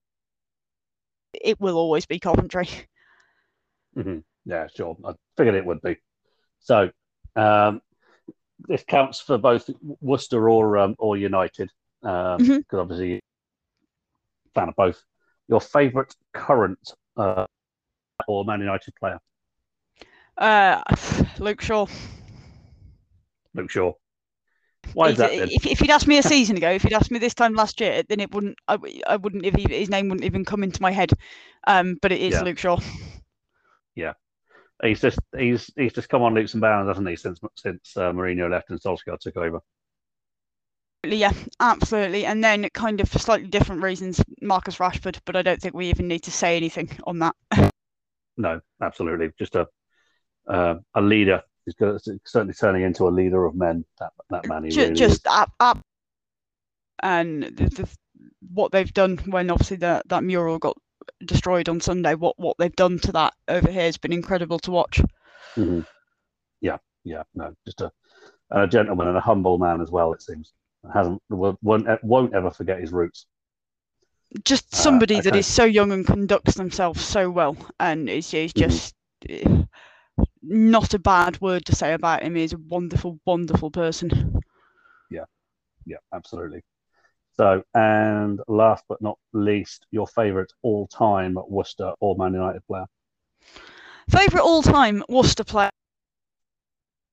[1.42, 2.68] It will always be Coventry.
[3.96, 4.96] hmm Yeah, sure.
[5.06, 5.98] I figured it would be.
[6.60, 6.90] So,
[7.36, 7.82] um,
[8.68, 9.70] this counts for both
[10.02, 11.70] Worcester or um, or United,
[12.02, 12.64] because Mhm.
[12.74, 13.25] obviously you're a
[14.56, 15.02] fan of both.
[15.48, 17.46] Your favourite current uh,
[18.28, 19.20] or Man United player,
[20.38, 20.82] Uh,
[21.40, 21.86] Luke Shaw.
[23.54, 23.94] Luke Shaw.
[24.94, 25.50] Why is He's- that then?
[25.52, 27.80] If, if you'd asked me a season ago, if you'd asked me this time last
[27.82, 28.58] year, then it wouldn't.
[28.68, 28.78] I,
[29.08, 31.12] I wouldn't even his name wouldn't even come into my head.
[31.68, 32.42] Um, but it is Yeah.
[32.42, 32.80] Luke Shaw.
[33.96, 34.14] Yeah,
[34.84, 37.16] he's just he's he's just come on leaps and bounds, hasn't he?
[37.16, 39.62] Since since uh, Mourinho left and Solskjaer took over.
[41.14, 42.26] Yeah, absolutely.
[42.26, 45.20] And then kind of for slightly different reasons, Marcus Rashford.
[45.26, 47.36] But I don't think we even need to say anything on that.
[48.38, 49.32] no, absolutely.
[49.38, 49.68] Just a
[50.48, 51.42] uh, a leader.
[51.66, 51.76] He's
[52.26, 53.86] certainly turning into a leader of men.
[54.00, 54.64] That that man.
[54.64, 55.80] He just, really just up, up,
[57.02, 57.90] and the, the,
[58.54, 60.78] what they've done when obviously that that mural got
[61.26, 62.14] destroyed on Sunday.
[62.14, 65.02] What what they've done to that over here has been incredible to watch.
[65.56, 65.82] Mm-hmm.
[66.62, 67.92] Yeah, yeah, no, just a,
[68.52, 70.14] a gentleman and a humble man as well.
[70.14, 70.54] It seems
[70.94, 73.26] hasn't won't won't ever forget his roots.
[74.44, 78.34] Just uh, somebody uh, that is so young and conducts themselves so well, and is
[78.34, 78.70] is mm-hmm.
[78.70, 78.96] just
[79.28, 79.62] mm-hmm.
[80.42, 82.36] not a bad word to say about him.
[82.36, 84.40] He's a wonderful, wonderful person.
[85.10, 85.26] Yeah,
[85.86, 86.64] yeah, absolutely.
[87.38, 92.86] So, and last but not least, your favourite all-time Worcester or Man United player?
[94.10, 95.72] Favourite all-time Worcester player?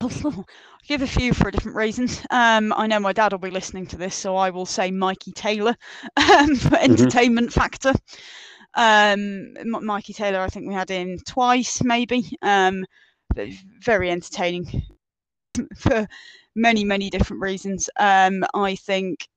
[0.03, 0.47] I'll
[0.87, 2.24] give a few for different reasons.
[2.31, 5.33] Um, I know my dad will be listening to this, so I will say Mikey
[5.33, 5.77] Taylor
[6.16, 6.74] um, for mm-hmm.
[6.74, 7.61] entertainment mm-hmm.
[7.61, 7.93] factor.
[8.74, 9.55] Um,
[9.85, 12.31] Mikey Taylor, I think we had him twice, maybe.
[12.43, 12.85] Um,
[13.81, 14.83] very entertaining
[15.77, 16.07] for
[16.55, 17.89] many, many different reasons.
[17.99, 19.29] Um, I think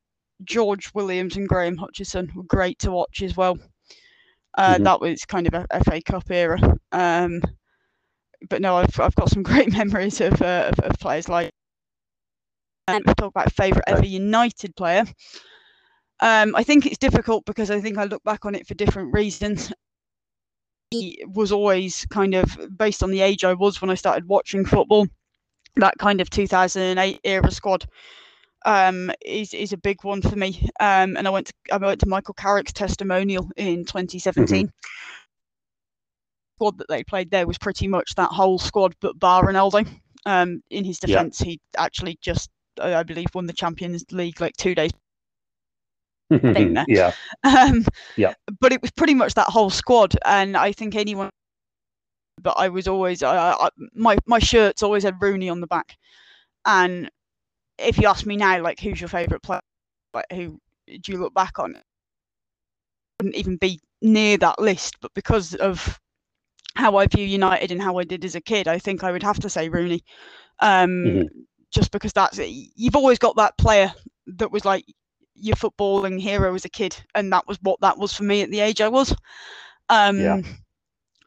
[0.44, 3.58] George Williams and Graham Hutchison were great to watch as well.
[4.58, 4.84] Uh, mm-hmm.
[4.84, 6.60] That was kind of a, a FA Cup era.
[6.92, 7.42] Um,
[8.50, 11.52] but no, I've I've got some great memories of uh, of, of, players like.
[12.88, 15.06] Um, talk about favourite ever United player.
[16.20, 19.12] Um, I think it's difficult because I think I look back on it for different
[19.12, 19.74] reasons.
[20.92, 24.66] He was always kind of based on the age I was when I started watching
[24.66, 25.08] football.
[25.78, 27.86] That kind of 2008 era squad
[28.66, 30.68] um, is is a big one for me.
[30.80, 34.72] Um, and I went to I went to Michael Carrick's testimonial in 2017.
[36.56, 39.88] Squad that they played there was pretty much that whole squad, but bar Ronaldo.
[40.28, 41.46] Um, in his defence, yeah.
[41.46, 42.50] he actually just
[42.82, 44.92] I believe won the Champions League like two days.
[46.88, 47.12] yeah.
[47.44, 48.34] Um, yeah.
[48.60, 51.30] But it was pretty much that whole squad, and I think anyone.
[52.42, 55.96] But I was always I, my my shirts always had Rooney on the back,
[56.66, 57.10] and
[57.78, 59.62] if you ask me now, like who's your favourite player,
[60.14, 61.76] like who do you look back on?
[63.20, 66.00] Wouldn't even be near that list, but because of
[66.76, 69.24] how I view United and how I did as a kid, I think I would
[69.24, 70.04] have to say Rooney.
[70.60, 71.40] Um, mm-hmm.
[71.72, 73.94] Just because that's you've always got that player
[74.28, 74.86] that was like
[75.34, 78.52] your footballing hero as a kid, and that was what that was for me at
[78.52, 79.14] the age I was.
[79.90, 80.42] Um, yeah.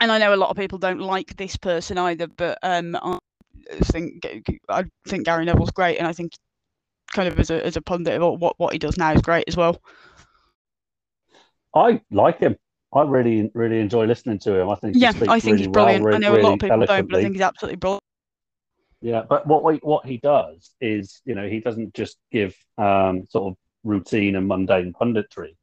[0.01, 2.97] And I know a lot of people don't like this person either, but um,
[3.85, 4.27] think
[4.69, 6.33] I think Gary Neville's great, and I think
[7.13, 9.57] kind of as a as a pundit, what what he does now is great as
[9.57, 9.83] well.
[11.75, 12.57] I like him.
[12.93, 14.71] I really really enjoy listening to him.
[14.71, 16.05] I think yeah, I think really he's brilliant.
[16.05, 18.03] Well, I know a lot of people don't, but I think he's absolutely brilliant.
[19.01, 23.27] Yeah, but what we, what he does is, you know, he doesn't just give um,
[23.31, 25.55] sort of routine and mundane punditry.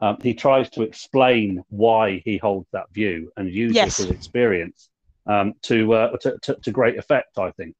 [0.00, 3.96] Um, he tries to explain why he holds that view and uses yes.
[3.98, 4.88] his experience
[5.26, 7.38] um, to, uh, to, to, to great effect.
[7.38, 7.76] I think.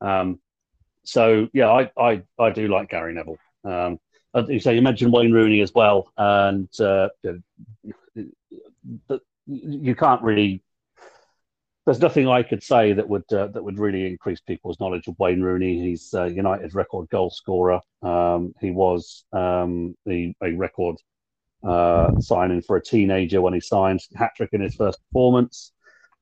[0.00, 0.40] Um,
[1.04, 3.38] so yeah, I, I I do like Gary Neville.
[3.64, 3.98] Um,
[4.48, 7.08] you say you mentioned Wayne Rooney as well, and uh,
[9.46, 10.62] you can't really.
[11.84, 15.18] There's nothing I could say that would uh, that would really increase people's knowledge of
[15.18, 15.80] Wayne Rooney.
[15.80, 17.80] He's uh, United's record goal scorer.
[18.02, 20.96] Um, he was um, the, a record
[21.62, 25.72] uh, signing for a teenager when he signed hat trick in his first performance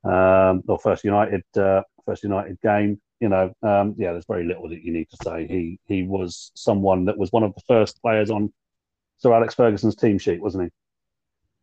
[0.05, 3.01] um, or first United uh, first United game.
[3.20, 5.47] You know, um, yeah, there's very little that you need to say.
[5.47, 8.53] He he was someone that was one of the first players on
[9.16, 10.70] Sir Alex Ferguson's team sheet, wasn't he?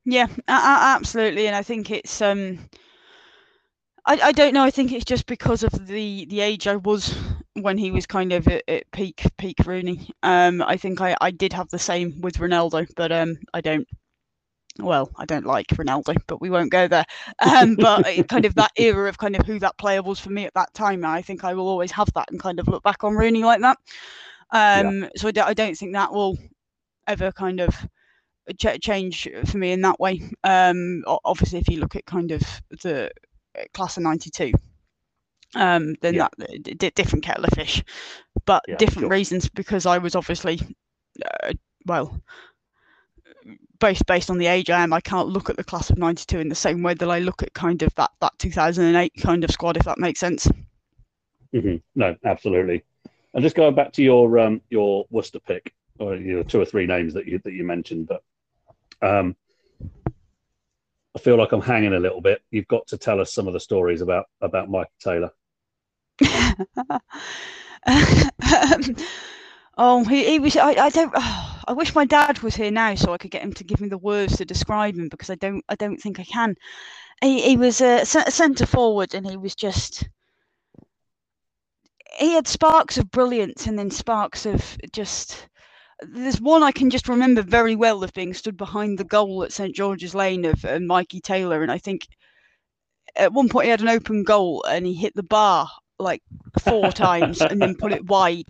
[0.05, 2.59] Yeah, absolutely, and I think it's um,
[4.05, 4.63] I, I don't know.
[4.63, 7.15] I think it's just because of the the age I was
[7.53, 10.09] when he was kind of at, at peak peak Rooney.
[10.23, 13.87] Um, I think I, I did have the same with Ronaldo, but um, I don't
[14.79, 17.05] well, I don't like Ronaldo, but we won't go there.
[17.45, 20.45] Um, but kind of that era of kind of who that player was for me
[20.45, 23.03] at that time, I think I will always have that and kind of look back
[23.03, 23.77] on Rooney like that.
[24.51, 25.09] Um, yeah.
[25.17, 26.37] So I, d- I don't think that will
[27.07, 27.75] ever kind of
[28.57, 30.21] ch- change for me in that way.
[30.43, 32.41] Um, obviously, if you look at kind of
[32.81, 33.11] the
[33.57, 34.51] uh, class of '92,
[35.55, 36.27] um, then yeah.
[36.37, 37.83] that d- different kettle of fish,
[38.45, 39.09] but yeah, different sure.
[39.09, 40.59] reasons because I was obviously,
[41.25, 41.53] uh,
[41.85, 42.21] well,
[43.79, 46.39] based based on the age I am, I can't look at the class of '92
[46.39, 49.51] in the same way that I look at kind of that that 2008 kind of
[49.51, 50.47] squad, if that makes sense.
[51.53, 51.77] Mm-hmm.
[51.95, 52.83] No, absolutely.
[53.33, 56.65] And just going back to your um, your Worcester pick, or you know, two or
[56.65, 58.23] three names that you that you mentioned, but
[59.01, 59.35] um,
[61.15, 62.41] I feel like I'm hanging a little bit.
[62.51, 65.31] You've got to tell us some of the stories about about Mike Taylor.
[67.85, 68.95] um,
[69.77, 70.55] oh, he, he was.
[70.55, 71.11] I, I don't.
[71.13, 73.81] Oh, I wish my dad was here now so I could get him to give
[73.81, 75.63] me the words to describe him because I don't.
[75.67, 76.55] I don't think I can.
[77.21, 80.07] He, he was a, a centre forward and he was just.
[82.19, 85.47] He had sparks of brilliance and then sparks of just
[86.01, 89.51] there's one I can just remember very well of being stood behind the goal at
[89.51, 92.07] St George's Lane of uh, Mikey Taylor, and I think
[93.15, 95.69] at one point he had an open goal and he hit the bar
[95.99, 96.23] like
[96.59, 98.47] four times and then put it wide,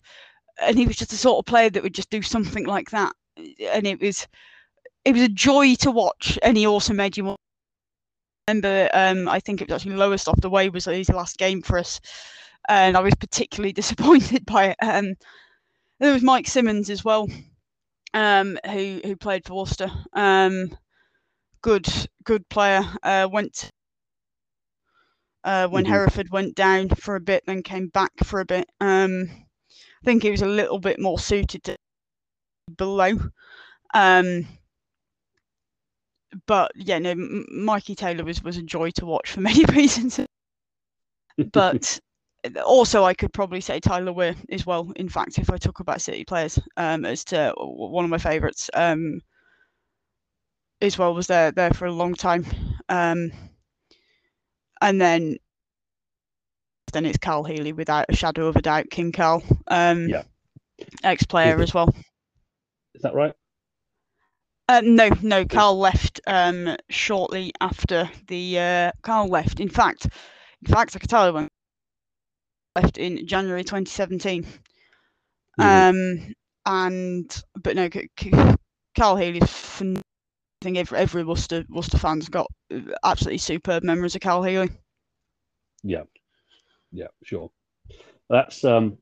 [0.62, 3.14] and he was just the sort of player that would just do something like that,
[3.38, 4.28] and it was
[5.04, 7.36] it was a joy to watch, and he also made you.
[8.48, 12.00] Remember, um, I think it was actually Lowestoft away was his last game for us,
[12.70, 14.78] and I was particularly disappointed by it.
[14.82, 15.16] Um,
[16.02, 17.30] there was Mike Simmons as well,
[18.14, 19.90] um, who who played for Worcester.
[20.14, 20.76] Um,
[21.62, 21.88] good
[22.24, 22.82] good player.
[23.04, 23.70] Uh, went
[25.44, 25.94] uh, when mm-hmm.
[25.94, 28.68] Hereford went down for a bit, then came back for a bit.
[28.82, 31.78] Um, I think he was a little bit more suited to
[32.76, 33.20] below.
[33.94, 34.48] Um,
[36.48, 40.20] but yeah, no, Mikey Taylor was was a joy to watch for many reasons.
[41.52, 42.00] but
[42.66, 44.92] also, I could probably say Tyler Weir as well.
[44.96, 48.70] In fact, if I talk about City players, um, as to one of my favourites,
[48.74, 49.22] um,
[50.82, 52.46] as well was there there for a long time,
[52.90, 53.32] um,
[54.82, 55.38] and then
[56.94, 60.24] then it's Carl Heeley without a shadow of a doubt, King Carl, um, yeah,
[61.04, 61.94] ex-player as well.
[62.96, 63.34] Is that right?
[64.68, 65.46] Uh, no, no.
[65.46, 69.60] Carl left um, shortly after the uh, Carl left.
[69.60, 71.50] In fact, in fact, I could tell you when
[72.76, 74.46] left in January 2017.
[75.60, 75.90] Mm.
[75.90, 76.34] Um,
[76.66, 79.42] and but no, Carl Heeley.
[79.42, 82.48] I think every, every Worcester Worcester fans got
[83.04, 84.70] absolutely superb memories of Carl Heeley.
[85.84, 86.04] Yeah,
[86.92, 87.50] yeah, sure.
[88.30, 88.98] That's um,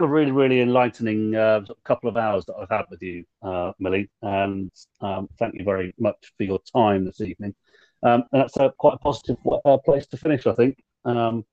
[0.00, 4.10] a really, really enlightening uh, couple of hours that I've had with you, uh, Millie,
[4.22, 7.54] and um, thank you very much for your time this evening.
[8.02, 10.76] Um, and that's a, quite a positive uh, place to finish, I think.
[11.06, 11.44] Um,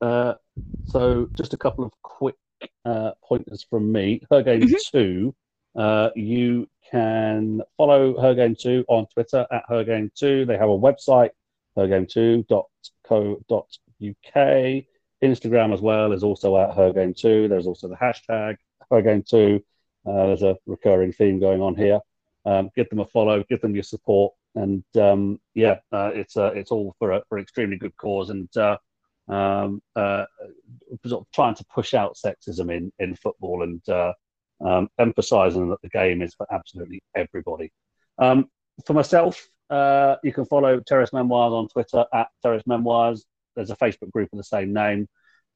[0.00, 0.34] uh,
[0.86, 2.36] so just a couple of quick
[2.84, 4.22] uh, pointers from me.
[4.30, 4.98] Her Game mm-hmm.
[4.98, 5.34] 2,
[5.76, 10.44] uh, you can follow Her Game Too on Twitter at Her Game Too.
[10.44, 11.30] They have a website,
[11.76, 14.84] her hergametoo.co.uk.
[15.22, 17.48] Instagram as well is also at Her Game Too.
[17.48, 18.56] There's also the hashtag
[18.90, 19.62] Her Game Too.
[20.06, 22.00] Uh, there's a recurring theme going on here.
[22.44, 26.52] Um, give them a follow, give them your support, and um, yeah, uh, it's uh,
[26.54, 28.30] it's all for a, for extremely good cause.
[28.30, 28.76] And uh,
[29.28, 30.24] um, uh,
[31.06, 34.12] sort of trying to push out sexism in, in football and uh,
[34.64, 37.72] um, emphasizing that the game is for absolutely everybody.
[38.18, 38.48] Um,
[38.86, 43.24] for myself, uh, you can follow Terrace Memoirs on Twitter at Terrace Memoirs.
[43.54, 45.08] There's a Facebook group of the same name.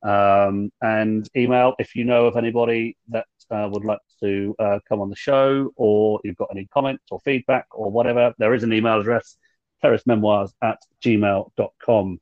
[0.03, 5.01] Um, and email if you know of anybody that uh, would like to uh, come
[5.01, 8.73] on the show or you've got any comments or feedback or whatever, there is an
[8.73, 9.37] email address,
[9.85, 12.19] terracememoirs at gmail.com.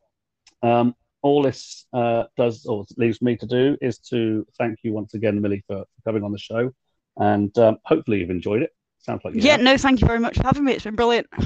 [0.62, 5.14] Um, all this uh, does or leaves me to do is to thank you once
[5.14, 6.70] again, Millie, for, for coming on the show,
[7.16, 8.70] and um, hopefully you've enjoyed it.
[8.98, 9.52] Sounds like yeah.
[9.52, 9.60] Have.
[9.60, 10.72] No, thank you very much for having me.
[10.72, 11.26] It's been brilliant.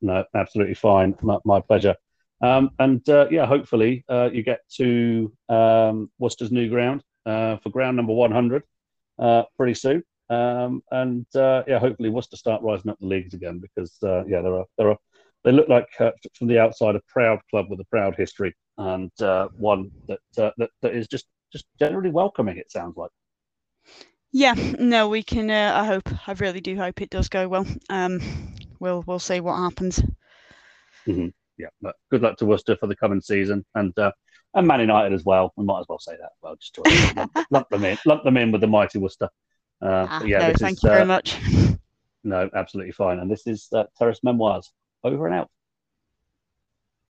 [0.00, 1.16] No, absolutely fine.
[1.22, 1.96] My, my pleasure.
[2.40, 7.70] Um, and uh, yeah, hopefully uh, you get to um, Worcester's new ground uh, for
[7.70, 8.62] ground number 100
[9.18, 10.04] uh, pretty soon.
[10.30, 14.54] Um, and uh, yeah, hopefully Worcester start rising up the leagues again because yeah, there
[14.54, 14.98] are there are
[15.42, 19.48] they look like from the outside a proud club with a proud history and uh,
[19.56, 22.56] one that, uh, that that is just just generally welcoming.
[22.56, 23.10] It sounds like.
[24.32, 25.50] Yeah, no, we can.
[25.50, 26.08] Uh, I hope.
[26.26, 27.66] I really do hope it does go well.
[27.90, 28.20] Um,
[28.80, 30.00] we'll we'll see what happens.
[31.06, 31.28] Mm-hmm.
[31.56, 34.12] Yeah, but good luck to Worcester for the coming season, and uh,
[34.54, 35.52] and Man United as well.
[35.56, 36.30] We might as well say that.
[36.42, 39.28] Well, just to lump, lump them in, lump them in with the mighty Worcester.
[39.80, 41.36] Uh, ah, yeah, no, thank is, you very uh, much.
[42.24, 43.20] No, absolutely fine.
[43.20, 44.70] And this is uh, Terrace Memoirs.
[45.04, 45.50] Over and out.